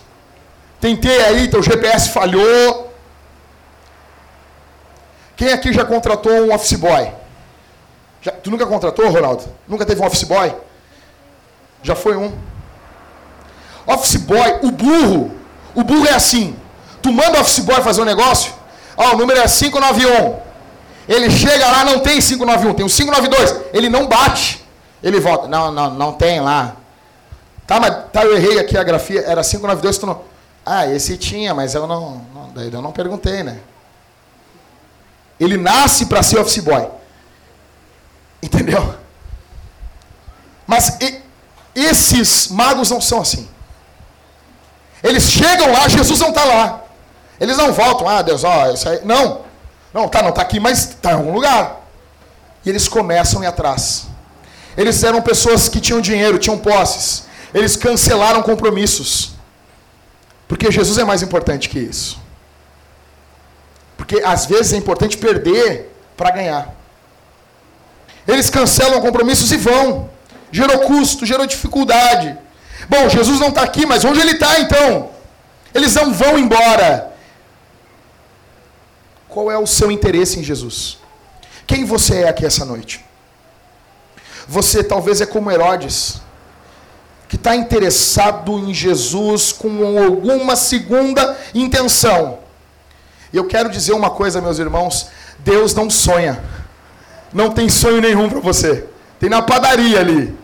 Tentei 0.80 1.24
aí, 1.24 1.48
teu 1.48 1.60
GPS 1.60 2.10
falhou. 2.10 2.89
Quem 5.40 5.50
aqui 5.54 5.72
já 5.72 5.86
contratou 5.86 6.30
um 6.30 6.54
office 6.54 6.74
boy? 6.74 7.10
Já, 8.20 8.30
tu 8.30 8.50
nunca 8.50 8.66
contratou, 8.66 9.08
Ronaldo? 9.08 9.44
Nunca 9.66 9.86
teve 9.86 10.02
um 10.02 10.04
office 10.04 10.24
boy? 10.24 10.54
Já 11.82 11.94
foi 11.94 12.14
um. 12.14 12.30
Office 13.86 14.16
boy, 14.16 14.58
o 14.60 14.70
burro. 14.70 15.34
O 15.74 15.82
burro 15.82 16.06
é 16.06 16.12
assim. 16.12 16.54
Tu 17.00 17.10
manda 17.10 17.38
o 17.38 17.40
office 17.40 17.60
boy 17.60 17.80
fazer 17.80 18.02
um 18.02 18.04
negócio. 18.04 18.52
Ó, 18.94 19.14
o 19.14 19.16
número 19.16 19.40
é 19.40 19.48
591. 19.48 20.36
Ele 21.08 21.30
chega 21.30 21.66
lá, 21.68 21.86
não 21.86 22.00
tem 22.00 22.20
591, 22.20 22.74
tem 22.74 22.84
o 22.84 22.88
592. 22.90 23.62
Ele 23.72 23.88
não 23.88 24.06
bate. 24.06 24.62
Ele 25.02 25.18
volta. 25.20 25.48
Não, 25.48 25.72
não, 25.72 25.88
não 25.88 26.12
tem 26.12 26.38
lá. 26.42 26.76
Tá, 27.66 27.80
mas 27.80 27.96
tá, 28.12 28.26
eu 28.26 28.36
errei 28.36 28.58
aqui 28.58 28.76
a 28.76 28.82
grafia, 28.82 29.22
era 29.22 29.42
592, 29.42 29.96
tu 29.96 30.04
não. 30.04 30.20
Ah, 30.66 30.86
esse 30.86 31.16
tinha, 31.16 31.54
mas 31.54 31.74
eu 31.74 31.86
não, 31.86 32.26
não 32.34 32.50
daí 32.54 32.70
eu 32.70 32.82
não 32.82 32.92
perguntei, 32.92 33.42
né? 33.42 33.58
Ele 35.40 35.56
nasce 35.56 36.06
para 36.06 36.22
ser 36.22 36.38
office 36.38 36.62
boy. 36.62 36.86
Entendeu? 38.42 38.94
Mas 40.66 40.98
e, 41.00 41.20
esses 41.74 42.48
magos 42.48 42.90
não 42.90 43.00
são 43.00 43.22
assim. 43.22 43.48
Eles 45.02 45.24
chegam 45.24 45.72
lá, 45.72 45.88
Jesus 45.88 46.20
não 46.20 46.28
está 46.28 46.44
lá. 46.44 46.82
Eles 47.40 47.56
não 47.56 47.72
voltam, 47.72 48.06
ah, 48.06 48.20
Deus, 48.20 48.44
ó, 48.44 48.70
isso 48.70 48.86
aí. 48.86 49.00
Não. 49.02 49.40
Não, 49.94 50.08
tá, 50.08 50.22
não 50.22 50.30
tá 50.30 50.42
aqui, 50.42 50.60
mas 50.60 50.90
está 50.90 51.12
em 51.12 51.14
algum 51.14 51.32
lugar. 51.32 51.80
E 52.64 52.68
eles 52.68 52.86
começam 52.86 53.40
a 53.40 53.44
ir 53.44 53.46
atrás. 53.48 54.06
Eles 54.76 55.02
eram 55.02 55.22
pessoas 55.22 55.68
que 55.68 55.80
tinham 55.80 56.00
dinheiro, 56.02 56.38
tinham 56.38 56.58
posses. 56.58 57.24
Eles 57.54 57.76
cancelaram 57.76 58.42
compromissos. 58.42 59.32
Porque 60.46 60.70
Jesus 60.70 60.98
é 60.98 61.04
mais 61.04 61.22
importante 61.22 61.68
que 61.68 61.78
isso. 61.78 62.19
Porque 64.10 64.24
às 64.24 64.44
vezes 64.44 64.72
é 64.72 64.76
importante 64.76 65.16
perder 65.16 65.88
para 66.16 66.32
ganhar. 66.32 66.74
Eles 68.26 68.50
cancelam 68.50 69.00
compromissos 69.00 69.52
e 69.52 69.56
vão. 69.56 70.10
Gerou 70.50 70.80
custo, 70.80 71.24
gerou 71.24 71.46
dificuldade. 71.46 72.36
Bom, 72.88 73.08
Jesus 73.08 73.38
não 73.38 73.50
está 73.50 73.62
aqui, 73.62 73.86
mas 73.86 74.04
onde 74.04 74.18
ele 74.18 74.32
está 74.32 74.58
então? 74.58 75.10
Eles 75.72 75.94
não 75.94 76.12
vão 76.12 76.36
embora. 76.36 77.12
Qual 79.28 79.48
é 79.48 79.56
o 79.56 79.64
seu 79.64 79.92
interesse 79.92 80.40
em 80.40 80.42
Jesus? 80.42 80.98
Quem 81.64 81.84
você 81.84 82.22
é 82.22 82.28
aqui 82.30 82.44
essa 82.44 82.64
noite? 82.64 83.04
Você 84.48 84.82
talvez 84.82 85.20
é 85.20 85.26
como 85.26 85.52
Herodes 85.52 86.20
que 87.28 87.36
está 87.36 87.54
interessado 87.54 88.58
em 88.58 88.74
Jesus 88.74 89.52
com 89.52 89.96
alguma 89.96 90.56
segunda 90.56 91.38
intenção. 91.54 92.39
E 93.32 93.36
eu 93.36 93.46
quero 93.46 93.70
dizer 93.70 93.92
uma 93.92 94.10
coisa, 94.10 94.40
meus 94.40 94.58
irmãos: 94.58 95.08
Deus 95.38 95.74
não 95.74 95.88
sonha. 95.88 96.42
Não 97.32 97.50
tem 97.50 97.68
sonho 97.68 98.00
nenhum 98.00 98.28
para 98.28 98.40
você. 98.40 98.88
Tem 99.18 99.28
na 99.28 99.42
padaria 99.42 100.00
ali. 100.00 100.36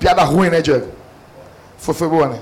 Piada 0.00 0.22
ruim, 0.22 0.50
né, 0.50 0.60
Diego? 0.60 0.88
Foi, 1.78 1.94
foi 1.94 2.08
boa, 2.08 2.28
né? 2.28 2.40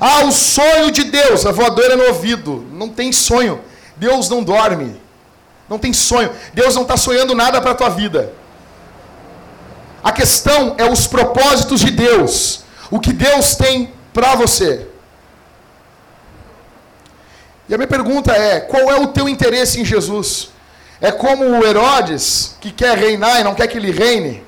Ah, 0.00 0.24
o 0.24 0.32
sonho 0.32 0.90
de 0.90 1.04
Deus, 1.04 1.46
a 1.46 1.52
voadora 1.52 1.96
no 1.96 2.04
ouvido. 2.04 2.66
Não 2.72 2.88
tem 2.88 3.12
sonho. 3.12 3.60
Deus 3.96 4.28
não 4.28 4.42
dorme. 4.42 5.00
Não 5.68 5.78
tem 5.78 5.92
sonho. 5.92 6.30
Deus 6.52 6.74
não 6.74 6.82
está 6.82 6.96
sonhando 6.96 7.34
nada 7.34 7.60
para 7.60 7.70
a 7.70 7.74
tua 7.74 7.88
vida. 7.88 8.32
A 10.02 10.12
questão 10.12 10.74
é 10.76 10.84
os 10.84 11.06
propósitos 11.06 11.80
de 11.80 11.90
Deus. 11.90 12.64
O 12.90 13.00
que 13.00 13.12
Deus 13.12 13.54
tem 13.56 13.92
para 14.14 14.36
você. 14.36 14.86
E 17.68 17.74
a 17.74 17.76
minha 17.76 17.88
pergunta 17.88 18.32
é: 18.32 18.60
qual 18.60 18.90
é 18.90 19.00
o 19.00 19.08
teu 19.08 19.28
interesse 19.28 19.80
em 19.80 19.84
Jesus? 19.84 20.50
É 21.00 21.10
como 21.10 21.44
o 21.44 21.66
Herodes, 21.66 22.56
que 22.60 22.70
quer 22.70 22.96
reinar 22.96 23.40
e 23.40 23.44
não 23.44 23.54
quer 23.54 23.66
que 23.66 23.76
ele 23.76 23.90
reine? 23.90 24.42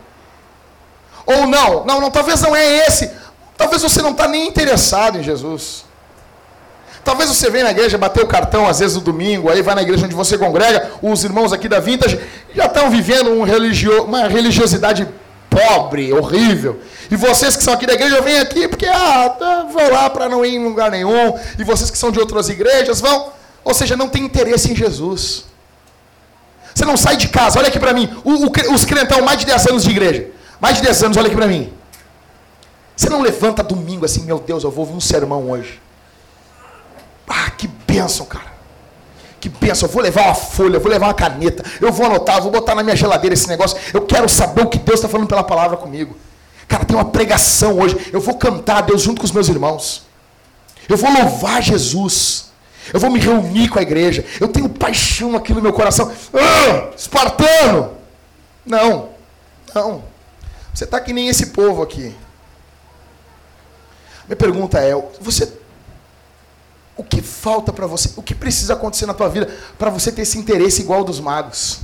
Ou 1.27 1.47
não? 1.47 1.85
Não, 1.85 2.01
não, 2.01 2.11
talvez 2.11 2.41
não 2.41 2.55
é 2.55 2.87
esse. 2.87 3.11
Talvez 3.57 3.83
você 3.83 4.01
não 4.01 4.13
está 4.13 4.29
nem 4.29 4.47
interessado 4.47 5.19
em 5.19 5.23
Jesus. 5.23 5.85
Talvez 7.05 7.29
você 7.29 7.51
venha 7.51 7.65
na 7.65 7.71
igreja, 7.71 7.99
bater 7.99 8.23
o 8.23 8.27
cartão 8.27 8.67
às 8.67 8.81
vezes 8.81 8.97
no 8.97 9.03
domingo, 9.03 9.49
aí 9.51 9.63
vai 9.63 9.75
na 9.75 9.83
igreja 9.83 10.07
onde 10.07 10.15
você 10.15 10.37
congrega, 10.37 10.91
os 11.01 11.23
irmãos 11.23 11.53
aqui 11.53 11.69
da 11.69 11.79
Vintage 11.79 12.21
já 12.53 12.67
estão 12.67 12.91
vivendo 12.91 13.31
um 13.31 13.45
religio, 13.45 14.05
uma 14.05 14.27
religiosidade 14.27 15.07
pobre, 15.57 16.13
horrível. 16.13 16.79
E 17.11 17.17
vocês 17.17 17.57
que 17.57 17.63
são 17.63 17.73
aqui 17.73 17.87
da 17.87 17.95
igreja 17.95 18.21
vêm 18.21 18.39
aqui 18.39 18.69
porque 18.69 18.87
ah, 18.87 19.31
tá, 19.31 19.65
vou 19.65 19.91
lá 19.91 20.11
para 20.11 20.29
não 20.29 20.45
ir 20.45 20.57
em 20.57 20.65
lugar 20.65 20.91
nenhum. 20.91 21.35
E 21.59 21.65
vocês 21.65 21.91
que 21.91 21.97
são 21.97 22.11
de 22.11 22.21
outras 22.21 22.51
igrejas 22.51 23.01
vão, 23.01 23.33
ou 23.65 23.73
seja, 23.73 23.97
não 23.97 24.09
tem 24.09 24.25
interesse 24.25 24.71
em 24.71 24.77
Jesus. 24.77 25.47
Você 26.75 26.85
não 26.85 26.97
sai 26.97 27.17
de 27.17 27.29
casa, 27.29 27.59
olha 27.59 27.69
aqui 27.69 27.81
para 27.81 27.95
mim. 27.95 28.15
O, 28.23 28.47
o, 28.47 28.75
os 28.75 28.85
crentão, 28.85 29.23
mais 29.23 29.39
de 29.39 29.47
10 29.47 29.67
anos 29.69 29.85
de 29.85 29.91
igreja. 29.91 30.29
Mais 30.61 30.77
de 30.77 30.83
10 30.83 31.05
anos, 31.05 31.17
olha 31.17 31.27
aqui 31.29 31.37
para 31.37 31.47
mim. 31.47 31.73
Você 32.95 33.09
não 33.09 33.23
levanta 33.23 33.63
domingo 33.63 34.05
assim, 34.05 34.23
meu 34.25 34.39
Deus, 34.39 34.63
eu 34.63 34.71
vou 34.71 34.85
ouvir 34.85 34.97
um 34.97 35.01
sermão 35.01 35.51
hoje. 35.51 35.81
Ah, 37.27 37.51
que 37.51 37.67
bênção, 37.67 38.27
cara. 38.27 38.56
Que 39.41 39.51
pensa, 39.51 39.85
eu 39.85 39.89
vou 39.89 40.03
levar 40.03 40.23
uma 40.27 40.35
folha, 40.35 40.77
eu 40.77 40.81
vou 40.81 40.91
levar 40.91 41.07
uma 41.07 41.15
caneta, 41.15 41.65
eu 41.81 41.93
vou 41.93 42.07
anotar, 42.07 42.37
eu 42.37 42.43
vou 42.43 42.53
botar 42.53 42.75
na 42.75 42.83
minha 42.83 42.97
geladeira 42.97 43.35
esse 43.35 43.49
negócio. 43.49 43.79
Eu 43.93 44.03
quero 44.03 44.29
saber 44.29 44.63
o 44.63 44.69
que 44.69 44.79
Deus 44.79 44.99
está 44.99 45.09
falando 45.09 45.29
pela 45.29 45.45
palavra 45.45 45.77
comigo. 45.77 46.17
Cara, 46.67 46.85
tem 46.85 46.97
uma 46.97 47.05
pregação 47.05 47.79
hoje. 47.79 48.11
Eu 48.13 48.21
vou 48.21 48.37
cantar 48.37 48.79
a 48.79 48.81
Deus 48.81 49.03
junto 49.03 49.21
com 49.21 49.25
os 49.25 49.33
meus 49.33 49.49
irmãos. 49.49 50.03
Eu 50.89 50.97
vou 50.97 51.11
louvar 51.13 51.63
Jesus. 51.63 52.47
Eu 52.93 53.01
vou 53.01 53.11
me 53.11 53.19
reunir 53.19 53.69
com 53.69 53.79
a 53.79 53.83
igreja. 53.83 54.25
Eu 54.41 54.49
tenho 54.49 54.69
paixão 54.69 55.37
aqui 55.37 55.53
no 55.53 55.61
meu 55.61 55.73
coração. 55.73 56.11
Ah, 56.33 56.91
espartano! 56.97 57.93
Não, 58.65 59.11
não. 59.75 60.05
Você 60.75 60.85
está 60.85 61.01
que 61.01 61.13
nem 61.13 61.29
esse 61.29 61.47
povo 61.47 61.83
aqui. 61.83 62.15
Minha 64.27 64.37
pergunta 64.37 64.79
é: 64.79 64.93
você 65.21 65.53
O 66.97 67.05
que 67.05 67.21
falta 67.21 67.73
para 67.73 67.87
você? 67.87 68.11
O 68.17 68.23
que 68.23 68.35
precisa 68.35 68.73
acontecer 68.73 69.07
na 69.07 69.13
tua 69.13 69.29
vida 69.29 69.55
para 69.79 69.91
você 69.91 70.11
ter 70.11 70.23
esse 70.23 70.39
interesse 70.39 70.81
igual 70.81 71.05
dos 71.05 71.21
magos? 71.21 71.81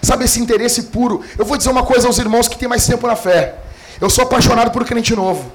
Sabe, 0.00 0.24
esse 0.24 0.40
interesse 0.40 0.84
puro. 0.84 1.22
Eu 1.36 1.44
vou 1.44 1.56
dizer 1.56 1.70
uma 1.70 1.84
coisa 1.84 2.06
aos 2.06 2.18
irmãos 2.18 2.48
que 2.48 2.56
têm 2.56 2.68
mais 2.68 2.86
tempo 2.86 3.06
na 3.06 3.16
fé. 3.16 3.58
Eu 4.00 4.08
sou 4.08 4.24
apaixonado 4.24 4.70
por 4.70 4.84
crente 4.84 5.14
novo. 5.14 5.52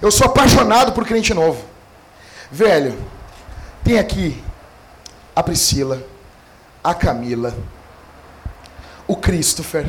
Eu 0.00 0.10
sou 0.10 0.26
apaixonado 0.26 0.92
por 0.92 1.04
crente 1.04 1.34
novo. 1.34 1.62
Velho, 2.50 2.96
tem 3.84 3.98
aqui 3.98 4.42
a 5.34 5.42
Priscila, 5.42 6.02
a 6.82 6.94
Camila, 6.94 7.54
o 9.06 9.16
Christopher. 9.16 9.86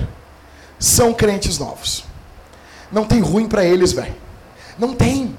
São 0.77 1.13
crentes 1.13 1.57
novos. 1.57 2.03
Não 2.91 3.05
tem 3.05 3.19
ruim 3.19 3.47
para 3.47 3.63
eles, 3.63 3.91
velho. 3.91 4.15
Não 4.77 4.93
tem. 4.95 5.37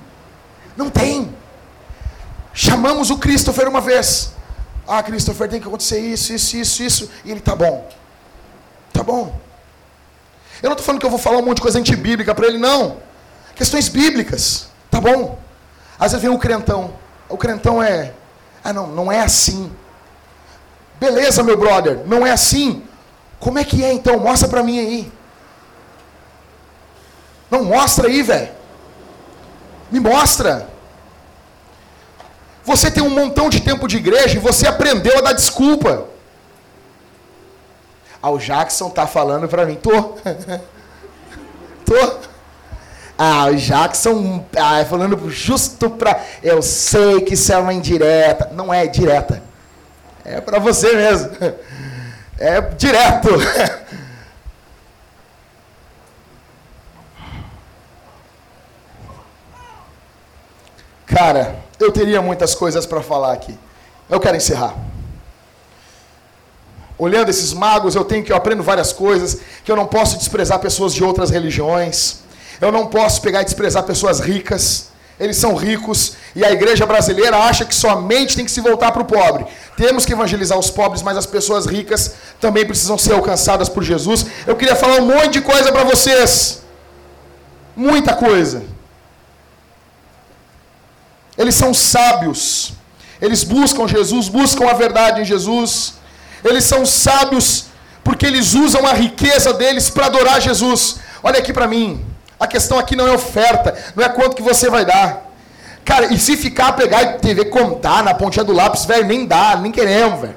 Não 0.76 0.88
tem. 0.88 1.34
Chamamos 2.80 3.10
o 3.10 3.18
Christopher 3.18 3.68
uma 3.68 3.82
vez. 3.82 4.32
Ah, 4.88 5.02
Christopher, 5.02 5.50
tem 5.50 5.60
que 5.60 5.68
acontecer 5.68 6.00
isso, 6.00 6.32
isso, 6.32 6.56
isso, 6.56 6.82
isso. 6.82 7.10
E 7.26 7.30
ele 7.30 7.40
tá 7.40 7.54
bom. 7.54 7.86
Tá 8.90 9.02
bom. 9.02 9.38
Eu 10.62 10.70
não 10.70 10.72
estou 10.72 10.86
falando 10.86 10.98
que 10.98 11.04
eu 11.04 11.10
vou 11.10 11.18
falar 11.18 11.36
um 11.36 11.42
monte 11.42 11.56
de 11.56 11.62
coisa 11.62 11.78
antibíblica 11.78 12.34
para 12.34 12.46
ele, 12.46 12.56
não. 12.56 12.96
Questões 13.54 13.90
bíblicas. 13.90 14.68
Tá 14.90 14.98
bom. 14.98 15.38
Às 15.98 16.12
vezes 16.12 16.22
vem 16.22 16.34
o 16.34 16.38
crentão. 16.38 16.94
O 17.28 17.36
crentão 17.36 17.82
é. 17.82 18.14
Ah, 18.64 18.72
não, 18.72 18.86
não 18.86 19.12
é 19.12 19.20
assim. 19.20 19.70
Beleza, 20.98 21.42
meu 21.42 21.58
brother, 21.58 22.00
não 22.06 22.26
é 22.26 22.30
assim. 22.30 22.82
Como 23.38 23.58
é 23.58 23.64
que 23.64 23.84
é 23.84 23.92
então? 23.92 24.18
Mostra 24.18 24.48
para 24.48 24.62
mim 24.62 24.78
aí. 24.78 25.12
Não, 27.50 27.62
mostra 27.62 28.08
aí, 28.08 28.22
velho. 28.22 28.48
Me 29.92 30.00
mostra. 30.00 30.69
Você 32.64 32.90
tem 32.90 33.02
um 33.02 33.10
montão 33.10 33.48
de 33.48 33.60
tempo 33.60 33.88
de 33.88 33.96
igreja 33.96 34.36
e 34.36 34.40
você 34.40 34.66
aprendeu 34.66 35.18
a 35.18 35.20
dar 35.20 35.32
desculpa. 35.32 36.04
Ah, 38.22 38.30
o 38.30 38.38
Jackson 38.38 38.90
tá 38.90 39.06
falando 39.06 39.48
para 39.48 39.64
mim. 39.64 39.76
Tô. 39.76 39.90
Tô. 41.84 42.14
Ah, 43.16 43.46
o 43.46 43.56
Jackson 43.56 44.44
ah, 44.56 44.84
falando 44.84 45.30
justo 45.30 45.90
pra. 45.90 46.20
Eu 46.42 46.60
sei 46.62 47.22
que 47.22 47.34
isso 47.34 47.52
é 47.52 47.58
uma 47.58 47.72
indireta. 47.72 48.50
Não 48.52 48.72
é 48.72 48.86
direta. 48.86 49.42
É 50.24 50.40
para 50.40 50.58
você 50.58 50.94
mesmo. 50.94 51.30
É 52.42 52.58
direto. 52.62 53.28
Cara, 61.04 61.56
eu 61.80 61.90
teria 61.90 62.20
muitas 62.20 62.54
coisas 62.54 62.84
para 62.84 63.02
falar 63.02 63.32
aqui. 63.32 63.58
Eu 64.08 64.20
quero 64.20 64.36
encerrar. 64.36 64.74
Olhando 66.98 67.30
esses 67.30 67.54
magos, 67.54 67.94
eu 67.94 68.04
tenho 68.04 68.22
que 68.22 68.30
eu 68.30 68.36
aprendo 68.36 68.62
várias 68.62 68.92
coisas, 68.92 69.40
que 69.64 69.72
eu 69.72 69.76
não 69.76 69.86
posso 69.86 70.18
desprezar 70.18 70.58
pessoas 70.58 70.92
de 70.92 71.02
outras 71.02 71.30
religiões. 71.30 72.18
Eu 72.60 72.70
não 72.70 72.86
posso 72.86 73.22
pegar 73.22 73.40
e 73.40 73.44
desprezar 73.44 73.82
pessoas 73.84 74.20
ricas. 74.20 74.90
Eles 75.18 75.36
são 75.36 75.54
ricos 75.54 76.14
e 76.34 76.44
a 76.44 76.50
igreja 76.50 76.84
brasileira 76.86 77.36
acha 77.38 77.64
que 77.64 77.74
somente 77.74 78.36
tem 78.36 78.44
que 78.44 78.50
se 78.50 78.60
voltar 78.60 78.92
para 78.92 79.02
o 79.02 79.04
pobre. 79.04 79.46
Temos 79.76 80.04
que 80.04 80.12
evangelizar 80.12 80.58
os 80.58 80.70
pobres, 80.70 81.02
mas 81.02 81.16
as 81.16 81.26
pessoas 81.26 81.64
ricas 81.66 82.12
também 82.38 82.66
precisam 82.66 82.98
ser 82.98 83.14
alcançadas 83.14 83.68
por 83.68 83.82
Jesus. 83.82 84.26
Eu 84.46 84.56
queria 84.56 84.76
falar 84.76 84.96
um 84.96 85.06
monte 85.06 85.34
de 85.34 85.40
coisa 85.40 85.72
para 85.72 85.84
vocês. 85.84 86.62
Muita 87.74 88.14
coisa. 88.14 88.62
Eles 91.40 91.54
são 91.54 91.72
sábios. 91.72 92.72
Eles 93.20 93.42
buscam 93.42 93.88
Jesus, 93.88 94.28
buscam 94.28 94.68
a 94.68 94.74
verdade 94.74 95.22
em 95.22 95.24
Jesus. 95.24 95.94
Eles 96.44 96.64
são 96.64 96.84
sábios 96.84 97.66
porque 98.04 98.26
eles 98.26 98.52
usam 98.52 98.86
a 98.86 98.92
riqueza 98.92 99.54
deles 99.54 99.88
para 99.88 100.06
adorar 100.06 100.38
Jesus. 100.40 100.96
Olha 101.22 101.38
aqui 101.38 101.52
para 101.52 101.66
mim. 101.66 102.04
A 102.38 102.46
questão 102.46 102.78
aqui 102.78 102.94
não 102.94 103.06
é 103.08 103.12
oferta, 103.12 103.74
não 103.96 104.04
é 104.04 104.08
quanto 104.10 104.36
que 104.36 104.42
você 104.42 104.68
vai 104.68 104.84
dar. 104.84 105.30
Cara, 105.82 106.12
e 106.12 106.18
se 106.18 106.36
ficar, 106.36 106.72
pegar 106.72 107.02
e 107.02 107.18
TV 107.20 107.46
contar 107.46 108.02
na 108.02 108.12
pontinha 108.12 108.44
do 108.44 108.52
lápis, 108.52 108.84
velho, 108.84 109.06
nem 109.06 109.24
dá, 109.24 109.56
nem 109.56 109.72
queremos, 109.72 110.20
velho. 110.20 110.36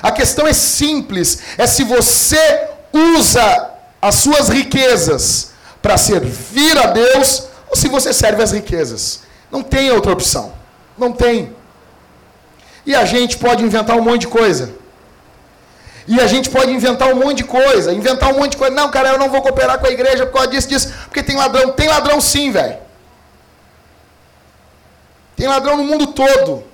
A 0.00 0.12
questão 0.12 0.46
é 0.46 0.52
simples, 0.52 1.40
é 1.58 1.66
se 1.66 1.82
você 1.82 2.68
usa 2.92 3.70
as 4.00 4.14
suas 4.16 4.48
riquezas 4.48 5.50
para 5.82 5.96
servir 5.96 6.78
a 6.78 6.86
Deus 6.86 7.48
ou 7.68 7.74
se 7.74 7.88
você 7.88 8.12
serve 8.12 8.42
as 8.44 8.52
riquezas. 8.52 9.23
Não 9.54 9.62
tem 9.62 9.88
outra 9.92 10.10
opção. 10.10 10.52
Não 10.98 11.12
tem. 11.12 11.54
E 12.84 12.92
a 12.92 13.04
gente 13.04 13.38
pode 13.38 13.62
inventar 13.62 13.96
um 13.96 14.02
monte 14.02 14.22
de 14.22 14.26
coisa. 14.26 14.74
E 16.08 16.20
a 16.20 16.26
gente 16.26 16.50
pode 16.50 16.72
inventar 16.72 17.06
um 17.12 17.14
monte 17.14 17.36
de 17.36 17.44
coisa. 17.44 17.92
Inventar 17.92 18.32
um 18.32 18.38
monte 18.38 18.50
de 18.50 18.56
coisa. 18.56 18.74
Não, 18.74 18.90
cara, 18.90 19.10
eu 19.10 19.18
não 19.18 19.30
vou 19.30 19.40
cooperar 19.42 19.78
com 19.78 19.86
a 19.86 19.90
igreja 19.90 20.26
por 20.26 20.32
causa 20.32 20.48
disso, 20.48 20.68
disso. 20.68 20.92
Porque 21.04 21.22
tem 21.22 21.36
ladrão. 21.36 21.70
Tem 21.70 21.86
ladrão 21.86 22.20
sim, 22.20 22.50
velho. 22.50 22.78
Tem 25.36 25.46
ladrão 25.46 25.76
no 25.76 25.84
mundo 25.84 26.08
todo. 26.08 26.64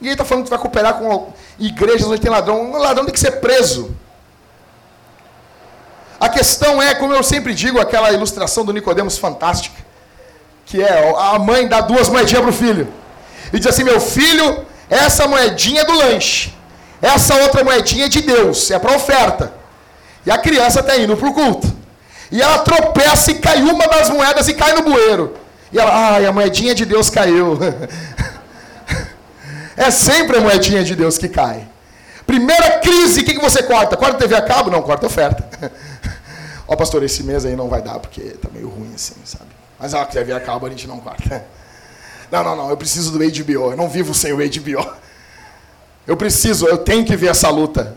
Ninguém 0.00 0.12
está 0.12 0.24
falando 0.24 0.44
que 0.44 0.50
vai 0.50 0.60
cooperar 0.60 0.94
com 0.94 1.32
igrejas 1.58 2.06
onde 2.06 2.20
tem 2.20 2.30
ladrão. 2.30 2.70
Um 2.70 2.76
ladrão 2.76 3.04
tem 3.04 3.12
que 3.12 3.18
ser 3.18 3.40
preso. 3.40 3.96
A 6.20 6.28
questão 6.28 6.80
é, 6.80 6.94
como 6.94 7.12
eu 7.12 7.24
sempre 7.24 7.52
digo, 7.52 7.80
aquela 7.80 8.12
ilustração 8.12 8.64
do 8.64 8.72
Nicodemos 8.72 9.18
fantástica 9.18 9.85
que 10.66 10.82
é 10.82 11.14
a 11.16 11.38
mãe 11.38 11.66
dá 11.66 11.80
duas 11.80 12.08
moedinhas 12.08 12.42
para 12.42 12.50
o 12.50 12.52
filho. 12.52 12.88
E 13.52 13.58
diz 13.58 13.68
assim: 13.68 13.84
meu 13.84 14.00
filho, 14.00 14.66
essa 14.90 15.26
moedinha 15.26 15.82
é 15.82 15.84
do 15.84 15.96
lanche. 15.96 16.52
Essa 17.00 17.36
outra 17.36 17.62
moedinha 17.62 18.06
é 18.06 18.08
de 18.08 18.20
Deus, 18.20 18.70
é 18.70 18.78
para 18.78 18.96
oferta. 18.96 19.52
E 20.26 20.30
a 20.30 20.36
criança 20.36 20.80
está 20.80 20.96
indo 20.96 21.16
para 21.16 21.28
o 21.28 21.32
culto. 21.32 21.72
E 22.32 22.42
ela 22.42 22.58
tropeça 22.58 23.30
e 23.30 23.34
cai 23.34 23.62
uma 23.62 23.86
das 23.86 24.10
moedas 24.10 24.48
e 24.48 24.54
cai 24.54 24.74
no 24.74 24.82
bueiro. 24.82 25.36
E 25.72 25.78
ela, 25.78 26.14
ai, 26.14 26.26
a 26.26 26.32
moedinha 26.32 26.74
de 26.74 26.84
Deus 26.84 27.08
caiu. 27.08 27.56
é 29.76 29.90
sempre 29.92 30.38
a 30.38 30.40
moedinha 30.40 30.82
de 30.82 30.96
Deus 30.96 31.16
que 31.16 31.28
cai. 31.28 31.68
Primeira 32.26 32.80
crise, 32.80 33.20
o 33.20 33.24
que, 33.24 33.34
que 33.34 33.40
você 33.40 33.62
corta? 33.62 33.96
Corta 33.96 34.18
TV 34.18 34.34
a 34.34 34.42
cabo? 34.42 34.68
Não, 34.68 34.82
corta 34.82 35.06
oferta. 35.06 35.48
Ó, 36.66 36.74
pastor, 36.74 37.04
esse 37.04 37.22
mês 37.22 37.44
aí 37.44 37.54
não 37.54 37.68
vai 37.68 37.80
dar, 37.80 38.00
porque 38.00 38.20
tá 38.20 38.48
meio 38.52 38.68
ruim 38.68 38.90
assim, 38.96 39.14
sabe? 39.24 39.55
Mas 39.78 39.94
ela 39.94 40.06
quiser 40.06 40.24
ver 40.24 40.32
a 40.32 40.40
cabo, 40.40 40.66
a 40.66 40.70
gente 40.70 40.86
não 40.86 41.00
corta. 41.00 41.44
Não, 42.30 42.42
não, 42.42 42.56
não, 42.56 42.70
eu 42.70 42.76
preciso 42.76 43.12
do 43.12 43.18
HBO, 43.18 43.70
eu 43.70 43.76
não 43.76 43.88
vivo 43.88 44.12
sem 44.12 44.32
o 44.32 44.36
HBO. 44.36 44.96
Eu 46.06 46.16
preciso, 46.16 46.66
eu 46.66 46.78
tenho 46.78 47.04
que 47.04 47.16
ver 47.16 47.28
essa 47.28 47.48
luta. 47.50 47.94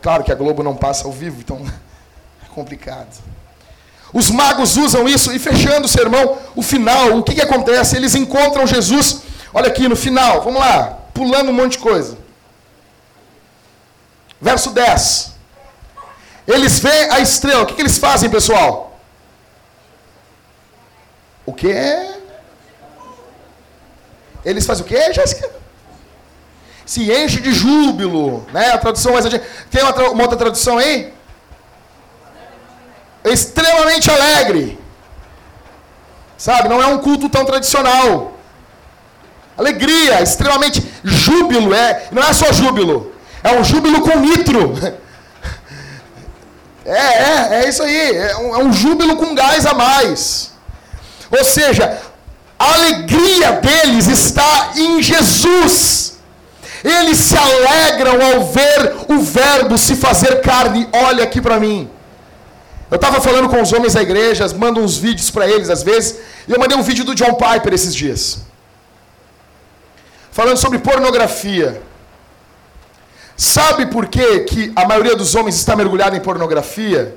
Claro 0.00 0.24
que 0.24 0.32
a 0.32 0.34
Globo 0.34 0.62
não 0.62 0.74
passa 0.74 1.06
ao 1.06 1.12
vivo, 1.12 1.40
então 1.40 1.60
é 2.42 2.48
complicado. 2.54 3.22
Os 4.12 4.30
magos 4.30 4.76
usam 4.76 5.08
isso, 5.08 5.32
e 5.32 5.38
fechando 5.38 5.86
o 5.86 5.88
sermão, 5.88 6.38
o 6.56 6.62
final, 6.62 7.18
o 7.18 7.22
que, 7.22 7.34
que 7.34 7.42
acontece? 7.42 7.96
Eles 7.96 8.14
encontram 8.14 8.66
Jesus, 8.66 9.22
olha 9.54 9.68
aqui 9.68 9.88
no 9.88 9.94
final, 9.94 10.42
vamos 10.42 10.60
lá, 10.60 10.98
pulando 11.14 11.50
um 11.50 11.54
monte 11.54 11.72
de 11.72 11.78
coisa. 11.78 12.18
Verso 14.40 14.70
10. 14.70 15.32
Eles 16.48 16.78
veem 16.80 17.10
a 17.10 17.20
estrela, 17.20 17.62
o 17.62 17.66
que, 17.66 17.74
que 17.74 17.82
eles 17.82 17.98
fazem, 17.98 18.28
pessoal? 18.28 18.89
O 21.50 21.52
que 21.52 21.66
Eles 24.44 24.64
fazem 24.64 24.84
o 24.84 24.88
que, 24.88 25.12
Jéssica? 25.12 25.50
Se 26.86 27.10
enche 27.10 27.40
de 27.40 27.52
júbilo, 27.52 28.46
né? 28.52 28.70
A 28.70 28.78
tradução 28.78 29.12
mais. 29.12 29.24
Tem 29.68 29.82
uma, 29.82 30.10
uma 30.10 30.22
outra 30.22 30.38
tradução 30.38 30.78
aí? 30.78 31.12
Extremamente 33.24 34.08
alegre. 34.08 34.78
Sabe? 36.38 36.68
Não 36.68 36.80
é 36.80 36.86
um 36.86 36.98
culto 36.98 37.28
tão 37.28 37.44
tradicional. 37.44 38.34
Alegria, 39.58 40.22
extremamente 40.22 40.82
júbilo, 41.02 41.74
é, 41.74 42.08
não 42.12 42.22
é 42.22 42.32
só 42.32 42.50
júbilo, 42.52 43.12
é 43.42 43.52
um 43.52 43.64
júbilo 43.64 44.00
com 44.02 44.18
nitro. 44.18 44.74
É, 46.82 46.92
é, 46.92 47.62
é 47.62 47.68
isso 47.68 47.82
aí, 47.84 48.16
é 48.16 48.36
um, 48.38 48.56
é 48.56 48.64
um 48.64 48.72
júbilo 48.72 49.14
com 49.14 49.32
gás 49.32 49.64
a 49.64 49.74
mais. 49.74 50.49
Ou 51.30 51.44
seja, 51.44 51.98
a 52.58 52.74
alegria 52.74 53.52
deles 53.52 54.06
está 54.06 54.72
em 54.76 55.02
Jesus. 55.02 56.18
Eles 56.82 57.18
se 57.18 57.36
alegram 57.36 58.18
ao 58.20 58.46
ver 58.46 58.96
o 59.08 59.20
Verbo 59.20 59.78
se 59.78 59.94
fazer 59.96 60.40
carne. 60.40 60.88
Olha 60.92 61.24
aqui 61.24 61.40
para 61.40 61.60
mim. 61.60 61.90
Eu 62.90 62.96
estava 62.96 63.20
falando 63.20 63.48
com 63.48 63.62
os 63.62 63.72
homens 63.72 63.94
da 63.94 64.02
igreja, 64.02 64.46
mando 64.56 64.80
uns 64.80 64.96
vídeos 64.96 65.30
para 65.30 65.48
eles 65.48 65.70
às 65.70 65.82
vezes, 65.82 66.18
e 66.48 66.52
eu 66.52 66.58
mandei 66.58 66.76
um 66.76 66.82
vídeo 66.82 67.04
do 67.04 67.14
John 67.14 67.34
Piper 67.34 67.72
esses 67.72 67.94
dias. 67.94 68.40
Falando 70.32 70.56
sobre 70.56 70.78
pornografia. 70.78 71.80
Sabe 73.36 73.86
por 73.86 74.08
que, 74.08 74.40
que 74.40 74.72
a 74.74 74.84
maioria 74.86 75.14
dos 75.14 75.34
homens 75.34 75.54
está 75.54 75.76
mergulhada 75.76 76.16
em 76.16 76.20
pornografia? 76.20 77.16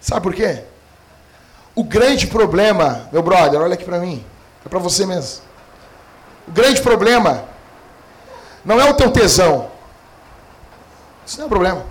Sabe 0.00 0.22
por 0.22 0.34
quê? 0.34 0.64
O 1.74 1.84
grande 1.84 2.26
problema, 2.26 3.08
meu 3.12 3.22
brother, 3.22 3.60
olha 3.60 3.74
aqui 3.74 3.84
para 3.84 3.98
mim, 3.98 4.24
é 4.64 4.68
para 4.68 4.78
você 4.78 5.06
mesmo. 5.06 5.42
O 6.48 6.50
grande 6.50 6.80
problema 6.82 7.44
não 8.64 8.80
é 8.80 8.90
o 8.90 8.94
teu 8.94 9.10
tesão. 9.10 9.70
Isso 11.26 11.38
não 11.38 11.44
é 11.44 11.46
o 11.46 11.50
problema. 11.50 11.86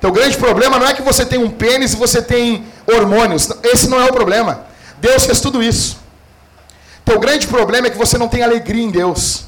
Teu 0.00 0.12
grande 0.12 0.36
problema 0.36 0.78
não 0.78 0.86
é 0.86 0.92
que 0.92 1.02
você 1.02 1.24
tem 1.24 1.38
um 1.38 1.50
pênis 1.50 1.92
e 1.92 1.96
você 1.96 2.20
tem 2.20 2.66
hormônios. 2.86 3.48
Esse 3.62 3.88
não 3.88 4.00
é 4.00 4.04
o 4.04 4.12
problema. 4.12 4.66
Deus 4.98 5.24
fez 5.24 5.40
tudo 5.40 5.62
isso. 5.62 5.98
Teu 7.04 7.18
grande 7.18 7.46
problema 7.46 7.86
é 7.86 7.90
que 7.90 7.96
você 7.96 8.18
não 8.18 8.28
tem 8.28 8.42
alegria 8.42 8.82
em 8.82 8.90
Deus. 8.90 9.44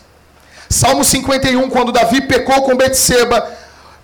Salmo 0.69 1.05
51, 1.05 1.69
quando 1.69 1.93
Davi 1.93 2.23
pecou 2.23 2.63
com 2.63 2.77
Betseba, 2.77 3.51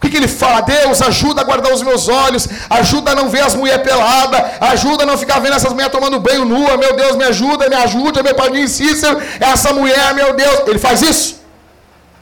que, 0.02 0.10
que 0.10 0.16
ele 0.16 0.26
fala? 0.26 0.60
Deus, 0.60 1.00
ajuda 1.00 1.42
a 1.42 1.44
guardar 1.44 1.72
os 1.72 1.80
meus 1.80 2.08
olhos, 2.08 2.48
ajuda 2.68 3.12
a 3.12 3.14
não 3.14 3.28
ver 3.28 3.42
as 3.42 3.54
mulheres 3.54 3.84
peladas, 3.84 4.60
ajuda 4.60 5.04
a 5.04 5.06
não 5.06 5.16
ficar 5.16 5.38
vendo 5.38 5.54
essas 5.54 5.72
mulheres 5.72 5.92
tomando 5.92 6.18
banho 6.18 6.44
nua, 6.44 6.76
meu 6.76 6.96
Deus, 6.96 7.14
me 7.14 7.22
ajuda, 7.22 7.68
me 7.68 7.76
ajuda, 7.76 8.20
meu 8.20 8.34
padrinho 8.34 8.66
Cícero, 8.68 9.22
essa 9.38 9.72
mulher, 9.72 10.12
meu 10.12 10.34
Deus. 10.34 10.66
Ele 10.66 10.78
faz 10.78 11.02
isso. 11.02 11.34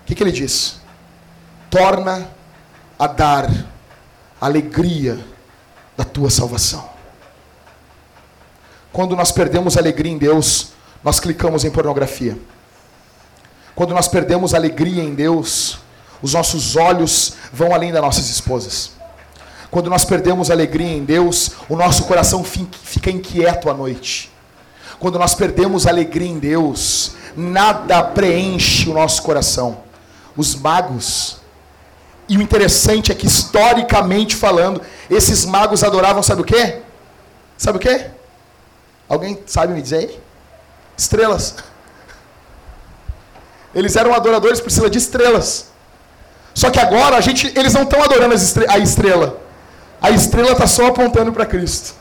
O 0.02 0.06
que, 0.06 0.14
que 0.14 0.22
ele 0.22 0.30
diz? 0.30 0.78
Torna 1.70 2.28
a 2.98 3.06
dar 3.06 3.50
alegria 4.38 5.18
da 5.96 6.04
tua 6.04 6.28
salvação. 6.28 6.86
Quando 8.92 9.16
nós 9.16 9.32
perdemos 9.32 9.78
alegria 9.78 10.12
em 10.12 10.18
Deus, 10.18 10.72
nós 11.02 11.18
clicamos 11.18 11.64
em 11.64 11.70
pornografia. 11.70 12.36
Quando 13.74 13.94
nós 13.94 14.06
perdemos 14.06 14.52
alegria 14.52 15.02
em 15.02 15.14
Deus, 15.14 15.79
os 16.22 16.34
nossos 16.34 16.76
olhos 16.76 17.34
vão 17.52 17.74
além 17.74 17.92
das 17.92 18.02
nossas 18.02 18.28
esposas. 18.28 18.92
Quando 19.70 19.88
nós 19.88 20.04
perdemos 20.04 20.50
alegria 20.50 20.88
em 20.88 21.04
Deus, 21.04 21.52
o 21.68 21.76
nosso 21.76 22.04
coração 22.04 22.42
fica 22.42 23.10
inquieto 23.10 23.70
à 23.70 23.74
noite. 23.74 24.30
Quando 24.98 25.18
nós 25.18 25.34
perdemos 25.34 25.86
alegria 25.86 26.28
em 26.28 26.38
Deus, 26.38 27.12
nada 27.36 28.02
preenche 28.02 28.90
o 28.90 28.92
nosso 28.92 29.22
coração. 29.22 29.82
Os 30.36 30.54
magos, 30.54 31.38
e 32.28 32.36
o 32.36 32.42
interessante 32.42 33.10
é 33.10 33.14
que 33.14 33.26
historicamente 33.26 34.36
falando, 34.36 34.82
esses 35.08 35.44
magos 35.44 35.82
adoravam, 35.82 36.22
sabe 36.22 36.42
o 36.42 36.44
quê? 36.44 36.82
Sabe 37.56 37.78
o 37.78 37.80
quê? 37.80 38.10
Alguém 39.08 39.38
sabe 39.46 39.72
me 39.72 39.82
dizer 39.82 39.96
aí? 39.96 40.20
Estrelas. 40.96 41.56
Eles 43.74 43.96
eram 43.96 44.12
adoradores 44.12 44.60
por 44.60 44.70
cima 44.70 44.90
de 44.90 44.98
estrelas. 44.98 45.69
Só 46.54 46.70
que 46.70 46.78
agora 46.78 47.16
a 47.16 47.20
gente, 47.20 47.52
eles 47.56 47.74
não 47.74 47.82
estão 47.82 48.02
adorando 48.02 48.34
a 48.68 48.78
estrela. 48.78 49.40
A 50.00 50.10
estrela 50.10 50.52
está 50.52 50.66
só 50.66 50.86
apontando 50.86 51.32
para 51.32 51.46
Cristo. 51.46 51.94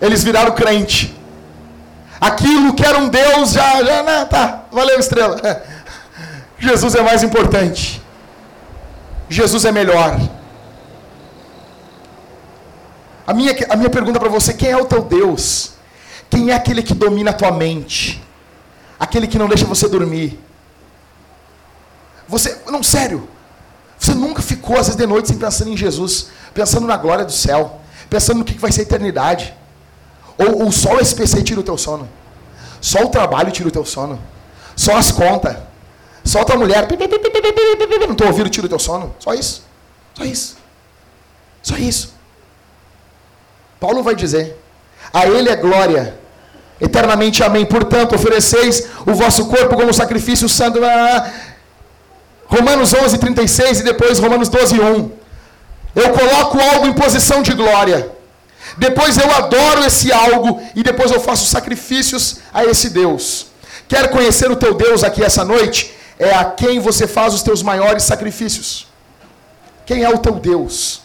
Eles 0.00 0.22
viraram 0.22 0.52
crente. 0.52 1.16
Aquilo 2.20 2.74
que 2.74 2.84
era 2.84 2.98
um 2.98 3.08
Deus 3.08 3.52
já, 3.52 3.82
já 3.82 4.02
né, 4.02 4.24
tá, 4.26 4.64
valeu 4.70 4.98
estrela. 4.98 5.40
Jesus 6.58 6.94
é 6.94 7.02
mais 7.02 7.22
importante. 7.22 8.00
Jesus 9.28 9.64
é 9.64 9.72
melhor. 9.72 10.20
A 13.26 13.34
minha, 13.34 13.54
a 13.70 13.76
minha 13.76 13.90
pergunta 13.90 14.20
para 14.20 14.28
você: 14.28 14.52
quem 14.52 14.70
é 14.70 14.76
o 14.76 14.84
teu 14.84 15.02
Deus? 15.02 15.72
Quem 16.28 16.50
é 16.50 16.54
aquele 16.54 16.82
que 16.82 16.94
domina 16.94 17.30
a 17.30 17.34
tua 17.34 17.50
mente? 17.50 18.22
aquele 19.02 19.26
que 19.26 19.36
não 19.36 19.48
deixa 19.48 19.64
você 19.64 19.88
dormir. 19.88 20.38
Você, 22.32 22.56
não, 22.66 22.82
sério, 22.82 23.28
você 23.98 24.14
nunca 24.14 24.40
ficou 24.40 24.74
às 24.78 24.86
vezes 24.86 24.96
de 24.96 25.06
noite 25.06 25.28
sem 25.28 25.36
pensando 25.36 25.68
em 25.68 25.76
Jesus, 25.76 26.28
pensando 26.54 26.86
na 26.86 26.96
glória 26.96 27.26
do 27.26 27.30
céu, 27.30 27.78
pensando 28.08 28.38
no 28.38 28.44
que 28.44 28.58
vai 28.58 28.72
ser 28.72 28.82
eternidade. 28.82 29.52
Ou, 30.38 30.64
ou 30.64 30.72
só 30.72 30.94
o 30.94 30.98
SPC 30.98 31.42
tira 31.42 31.60
o 31.60 31.62
teu 31.62 31.76
sono, 31.76 32.08
só 32.80 33.04
o 33.04 33.10
trabalho 33.10 33.52
tira 33.52 33.68
o 33.68 33.70
teu 33.70 33.84
sono, 33.84 34.18
só 34.74 34.96
as 34.96 35.12
contas, 35.12 35.58
só 36.24 36.40
a 36.40 36.44
tua 36.46 36.56
mulher, 36.56 36.88
não 38.00 38.12
estou 38.12 38.26
ouvindo, 38.28 38.48
tira 38.48 38.64
o 38.64 38.70
teu 38.70 38.78
sono, 38.78 39.14
só 39.18 39.34
isso, 39.34 39.62
só 40.14 40.24
isso, 40.24 40.56
só 41.62 41.76
isso. 41.76 42.14
Paulo 43.78 44.02
vai 44.02 44.14
dizer: 44.14 44.58
a 45.12 45.26
Ele 45.26 45.50
é 45.50 45.56
glória 45.56 46.18
eternamente. 46.82 47.42
Amém. 47.44 47.64
Portanto, 47.64 48.14
ofereceis 48.16 48.88
o 49.06 49.14
vosso 49.14 49.46
corpo 49.46 49.76
como 49.76 49.94
sacrifício 49.94 50.48
santo. 50.48 50.80
Romanos 52.54 52.92
11, 52.92 53.16
36 53.16 53.80
e 53.80 53.82
depois 53.82 54.18
Romanos 54.18 54.48
12, 54.50 54.78
1. 54.78 55.10
Eu 55.94 56.10
coloco 56.10 56.58
algo 56.60 56.86
em 56.86 56.92
posição 56.92 57.42
de 57.42 57.54
glória. 57.54 58.10
Depois 58.76 59.16
eu 59.16 59.30
adoro 59.34 59.84
esse 59.84 60.12
algo 60.12 60.62
e 60.74 60.82
depois 60.82 61.10
eu 61.10 61.20
faço 61.20 61.46
sacrifícios 61.46 62.40
a 62.52 62.64
esse 62.64 62.90
Deus. 62.90 63.46
Quer 63.88 64.10
conhecer 64.10 64.50
o 64.50 64.56
teu 64.56 64.74
Deus 64.74 65.02
aqui 65.02 65.22
essa 65.24 65.44
noite? 65.44 65.94
É 66.18 66.34
a 66.34 66.44
quem 66.44 66.78
você 66.78 67.06
faz 67.06 67.32
os 67.32 67.42
teus 67.42 67.62
maiores 67.62 68.04
sacrifícios. 68.04 68.86
Quem 69.86 70.04
é 70.04 70.10
o 70.10 70.18
teu 70.18 70.34
Deus? 70.34 71.00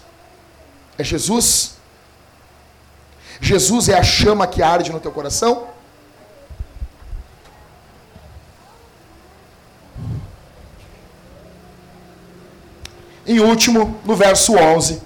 É 0.97 1.03
Jesus? 1.03 1.77
Jesus 3.39 3.87
é 3.87 3.97
a 3.97 4.03
chama 4.03 4.47
que 4.47 4.61
arde 4.61 4.91
no 4.91 4.99
teu 4.99 5.11
coração? 5.11 5.67
Em 13.27 13.39
último, 13.39 13.99
no 14.05 14.15
verso 14.15 14.55
11, 14.55 15.01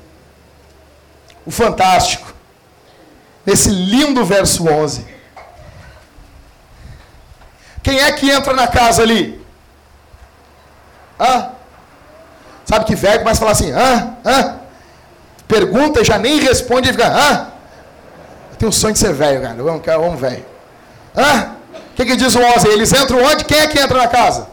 o 1.46 1.52
fantástico, 1.52 2.32
nesse 3.46 3.70
lindo 3.70 4.24
verso 4.24 4.68
11. 4.70 5.06
Quem 7.82 8.00
é 8.00 8.12
que 8.12 8.30
entra 8.30 8.54
na 8.54 8.68
casa 8.68 9.02
ali? 9.02 9.44
Hã? 11.20 11.50
Sabe 12.64 12.86
que 12.86 12.96
velho 12.96 13.20
começa 13.20 13.38
a 13.38 13.40
falar 13.40 13.52
assim, 13.52 13.72
hã? 13.72 14.16
Hã? 14.24 14.60
Pergunta 15.48 16.04
já 16.04 16.18
nem 16.18 16.40
responde 16.40 16.90
e 16.90 16.94
fica, 16.94 17.08
hã? 17.08 17.52
tenho 18.62 18.70
o 18.70 18.74
sonho 18.74 18.94
de 18.94 19.00
ser 19.00 19.12
velho, 19.12 19.42
cara. 19.42 19.58
Eu 19.58 19.80
quero 19.80 20.04
um 20.04 20.16
velho. 20.16 20.46
Hã? 21.18 21.56
O 21.74 21.96
que, 21.96 22.06
que 22.06 22.16
diz 22.16 22.36
o 22.36 22.40
11? 22.40 22.68
Eles 22.68 22.94
entram 22.94 23.24
onde? 23.24 23.44
Quem 23.44 23.58
é 23.58 23.68
que 23.68 23.80
entra 23.80 23.98
na 23.98 24.08
casa? 24.08 24.48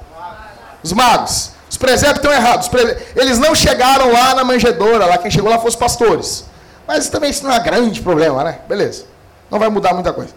Os 0.83 0.95
magos. 0.95 1.53
Os 1.79 1.81
presépio 1.81 2.16
estão 2.16 2.33
errados. 2.33 2.68
Eles 3.14 3.39
não 3.39 3.55
chegaram 3.55 4.12
lá 4.12 4.35
na 4.35 4.43
manjedoura. 4.43 5.07
Lá 5.07 5.16
quem 5.16 5.31
chegou 5.31 5.49
lá 5.49 5.59
foram 5.59 5.68
os 5.68 5.76
pastores. 5.76 6.45
Mas 6.89 7.09
também 7.09 7.31
isso 7.31 7.45
não 7.45 7.53
é 7.53 7.61
grande 7.61 8.03
problema, 8.03 8.43
né? 8.43 8.59
Beleza. 8.68 9.05
Não 9.49 9.61
vai 9.61 9.68
mudar 9.68 9.95
muita 9.95 10.12
coisa. 10.12 10.35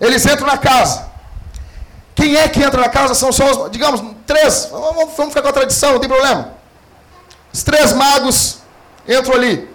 Eles 0.00 0.24
entram 0.24 0.46
na 0.46 0.56
casa. 0.56 1.08
Quem 2.14 2.36
é 2.36 2.48
que 2.48 2.62
entra 2.62 2.80
na 2.80 2.88
casa? 2.88 3.16
São 3.16 3.32
só 3.32 3.64
os, 3.64 3.70
digamos, 3.72 4.00
três. 4.24 4.68
Vamos, 4.70 5.12
vamos 5.16 5.34
ficar 5.34 5.42
com 5.42 5.48
a 5.48 5.52
tradição, 5.52 5.94
não 5.94 5.98
tem 5.98 6.08
problema. 6.08 6.52
Os 7.52 7.64
três 7.64 7.92
magos 7.92 8.58
entram 9.08 9.34
ali. 9.34 9.68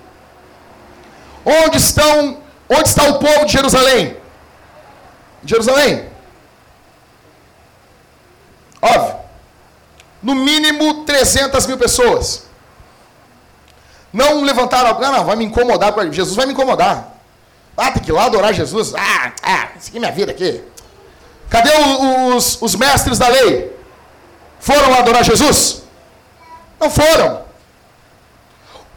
Onde 1.45 1.77
estão 1.77 2.37
Onde 2.69 2.87
está 2.87 3.03
o 3.09 3.19
povo 3.19 3.45
de 3.45 3.51
Jerusalém? 3.51 4.15
Jerusalém. 5.43 6.09
Óbvio. 8.81 9.20
No 10.21 10.35
mínimo 10.35 11.03
300 11.05 11.65
mil 11.65 11.77
pessoas. 11.77 12.45
Não 14.13 14.43
levantaram. 14.43 14.99
Não, 14.99 15.11
não, 15.11 15.25
vai 15.25 15.35
me 15.35 15.45
incomodar. 15.45 15.93
Jesus 16.11 16.35
vai 16.35 16.45
me 16.45 16.53
incomodar. 16.53 17.15
Ah, 17.75 17.91
tem 17.91 18.03
que 18.03 18.11
ir 18.11 18.13
lá 18.13 18.25
adorar 18.25 18.53
Jesus. 18.53 18.93
Ah, 18.93 19.31
ah, 19.41 19.67
aqui 19.75 19.95
é 19.95 19.99
minha 19.99 20.11
vida 20.11 20.31
aqui. 20.31 20.61
Cadê 21.49 21.71
os, 22.35 22.61
os 22.61 22.75
mestres 22.75 23.17
da 23.17 23.27
lei? 23.27 23.75
Foram 24.59 24.93
adorar 24.93 25.23
Jesus? 25.23 25.83
Não 26.79 26.89
foram. 26.89 27.41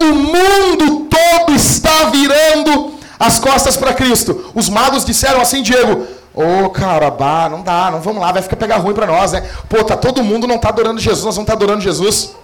O 0.00 0.06
mundo 0.06 1.08
todo 1.08 1.54
está 1.54 2.04
virando 2.10 2.98
as 3.18 3.38
costas 3.38 3.76
para 3.76 3.94
Cristo. 3.94 4.52
Os 4.54 4.68
magos 4.68 5.04
disseram 5.04 5.40
assim, 5.40 5.62
Diego, 5.62 6.06
Ô, 6.34 6.64
oh, 6.64 6.70
cara, 6.70 7.10
bah, 7.10 7.48
não 7.48 7.62
dá, 7.62 7.90
não 7.92 8.00
vamos 8.00 8.20
lá, 8.20 8.32
vai 8.32 8.42
ficar 8.42 8.56
pegar 8.56 8.78
ruim 8.78 8.92
para 8.92 9.06
nós, 9.06 9.32
né? 9.32 9.48
Pô, 9.68 9.84
tá 9.84 9.96
todo 9.96 10.22
mundo 10.24 10.48
não 10.48 10.58
tá 10.58 10.70
adorando 10.70 11.00
Jesus, 11.00 11.24
nós 11.24 11.36
estar 11.36 11.46
tá 11.46 11.52
adorando 11.52 11.80
Jesus. 11.80 12.34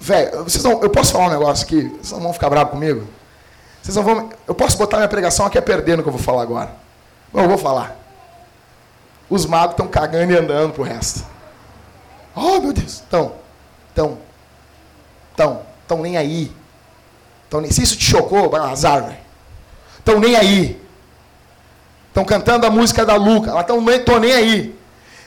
Velho, 0.00 0.44
vocês 0.44 0.64
não, 0.64 0.80
eu 0.82 0.88
posso 0.88 1.12
falar 1.12 1.26
um 1.26 1.30
negócio 1.30 1.66
aqui? 1.66 1.88
Vocês 2.00 2.12
não 2.12 2.20
vão 2.20 2.32
ficar 2.32 2.48
bravos 2.48 2.72
comigo? 2.72 3.06
Vocês 3.82 3.94
não 3.94 4.02
vão, 4.02 4.30
eu 4.46 4.54
posso 4.54 4.78
botar 4.78 4.96
minha 4.96 5.08
pregação 5.08 5.44
aqui 5.44 5.58
a 5.58 5.62
perder 5.62 5.98
no 5.98 6.02
que 6.02 6.08
eu 6.08 6.12
vou 6.12 6.22
falar 6.22 6.42
agora. 6.42 6.70
Não, 7.32 7.42
eu 7.42 7.48
vou 7.48 7.58
falar. 7.58 7.94
Os 9.28 9.44
magos 9.44 9.72
estão 9.72 9.86
cagando 9.86 10.32
e 10.32 10.36
andando 10.36 10.72
pro 10.72 10.82
resto. 10.82 11.26
Oh, 12.34 12.60
meu 12.60 12.72
Deus. 12.72 12.94
Estão, 12.94 13.32
estão, 13.88 14.18
estão, 15.30 15.62
estão 15.82 15.98
nem 15.98 16.16
aí. 16.16 16.50
Então, 17.46 17.62
se 17.70 17.82
isso 17.82 17.96
te 17.96 18.04
chocou, 18.04 18.54
azar, 18.56 19.02
velho. 19.04 19.18
Estão 19.98 20.18
nem 20.18 20.36
aí. 20.36 20.87
Estão 22.18 22.24
cantando 22.24 22.66
a 22.66 22.70
música 22.70 23.06
da 23.06 23.14
Luca. 23.14 23.50
Ela 23.50 23.64
nem, 23.80 24.00
tô 24.00 24.18
nem 24.18 24.32
aí. 24.32 24.74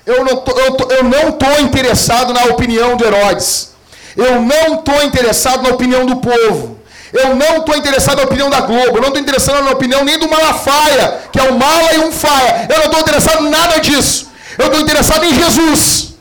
Eu 0.06 0.26
não 0.26 0.38
tô, 0.38 0.52
eu, 0.60 0.72
tô, 0.74 0.92
eu 0.92 1.04
não 1.06 1.30
estou 1.30 1.62
interessado 1.62 2.34
na 2.34 2.44
opinião 2.46 2.98
de 2.98 3.06
Herodes. 3.06 3.72
Eu 4.18 4.42
não 4.42 4.76
estou 4.76 5.02
interessado 5.02 5.64
na 5.64 5.70
opinião 5.70 6.06
do 6.06 6.18
povo. 6.18 6.80
Eu 7.14 7.34
não 7.36 7.58
estou 7.58 7.78
interessado 7.78 8.18
na 8.18 8.24
opinião 8.24 8.50
da 8.50 8.62
Globo, 8.62 8.98
eu 8.98 9.02
não 9.02 9.10
estou 9.10 9.22
interessado 9.22 9.64
na 9.64 9.72
opinião 9.72 10.04
nem 10.06 10.18
do 10.18 10.30
Malafaia, 10.30 11.24
que 11.30 11.40
é 11.40 11.44
um 11.44 11.58
mala 11.58 11.94
e 11.94 12.00
um 12.00 12.12
faia. 12.12 12.68
Eu 12.70 12.78
não 12.78 12.86
estou 12.86 13.00
interessado 13.02 13.46
em 13.46 13.50
nada 13.50 13.80
disso. 13.80 14.30
Eu 14.58 14.66
estou 14.68 14.82
interessado 14.82 15.24
em 15.26 15.34
Jesus. 15.34 16.14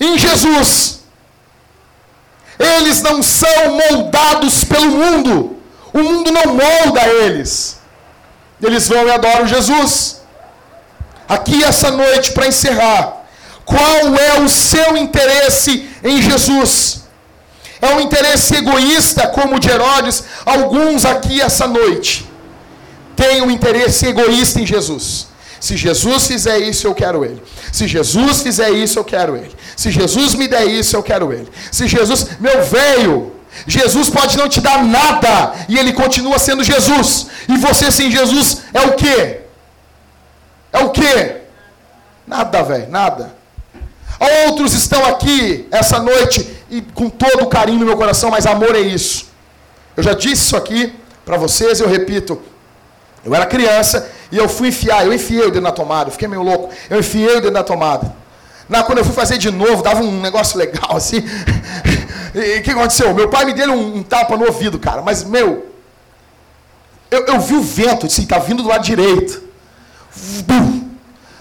Em 0.00 0.18
Jesus. 0.18 1.00
Eles 2.58 3.02
não 3.02 3.22
são 3.22 3.80
moldados 3.90 4.64
pelo 4.64 4.90
mundo. 4.90 5.58
O 5.92 5.98
mundo 5.98 6.30
não 6.30 6.54
molda 6.54 7.06
eles. 7.06 7.83
Eles 8.66 8.88
vão 8.88 9.06
e 9.06 9.10
adoram 9.10 9.46
Jesus. 9.46 10.22
Aqui 11.28 11.62
essa 11.64 11.90
noite, 11.90 12.32
para 12.32 12.46
encerrar, 12.46 13.24
qual 13.64 14.14
é 14.16 14.40
o 14.40 14.48
seu 14.48 14.96
interesse 14.96 15.88
em 16.02 16.20
Jesus? 16.20 17.04
É 17.80 17.94
um 17.94 18.00
interesse 18.00 18.56
egoísta, 18.56 19.26
como 19.28 19.56
o 19.56 19.60
de 19.60 19.70
Herodes? 19.70 20.24
Alguns 20.44 21.04
aqui 21.04 21.40
essa 21.40 21.66
noite 21.66 22.26
têm 23.14 23.42
um 23.42 23.50
interesse 23.50 24.06
egoísta 24.06 24.60
em 24.60 24.66
Jesus. 24.66 25.28
Se 25.60 25.76
Jesus 25.76 26.26
fizer 26.26 26.58
isso, 26.58 26.86
eu 26.86 26.94
quero 26.94 27.24
ele. 27.24 27.42
Se 27.72 27.86
Jesus 27.86 28.42
fizer 28.42 28.70
isso, 28.70 28.98
eu 28.98 29.04
quero 29.04 29.36
ele. 29.36 29.54
Se 29.76 29.90
Jesus 29.90 30.34
me 30.34 30.46
der 30.46 30.66
isso, 30.66 30.96
eu 30.96 31.02
quero 31.02 31.32
ele. 31.32 31.48
Se 31.70 31.88
Jesus, 31.88 32.38
meu 32.38 32.62
velho, 32.64 33.33
Jesus 33.66 34.10
pode 34.10 34.36
não 34.36 34.48
te 34.48 34.60
dar 34.60 34.84
nada 34.84 35.54
e 35.68 35.78
ele 35.78 35.92
continua 35.92 36.38
sendo 36.38 36.64
Jesus. 36.64 37.26
E 37.48 37.56
você 37.56 37.90
sem 37.90 38.10
Jesus 38.10 38.62
é 38.72 38.82
o 38.82 38.92
quê? 38.92 39.40
É 40.72 40.78
o 40.80 40.90
quê? 40.90 41.36
Nada, 42.26 42.62
velho, 42.62 42.90
nada. 42.90 43.34
Outros 44.46 44.72
estão 44.72 45.04
aqui 45.06 45.68
essa 45.70 45.98
noite 45.98 46.56
e 46.70 46.80
com 46.82 47.08
todo 47.08 47.44
o 47.44 47.46
carinho 47.46 47.80
no 47.80 47.86
meu 47.86 47.96
coração, 47.96 48.30
mas 48.30 48.46
amor 48.46 48.74
é 48.74 48.80
isso. 48.80 49.26
Eu 49.96 50.02
já 50.02 50.12
disse 50.12 50.44
isso 50.46 50.56
aqui 50.56 50.94
para 51.24 51.36
vocês, 51.36 51.80
eu 51.80 51.88
repito. 51.88 52.40
Eu 53.24 53.34
era 53.34 53.46
criança 53.46 54.10
e 54.30 54.36
eu 54.36 54.48
fui 54.48 54.68
enfiar, 54.68 55.06
eu 55.06 55.12
enfiei 55.12 55.42
o 55.42 55.50
dedo 55.50 55.60
na 55.60 55.72
tomada, 55.72 56.08
eu 56.08 56.12
fiquei 56.12 56.28
meio 56.28 56.42
louco. 56.42 56.70
Eu 56.90 57.00
enfiei 57.00 57.36
o 57.36 57.40
dedo 57.40 57.52
na 57.52 57.62
tomada. 57.62 58.12
Na, 58.68 58.82
quando 58.82 58.98
eu 58.98 59.04
fui 59.04 59.14
fazer 59.14 59.38
de 59.38 59.50
novo, 59.50 59.82
dava 59.82 60.02
um 60.02 60.20
negócio 60.20 60.58
legal 60.58 60.96
assim. 60.96 61.22
E 62.34 62.58
o 62.58 62.62
que 62.62 62.70
aconteceu? 62.70 63.14
Meu 63.14 63.28
pai 63.28 63.44
me 63.44 63.52
deu 63.52 63.70
um, 63.70 63.98
um, 63.98 64.02
tapa 64.02 64.36
no 64.36 64.44
ouvido, 64.46 64.78
cara. 64.78 65.00
Mas, 65.02 65.22
meu, 65.22 65.66
eu, 67.10 67.24
eu 67.26 67.40
vi 67.40 67.54
o 67.54 67.62
vento, 67.62 68.06
assim, 68.06 68.26
tá 68.26 68.38
vindo 68.38 68.62
do 68.62 68.68
lado 68.68 68.82
direito. 68.82 69.42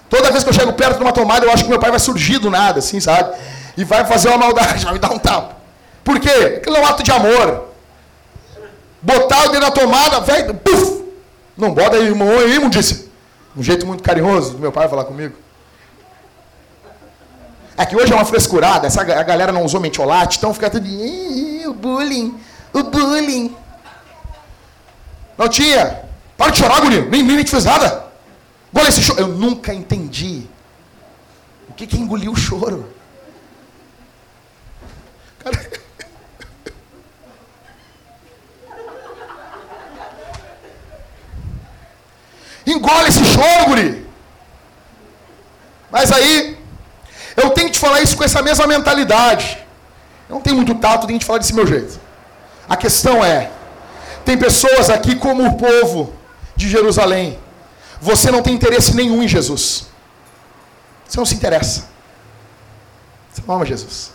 Toda 0.08 0.32
vez 0.32 0.44
que 0.44 0.50
eu 0.52 0.54
chego 0.54 0.74
perto 0.74 0.98
de 0.98 1.04
uma 1.04 1.12
tomada, 1.12 1.46
eu 1.46 1.52
acho 1.52 1.64
que 1.64 1.70
meu 1.70 1.80
pai 1.80 1.90
vai 1.90 2.00
surgir 2.00 2.38
do 2.38 2.52
nada, 2.52 2.78
assim, 2.78 3.00
sabe? 3.00 3.36
E 3.76 3.84
vai 3.84 4.06
fazer 4.06 4.30
uma 4.30 4.38
maldade, 4.38 4.84
vai 4.86 4.94
me 4.94 5.00
dar 5.00 5.12
um 5.12 5.18
tapa. 5.18 5.58
Por 6.04 6.20
quê? 6.20 6.58
Aquilo 6.58 6.78
é 6.78 6.82
um 6.82 6.86
ato 6.86 7.02
de 7.02 7.12
amor. 7.12 7.70
Botar 9.02 9.46
o 9.46 9.50
dedo 9.50 9.62
na 9.62 9.72
tomada, 9.72 10.20
velho, 10.20 10.54
puf! 10.54 11.04
Não 11.58 11.74
bota 11.74 11.98
aí, 11.98 12.06
irmão, 12.06 12.30
aí, 12.30 12.56
imundice. 12.56 13.12
Um 13.58 13.64
jeito 13.64 13.86
muito 13.86 14.04
carinhoso 14.04 14.54
do 14.54 14.60
meu 14.60 14.72
pai 14.72 14.88
falar 14.88 15.06
comigo. 15.06 15.36
É 17.76 17.86
que 17.86 17.96
hoje 17.96 18.12
é 18.12 18.16
uma 18.16 18.26
frescurada, 18.26 18.86
essa, 18.86 19.02
a 19.02 19.24
galera 19.24 19.52
não 19.52 19.64
usou 19.64 19.82
mentiolate, 19.82 20.38
então 20.38 20.54
fica 20.54 20.70
tudo. 20.70 20.88
O 21.68 21.74
bullying, 21.74 22.40
o 22.72 22.84
bullying. 22.84 23.56
Não 25.38 25.50
tinha. 25.50 26.04
Para 26.38 26.52
de 26.52 26.60
chorar, 26.60 26.82
guri. 26.82 27.02
Nem, 27.10 27.24
nem 27.24 27.44
te 27.44 27.50
fez 27.52 27.66
nada. 27.66 28.06
Olha 28.76 28.90
esse 28.90 29.02
choro. 29.02 29.20
Eu 29.20 29.28
nunca 29.28 29.74
entendi. 29.74 30.48
O 31.70 31.74
que 31.74 31.88
que 31.88 31.98
engoliu 31.98 32.32
o 32.32 32.36
choro? 32.36 32.94
Cara. 35.40 35.58
Engole 42.66 43.10
esse 43.10 43.26
choro, 43.26 43.66
guri. 43.68 44.08
Mas 45.92 46.12
aí, 46.12 46.58
eu 47.36 47.50
tenho 47.52 47.68
que 47.68 47.74
te 47.74 47.80
falar 47.80 48.02
isso 48.02 48.13
com 48.24 48.26
essa 48.26 48.42
mesma 48.42 48.66
mentalidade. 48.66 49.58
Eu 50.30 50.36
não 50.36 50.42
tenho 50.42 50.56
muito 50.56 50.76
tato, 50.76 51.06
tenho 51.06 51.20
que 51.20 51.26
te 51.26 51.28
falar 51.28 51.40
desse 51.40 51.54
meu 51.54 51.68
jeito. 51.68 52.00
A 52.68 52.78
questão 52.78 53.24
é, 53.24 53.52
tem 54.24 54.38
pessoas 54.38 54.90
aqui 54.90 55.16
como 55.16 55.46
o 55.46 55.58
povo 55.58 56.14
de 56.56 56.70
Jerusalém. 56.70 57.38
Você 58.00 58.32
não 58.32 58.42
tem 58.42 58.54
interesse 58.54 58.96
nenhum 58.96 59.22
em 59.22 59.28
Jesus. 59.28 59.88
Você 61.06 61.18
não 61.18 61.26
se 61.26 61.36
interessa. 61.36 61.90
Você 63.32 63.42
não 63.46 63.56
ama 63.56 63.66
Jesus. 63.66 64.12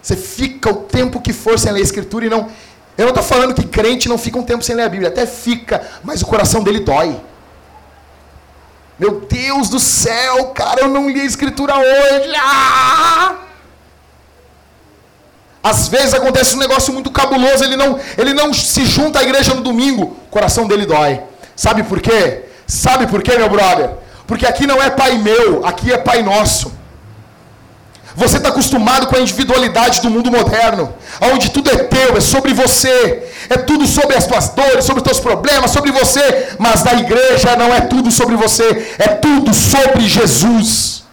Você 0.00 0.16
fica 0.16 0.70
o 0.70 0.76
tempo 0.76 1.20
que 1.20 1.32
for 1.32 1.58
sem 1.58 1.70
ler 1.70 1.80
a 1.80 1.82
Escritura 1.82 2.26
e 2.26 2.30
não 2.30 2.48
eu 2.96 3.04
não 3.04 3.10
estou 3.10 3.22
falando 3.22 3.54
que 3.54 3.64
crente 3.64 4.08
não 4.08 4.18
fica 4.18 4.36
um 4.38 4.42
tempo 4.42 4.64
sem 4.64 4.74
ler 4.74 4.82
a 4.82 4.88
Bíblia, 4.88 5.08
até 5.08 5.24
fica, 5.24 5.86
mas 6.02 6.20
o 6.20 6.26
coração 6.26 6.64
dele 6.64 6.80
dói. 6.80 7.20
Meu 8.98 9.20
Deus 9.20 9.68
do 9.68 9.78
céu, 9.78 10.46
cara, 10.46 10.80
eu 10.80 10.88
não 10.88 11.08
li 11.08 11.20
a 11.20 11.24
Escritura 11.24 11.76
hoje. 11.76 12.32
Ah! 12.36 13.36
Às 15.62 15.88
vezes 15.88 16.14
acontece 16.14 16.54
um 16.54 16.58
negócio 16.58 16.92
muito 16.92 17.10
cabuloso, 17.10 17.62
ele 17.62 17.76
não, 17.76 17.98
ele 18.16 18.32
não 18.32 18.54
se 18.54 18.84
junta 18.86 19.18
à 19.18 19.22
igreja 19.22 19.54
no 19.54 19.60
domingo, 19.60 20.16
o 20.26 20.30
coração 20.30 20.66
dele 20.66 20.86
dói. 20.86 21.20
Sabe 21.54 21.82
por 21.82 22.00
quê? 22.00 22.44
Sabe 22.66 23.06
por 23.06 23.22
quê, 23.22 23.36
meu 23.36 23.48
brother? 23.48 23.90
Porque 24.26 24.46
aqui 24.46 24.66
não 24.66 24.82
é 24.82 24.90
pai 24.90 25.18
meu, 25.18 25.66
aqui 25.66 25.92
é 25.92 25.98
pai 25.98 26.22
nosso. 26.22 26.77
Você 28.18 28.38
está 28.38 28.48
acostumado 28.48 29.06
com 29.06 29.14
a 29.14 29.20
individualidade 29.20 30.00
do 30.00 30.10
mundo 30.10 30.28
moderno, 30.28 30.92
onde 31.20 31.50
tudo 31.50 31.70
é 31.70 31.84
teu, 31.84 32.16
é 32.16 32.20
sobre 32.20 32.52
você, 32.52 33.32
é 33.48 33.56
tudo 33.56 33.86
sobre 33.86 34.16
as 34.16 34.26
tuas 34.26 34.48
dores, 34.48 34.84
sobre 34.84 35.00
os 35.02 35.06
teus 35.06 35.20
problemas, 35.20 35.70
sobre 35.70 35.92
você. 35.92 36.48
Mas 36.58 36.82
na 36.82 36.94
igreja 36.94 37.54
não 37.54 37.72
é 37.72 37.82
tudo 37.82 38.10
sobre 38.10 38.34
você, 38.34 38.96
é 38.98 39.06
tudo 39.06 39.54
sobre 39.54 40.08
Jesus. 40.08 41.04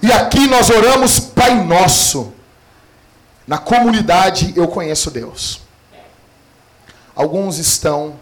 E 0.00 0.12
aqui 0.12 0.46
nós 0.46 0.70
oramos 0.70 1.18
Pai 1.18 1.52
Nosso. 1.64 2.32
Na 3.44 3.58
comunidade 3.58 4.54
eu 4.54 4.68
conheço 4.68 5.10
Deus. 5.10 5.62
Alguns 7.16 7.58
estão 7.58 8.14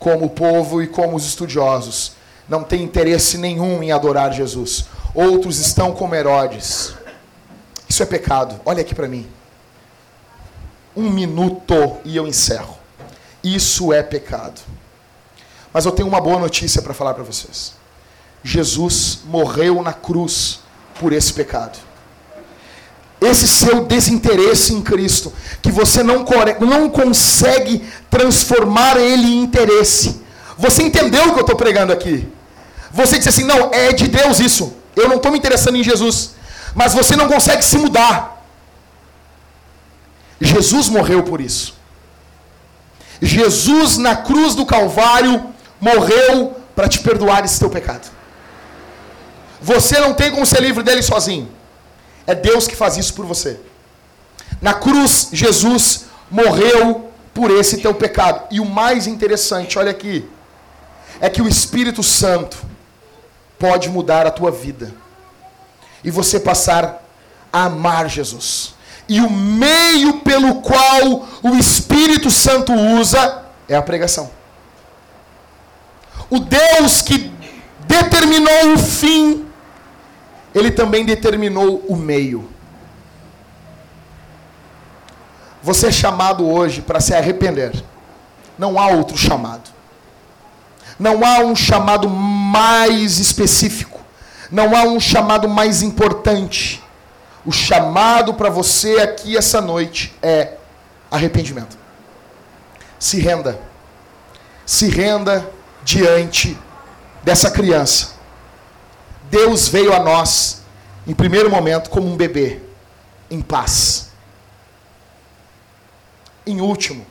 como 0.00 0.24
o 0.24 0.30
povo 0.30 0.82
e 0.82 0.88
como 0.88 1.16
os 1.16 1.24
estudiosos, 1.24 2.14
não 2.48 2.64
têm 2.64 2.82
interesse 2.82 3.38
nenhum 3.38 3.84
em 3.84 3.92
adorar 3.92 4.32
Jesus. 4.32 4.86
Outros 5.14 5.60
estão 5.60 5.92
como 5.92 6.14
Herodes 6.16 6.98
isso 7.90 8.04
é 8.04 8.06
pecado. 8.06 8.60
Olha 8.64 8.82
aqui 8.82 8.94
para 8.94 9.08
mim. 9.08 9.26
Um 10.96 11.10
minuto 11.10 11.74
e 12.04 12.16
eu 12.16 12.24
encerro. 12.24 12.78
Isso 13.42 13.92
é 13.92 14.00
pecado. 14.00 14.60
Mas 15.72 15.86
eu 15.86 15.90
tenho 15.90 16.06
uma 16.06 16.20
boa 16.20 16.38
notícia 16.38 16.80
para 16.82 16.94
falar 16.94 17.14
para 17.14 17.24
vocês. 17.24 17.74
Jesus 18.44 19.22
morreu 19.24 19.82
na 19.82 19.92
cruz 19.92 20.60
por 21.00 21.12
esse 21.12 21.32
pecado. 21.32 21.80
Esse 23.20 23.48
seu 23.48 23.84
desinteresse 23.84 24.72
em 24.72 24.82
Cristo, 24.82 25.32
que 25.60 25.72
você 25.72 26.04
não, 26.04 26.24
não 26.60 26.88
consegue 26.88 27.84
transformar 28.08 28.98
ele 28.98 29.26
em 29.26 29.42
interesse. 29.42 30.22
Você 30.56 30.84
entendeu 30.84 31.24
o 31.24 31.32
que 31.32 31.40
eu 31.40 31.44
estou 31.44 31.56
pregando 31.56 31.92
aqui? 31.92 32.28
Você 32.92 33.16
disse 33.16 33.28
assim: 33.28 33.44
não, 33.44 33.72
é 33.74 33.92
de 33.92 34.06
Deus 34.06 34.38
isso. 34.38 34.74
Eu 34.94 35.08
não 35.08 35.16
estou 35.16 35.32
me 35.32 35.38
interessando 35.38 35.76
em 35.76 35.82
Jesus 35.82 36.38
mas 36.74 36.94
você 36.94 37.16
não 37.16 37.28
consegue 37.28 37.64
se 37.64 37.76
mudar. 37.76 38.44
Jesus 40.40 40.88
morreu 40.88 41.22
por 41.22 41.40
isso. 41.40 41.74
Jesus 43.20 43.98
na 43.98 44.16
cruz 44.16 44.54
do 44.54 44.64
Calvário 44.64 45.52
morreu 45.80 46.56
para 46.74 46.88
te 46.88 46.98
perdoar 47.00 47.44
esse 47.44 47.58
teu 47.58 47.68
pecado. 47.68 48.08
Você 49.60 50.00
não 50.00 50.14
tem 50.14 50.30
como 50.30 50.46
ser 50.46 50.60
livre 50.62 50.82
dele 50.82 51.02
sozinho. 51.02 51.48
É 52.26 52.34
Deus 52.34 52.66
que 52.66 52.74
faz 52.74 52.96
isso 52.96 53.12
por 53.12 53.26
você. 53.26 53.60
Na 54.62 54.72
cruz, 54.72 55.28
Jesus 55.32 56.06
morreu 56.30 57.10
por 57.34 57.50
esse 57.50 57.78
teu 57.78 57.94
pecado. 57.94 58.46
E 58.50 58.60
o 58.60 58.64
mais 58.64 59.06
interessante, 59.06 59.78
olha 59.78 59.90
aqui, 59.90 60.26
é 61.20 61.28
que 61.28 61.42
o 61.42 61.48
Espírito 61.48 62.02
Santo 62.02 62.56
pode 63.58 63.90
mudar 63.90 64.26
a 64.26 64.30
tua 64.30 64.50
vida 64.50 64.94
e 66.02 66.10
você 66.10 66.40
passar 66.40 67.02
a 67.52 67.64
amar 67.64 68.08
Jesus. 68.08 68.74
E 69.08 69.20
o 69.20 69.28
meio 69.28 70.20
pelo 70.20 70.56
qual 70.56 71.26
o 71.42 71.56
Espírito 71.56 72.30
Santo 72.30 72.72
usa 72.72 73.42
é 73.68 73.76
a 73.76 73.82
pregação. 73.82 74.30
O 76.28 76.38
Deus 76.38 77.02
que 77.02 77.32
determinou 77.86 78.74
o 78.74 78.78
fim, 78.78 79.46
ele 80.54 80.70
também 80.70 81.04
determinou 81.04 81.84
o 81.88 81.96
meio. 81.96 82.48
Você 85.62 85.88
é 85.88 85.92
chamado 85.92 86.48
hoje 86.48 86.80
para 86.80 87.00
se 87.00 87.14
arrepender. 87.14 87.84
Não 88.56 88.78
há 88.78 88.88
outro 88.88 89.16
chamado. 89.16 89.70
Não 90.98 91.24
há 91.24 91.40
um 91.40 91.56
chamado 91.56 92.08
mais 92.08 93.18
específico. 93.18 93.99
Não 94.50 94.76
há 94.76 94.82
um 94.82 94.98
chamado 94.98 95.48
mais 95.48 95.82
importante. 95.82 96.82
O 97.44 97.52
chamado 97.52 98.34
para 98.34 98.50
você 98.50 98.98
aqui 98.98 99.36
essa 99.36 99.60
noite 99.60 100.14
é 100.20 100.54
arrependimento. 101.10 101.78
Se 102.98 103.20
renda. 103.20 103.58
Se 104.66 104.88
renda 104.88 105.48
diante 105.82 106.58
dessa 107.22 107.50
criança. 107.50 108.14
Deus 109.30 109.68
veio 109.68 109.92
a 109.94 110.00
nós, 110.00 110.62
em 111.06 111.14
primeiro 111.14 111.48
momento, 111.48 111.88
como 111.88 112.06
um 112.06 112.16
bebê, 112.16 112.60
em 113.30 113.40
paz. 113.40 114.10
Em 116.44 116.60
último, 116.60 117.06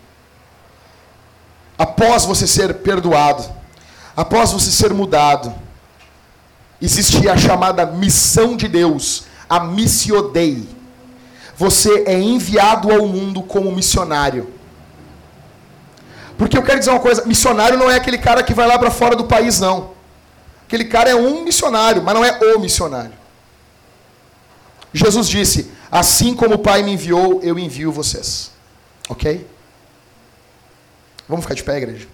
após 1.77 2.25
você 2.25 2.45
ser 2.45 2.75
perdoado, 2.75 3.45
após 4.15 4.51
você 4.51 4.69
ser 4.69 4.93
mudado, 4.93 5.53
existe 6.81 7.27
a 7.27 7.37
chamada 7.37 7.85
missão 7.85 8.55
de 8.55 8.67
Deus, 8.67 9.23
a 9.49 9.59
missio 9.59 10.29
Dei. 10.29 10.67
Você 11.55 12.03
é 12.05 12.19
enviado 12.19 12.91
ao 12.91 13.05
mundo 13.07 13.43
como 13.43 13.71
missionário. 13.71 14.53
Porque 16.37 16.57
eu 16.57 16.63
quero 16.63 16.79
dizer 16.79 16.91
uma 16.91 17.01
coisa, 17.01 17.25
missionário 17.25 17.77
não 17.77 17.91
é 17.91 17.95
aquele 17.95 18.17
cara 18.17 18.41
que 18.41 18.53
vai 18.53 18.65
lá 18.65 18.79
para 18.79 18.89
fora 18.89 19.15
do 19.15 19.25
país 19.25 19.59
não. 19.59 19.91
Aquele 20.65 20.85
cara 20.85 21.09
é 21.09 21.15
um 21.15 21.43
missionário, 21.43 22.01
mas 22.01 22.13
não 22.15 22.23
é 22.23 22.39
o 22.55 22.59
missionário. 22.59 23.13
Jesus 24.93 25.27
disse: 25.27 25.69
Assim 25.91 26.35
como 26.35 26.55
o 26.55 26.59
Pai 26.59 26.83
me 26.83 26.93
enviou, 26.93 27.41
eu 27.41 27.57
envio 27.57 27.91
vocês. 27.91 28.51
Ok? 29.09 29.45
Vamos 31.27 31.43
ficar 31.43 31.55
de 31.55 31.63
pé, 31.63 31.77
igreja? 31.77 32.07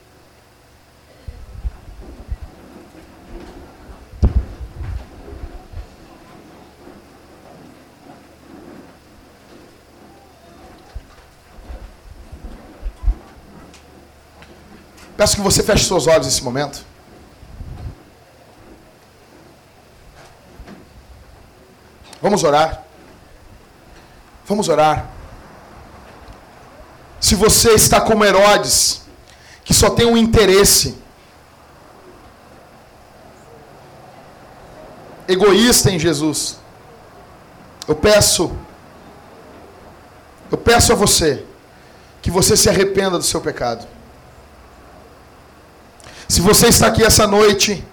Peço 15.17 15.35
que 15.35 15.41
você 15.41 15.63
feche 15.63 15.85
seus 15.85 16.07
olhos 16.07 16.25
nesse 16.25 16.43
momento. 16.43 16.85
Vamos 22.21 22.43
orar. 22.43 22.83
Vamos 24.45 24.67
orar. 24.67 25.09
Se 27.19 27.33
você 27.35 27.71
está 27.71 28.01
como 28.01 28.25
Herodes, 28.25 29.01
que 29.63 29.73
só 29.73 29.89
tem 29.89 30.05
um 30.05 30.17
interesse 30.17 30.97
egoísta 35.27 35.89
em 35.89 35.97
Jesus, 35.97 36.59
eu 37.87 37.95
peço, 37.95 38.55
eu 40.51 40.57
peço 40.57 40.91
a 40.91 40.95
você 40.95 41.43
que 42.21 42.29
você 42.29 42.55
se 42.55 42.69
arrependa 42.69 43.17
do 43.17 43.23
seu 43.23 43.41
pecado. 43.41 43.94
Se 46.27 46.41
você 46.41 46.67
está 46.67 46.87
aqui 46.87 47.03
essa 47.03 47.27
noite 47.27 47.83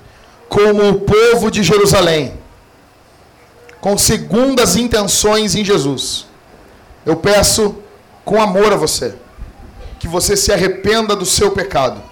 como 0.49 0.89
o 0.89 1.01
povo 1.01 1.51
de 1.51 1.63
Jerusalém, 1.63 2.35
com 3.81 3.97
segundas 3.99 4.77
intenções 4.77 5.55
em 5.55 5.65
Jesus, 5.65 6.27
eu 7.05 7.17
peço 7.17 7.77
com 8.25 8.41
amor 8.41 8.73
a 8.73 8.77
você 8.77 9.15
que 9.99 10.09
você 10.09 10.37
se 10.37 10.53
arrependa 10.53 11.15
do 11.15 11.25
seu 11.25 11.53
pecado. 11.53 12.03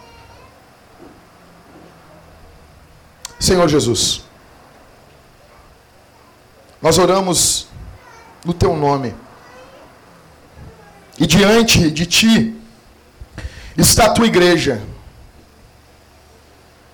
Senhor 3.39 3.68
Jesus, 3.68 4.23
nós 6.81 6.99
oramos 6.99 7.66
no 8.45 8.55
teu 8.55 8.77
nome. 8.77 9.14
E 11.18 11.27
diante 11.27 11.91
de 11.91 12.07
ti 12.07 12.57
está 13.77 14.07
a 14.07 14.11
tua 14.11 14.27
igreja 14.27 14.83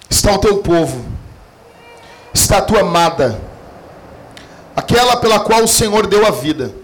está 0.08 0.32
o 0.32 0.38
teu 0.38 0.58
povo, 0.58 1.04
está 2.32 2.58
a 2.58 2.62
tua 2.62 2.80
amada, 2.80 3.40
aquela 4.74 5.16
pela 5.16 5.40
qual 5.40 5.64
o 5.64 5.68
Senhor 5.68 6.06
deu 6.06 6.26
a 6.26 6.30
vida. 6.30 6.74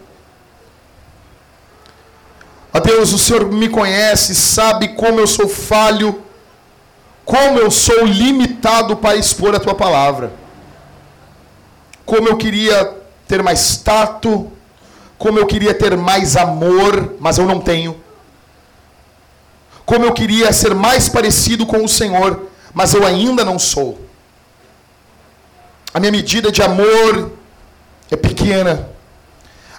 A 2.73 2.79
Deus, 2.79 3.13
o 3.13 3.19
Senhor 3.19 3.53
me 3.53 3.69
conhece, 3.69 4.35
sabe 4.35 4.89
como 4.89 5.21
eu 5.21 5.27
sou 5.27 5.47
falho, 5.47 6.23
como 7.25 7.59
eu 7.59 7.71
sou 7.71 8.05
limitado 8.05 8.97
para 8.97 9.17
expor 9.17 9.55
a 9.55 9.61
tua 9.61 9.75
palavra. 9.75 10.33
Como 12.07 12.29
eu 12.29 12.37
queria 12.37 12.97
ter 13.29 13.43
mais 13.43 13.77
tato, 13.77 14.51
como 15.19 15.39
eu 15.39 15.47
queria 15.47 15.75
ter 15.75 15.97
mais 15.97 16.37
amor, 16.37 17.15
mas 17.21 17.39
eu 17.39 17.47
não 17.47 17.61
tenho. 17.61 18.03
Como 19.85 20.05
eu 20.05 20.13
queria 20.13 20.53
ser 20.53 20.75
mais 20.75 21.09
parecido 21.09 21.67
com 21.67 21.85
o 21.85 21.89
Senhor, 21.89 22.49
mas 22.73 22.95
eu 22.95 23.07
ainda 23.07 23.45
não 23.45 23.59
sou. 23.59 24.01
A 25.93 26.01
minha 26.01 26.13
medida 26.13 26.51
de 26.51 26.63
amor 26.63 27.33
é 28.11 28.17
pequena. 28.17 28.89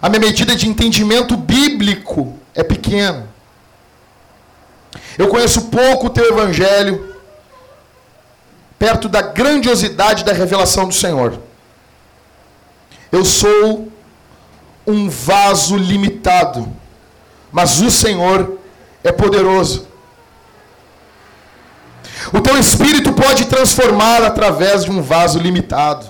A 0.02 0.10
minha 0.10 0.20
medida 0.20 0.56
de 0.56 0.68
entendimento 0.68 1.36
bíblico 1.36 2.38
é 2.54 2.64
pequena. 2.64 3.28
Eu 5.18 5.28
conheço 5.28 5.70
pouco 5.70 6.08
o 6.08 6.10
teu 6.10 6.26
evangelho, 6.26 7.16
perto 8.78 9.08
da 9.08 9.22
grandiosidade 9.22 10.24
da 10.24 10.34
revelação 10.34 10.88
do 10.88 10.94
Senhor. 10.94 11.40
Eu 13.12 13.24
sou 13.24 13.92
um 14.86 15.10
vaso 15.10 15.78
limitado, 15.78 16.72
mas 17.52 17.80
o 17.82 17.90
Senhor 17.90 18.58
é 19.04 19.12
poderoso. 19.12 19.88
O 22.32 22.40
teu 22.40 22.58
espírito 22.58 23.12
pode 23.14 23.46
transformar 23.46 24.24
através 24.24 24.86
de 24.86 24.92
um 24.92 25.02
vaso 25.02 25.40
limitado. 25.40 26.06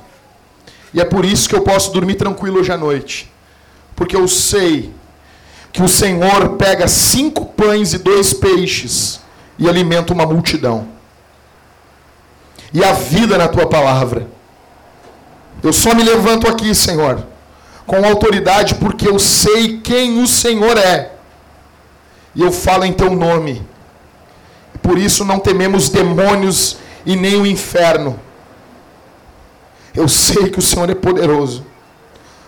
E 0.93 1.01
é 1.01 1.05
por 1.05 1.25
isso 1.25 1.49
que 1.49 1.55
eu 1.55 1.61
posso 1.61 1.91
dormir 1.91 2.15
tranquilo 2.15 2.59
hoje 2.59 2.71
à 2.71 2.77
noite. 2.77 3.31
Porque 3.95 4.15
eu 4.15 4.27
sei 4.27 4.93
que 5.71 5.81
o 5.81 5.87
Senhor 5.87 6.49
pega 6.49 6.87
cinco 6.87 7.45
pães 7.45 7.93
e 7.93 7.97
dois 7.97 8.33
peixes 8.33 9.21
e 9.57 9.67
alimenta 9.67 10.13
uma 10.13 10.25
multidão. 10.25 10.87
E 12.71 12.83
a 12.83 12.93
vida 12.93 13.37
na 13.37 13.47
tua 13.47 13.67
palavra. 13.67 14.27
Eu 15.63 15.73
só 15.73 15.95
me 15.95 16.03
levanto 16.03 16.47
aqui, 16.47 16.75
Senhor, 16.75 17.25
com 17.87 18.05
autoridade, 18.05 18.75
porque 18.75 19.07
eu 19.07 19.17
sei 19.17 19.79
quem 19.79 20.21
o 20.21 20.27
Senhor 20.27 20.77
é. 20.77 21.13
E 22.35 22.41
eu 22.41 22.51
falo 22.51 22.83
em 22.83 22.93
teu 22.93 23.11
nome 23.11 23.65
por 24.83 24.99
isso 24.99 25.23
não 25.23 25.39
tememos 25.39 25.89
demônios 25.89 26.77
e 27.05 27.15
nem 27.15 27.41
o 27.41 27.47
inferno. 27.47 28.19
Eu 29.95 30.09
sei 30.09 30.49
que 30.49 30.59
o 30.59 30.61
Senhor 30.61 30.89
é 30.89 30.95
poderoso 30.95 31.65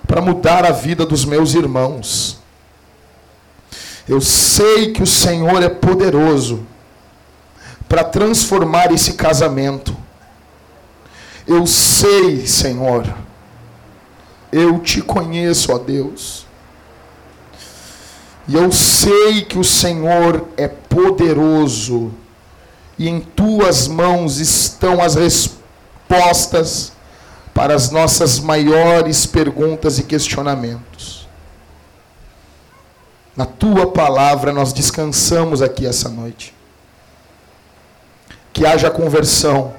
para 0.06 0.22
mudar 0.22 0.66
a 0.66 0.72
vida 0.72 1.06
dos 1.06 1.24
meus 1.24 1.54
irmãos. 1.54 2.40
Eu 4.08 4.20
sei 4.20 4.92
que 4.92 5.02
o 5.02 5.08
Senhor 5.08 5.64
é 5.64 5.70
poderoso 5.70 6.66
para 7.88 8.04
transformar 8.04 8.92
esse 8.92 9.14
casamento. 9.14 9.96
Eu 11.48 11.66
sei, 11.66 12.46
Senhor. 12.46 13.16
Eu 14.52 14.80
te 14.80 15.02
conheço, 15.02 15.72
ó 15.72 15.78
Deus. 15.78 16.46
E 18.48 18.56
eu 18.56 18.72
sei 18.72 19.44
que 19.44 19.58
o 19.58 19.64
Senhor 19.64 20.48
é 20.58 20.68
poderoso 20.68 22.12
e 22.98 23.10
em 23.10 23.20
tuas 23.20 23.88
mãos 23.88 24.38
estão 24.40 25.02
as 25.02 25.16
respostas 25.16 26.94
para 27.54 27.74
as 27.74 27.90
nossas 27.90 28.40
maiores 28.40 29.26
perguntas 29.26 30.00
e 30.00 30.04
questionamentos. 30.04 31.28
Na 33.36 33.46
tua 33.46 33.92
palavra 33.92 34.54
nós 34.54 34.72
descansamos 34.72 35.62
aqui 35.62 35.86
essa 35.86 36.08
noite. 36.08 36.54
Que 38.54 38.66
haja 38.66 38.90
conversão, 38.90 39.74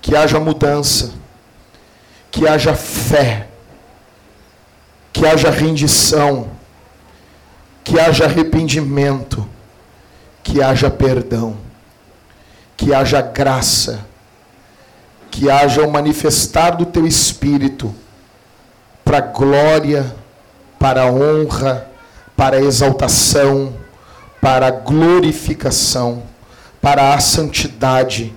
que 0.00 0.16
haja 0.16 0.40
mudança, 0.40 1.12
que 2.30 2.48
haja 2.48 2.74
fé, 2.74 3.48
que 5.12 5.26
haja 5.26 5.50
rendição, 5.50 6.50
que 7.84 8.00
haja 8.00 8.24
arrependimento, 8.24 9.46
que 10.42 10.62
haja 10.62 10.90
perdão 10.90 11.65
que 12.76 12.92
haja 12.92 13.22
graça, 13.22 14.06
que 15.30 15.50
haja 15.50 15.82
o 15.82 15.90
manifestar 15.90 16.76
do 16.76 16.86
teu 16.86 17.06
espírito 17.06 17.94
para 19.04 19.20
glória, 19.20 20.14
para 20.78 21.06
honra, 21.06 21.88
para 22.36 22.60
exaltação, 22.60 23.74
para 24.40 24.70
glorificação, 24.70 26.22
para 26.80 27.14
a 27.14 27.20
santidade 27.20 28.34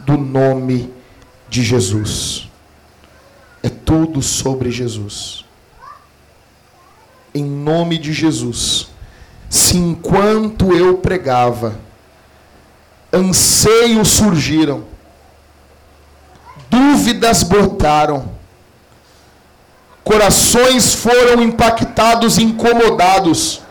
do 0.00 0.16
nome 0.16 0.92
de 1.48 1.62
Jesus. 1.62 2.48
É 3.62 3.68
tudo 3.68 4.22
sobre 4.22 4.70
Jesus. 4.70 5.44
Em 7.34 7.44
nome 7.44 7.98
de 7.98 8.12
Jesus, 8.12 8.88
se 9.48 9.76
enquanto 9.76 10.72
eu 10.72 10.98
pregava, 10.98 11.78
anseios 13.12 14.08
surgiram, 14.08 14.84
dúvidas 16.68 17.42
brotaram, 17.42 18.30
corações 20.04 20.94
foram 20.94 21.42
impactados, 21.42 22.38
incomodados, 22.38 23.62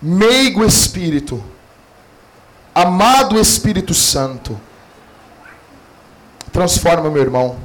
meigo 0.00 0.64
Espírito, 0.64 1.42
amado 2.74 3.40
Espírito 3.40 3.94
Santo, 3.94 4.58
transforma 6.52 7.10
meu 7.10 7.22
irmão, 7.22 7.56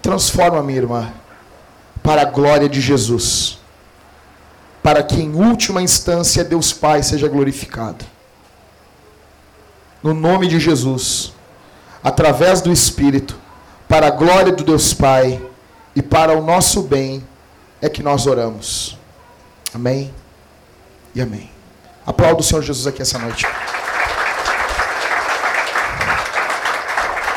transforma 0.00 0.62
minha 0.62 0.78
irmã, 0.78 1.12
para 2.02 2.22
a 2.22 2.26
glória 2.26 2.68
de 2.68 2.80
Jesus. 2.80 3.58
Para 4.82 5.02
que 5.02 5.14
em 5.14 5.32
última 5.32 5.80
instância 5.80 6.42
Deus 6.42 6.72
Pai 6.72 7.02
seja 7.02 7.28
glorificado. 7.28 8.04
No 10.02 10.12
nome 10.12 10.48
de 10.48 10.58
Jesus, 10.58 11.32
através 12.02 12.60
do 12.60 12.72
Espírito, 12.72 13.38
para 13.88 14.08
a 14.08 14.10
glória 14.10 14.52
do 14.52 14.64
Deus 14.64 14.92
Pai 14.92 15.40
e 15.94 16.02
para 16.02 16.36
o 16.36 16.42
nosso 16.42 16.82
bem, 16.82 17.26
é 17.80 17.88
que 17.88 18.02
nós 18.02 18.26
oramos. 18.26 18.98
Amém 19.74 20.12
e 21.14 21.20
amém. 21.20 21.50
Aplaudo 22.06 22.40
o 22.40 22.44
Senhor 22.44 22.62
Jesus 22.62 22.86
aqui 22.86 23.02
essa 23.02 23.18
noite. 23.18 23.46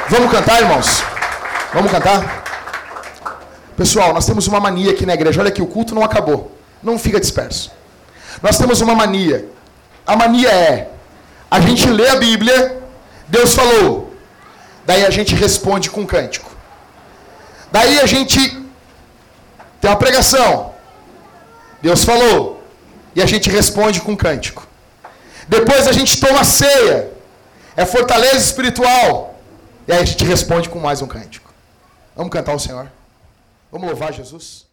Vamos 0.09 0.31
cantar, 0.31 0.61
irmãos? 0.61 1.03
Vamos 1.73 1.91
cantar? 1.91 2.43
Pessoal, 3.77 4.13
nós 4.13 4.25
temos 4.25 4.47
uma 4.47 4.59
mania 4.59 4.91
aqui 4.91 5.05
na 5.05 5.13
igreja. 5.13 5.39
Olha 5.41 5.49
aqui, 5.49 5.61
o 5.61 5.67
culto 5.67 5.93
não 5.93 6.03
acabou 6.03 6.55
não 6.85 6.99
fica 6.99 7.19
disperso. 7.19 7.71
Nós 8.41 8.57
temos 8.57 8.79
uma 8.79 8.93
mania. 8.93 9.49
A 10.05 10.15
mania 10.15 10.49
é: 10.49 10.91
a 11.55 11.59
gente 11.61 11.89
lê 11.89 12.07
a 12.09 12.17
Bíblia, 12.17 12.83
Deus 13.29 13.53
falou. 13.53 14.13
Daí 14.85 15.05
a 15.05 15.09
gente 15.09 15.33
responde 15.33 15.89
com 15.89 16.01
um 16.01 16.05
cântico. 16.05 16.51
Daí 17.71 17.97
a 17.99 18.05
gente 18.05 18.39
tem 19.79 19.89
uma 19.89 19.95
pregação. 19.95 20.73
Deus 21.81 22.03
falou. 22.03 22.61
E 23.15 23.21
a 23.21 23.25
gente 23.25 23.49
responde 23.49 24.01
com 24.01 24.11
um 24.11 24.17
cântico. 24.17 24.67
Depois 25.47 25.87
a 25.87 25.93
gente 25.93 26.19
toma 26.19 26.43
ceia. 26.43 27.11
É 27.77 27.85
fortaleza 27.85 28.43
espiritual. 28.49 29.39
E 29.87 29.93
aí 29.93 30.01
a 30.01 30.05
gente 30.05 30.25
responde 30.25 30.67
com 30.67 30.79
mais 30.79 31.01
um 31.01 31.07
cântico. 31.07 31.53
Vamos 32.17 32.33
cantar 32.33 32.53
o 32.53 32.59
Senhor. 32.59 32.91
Vamos 33.71 33.87
louvar 33.87 34.11
Jesus. 34.11 34.65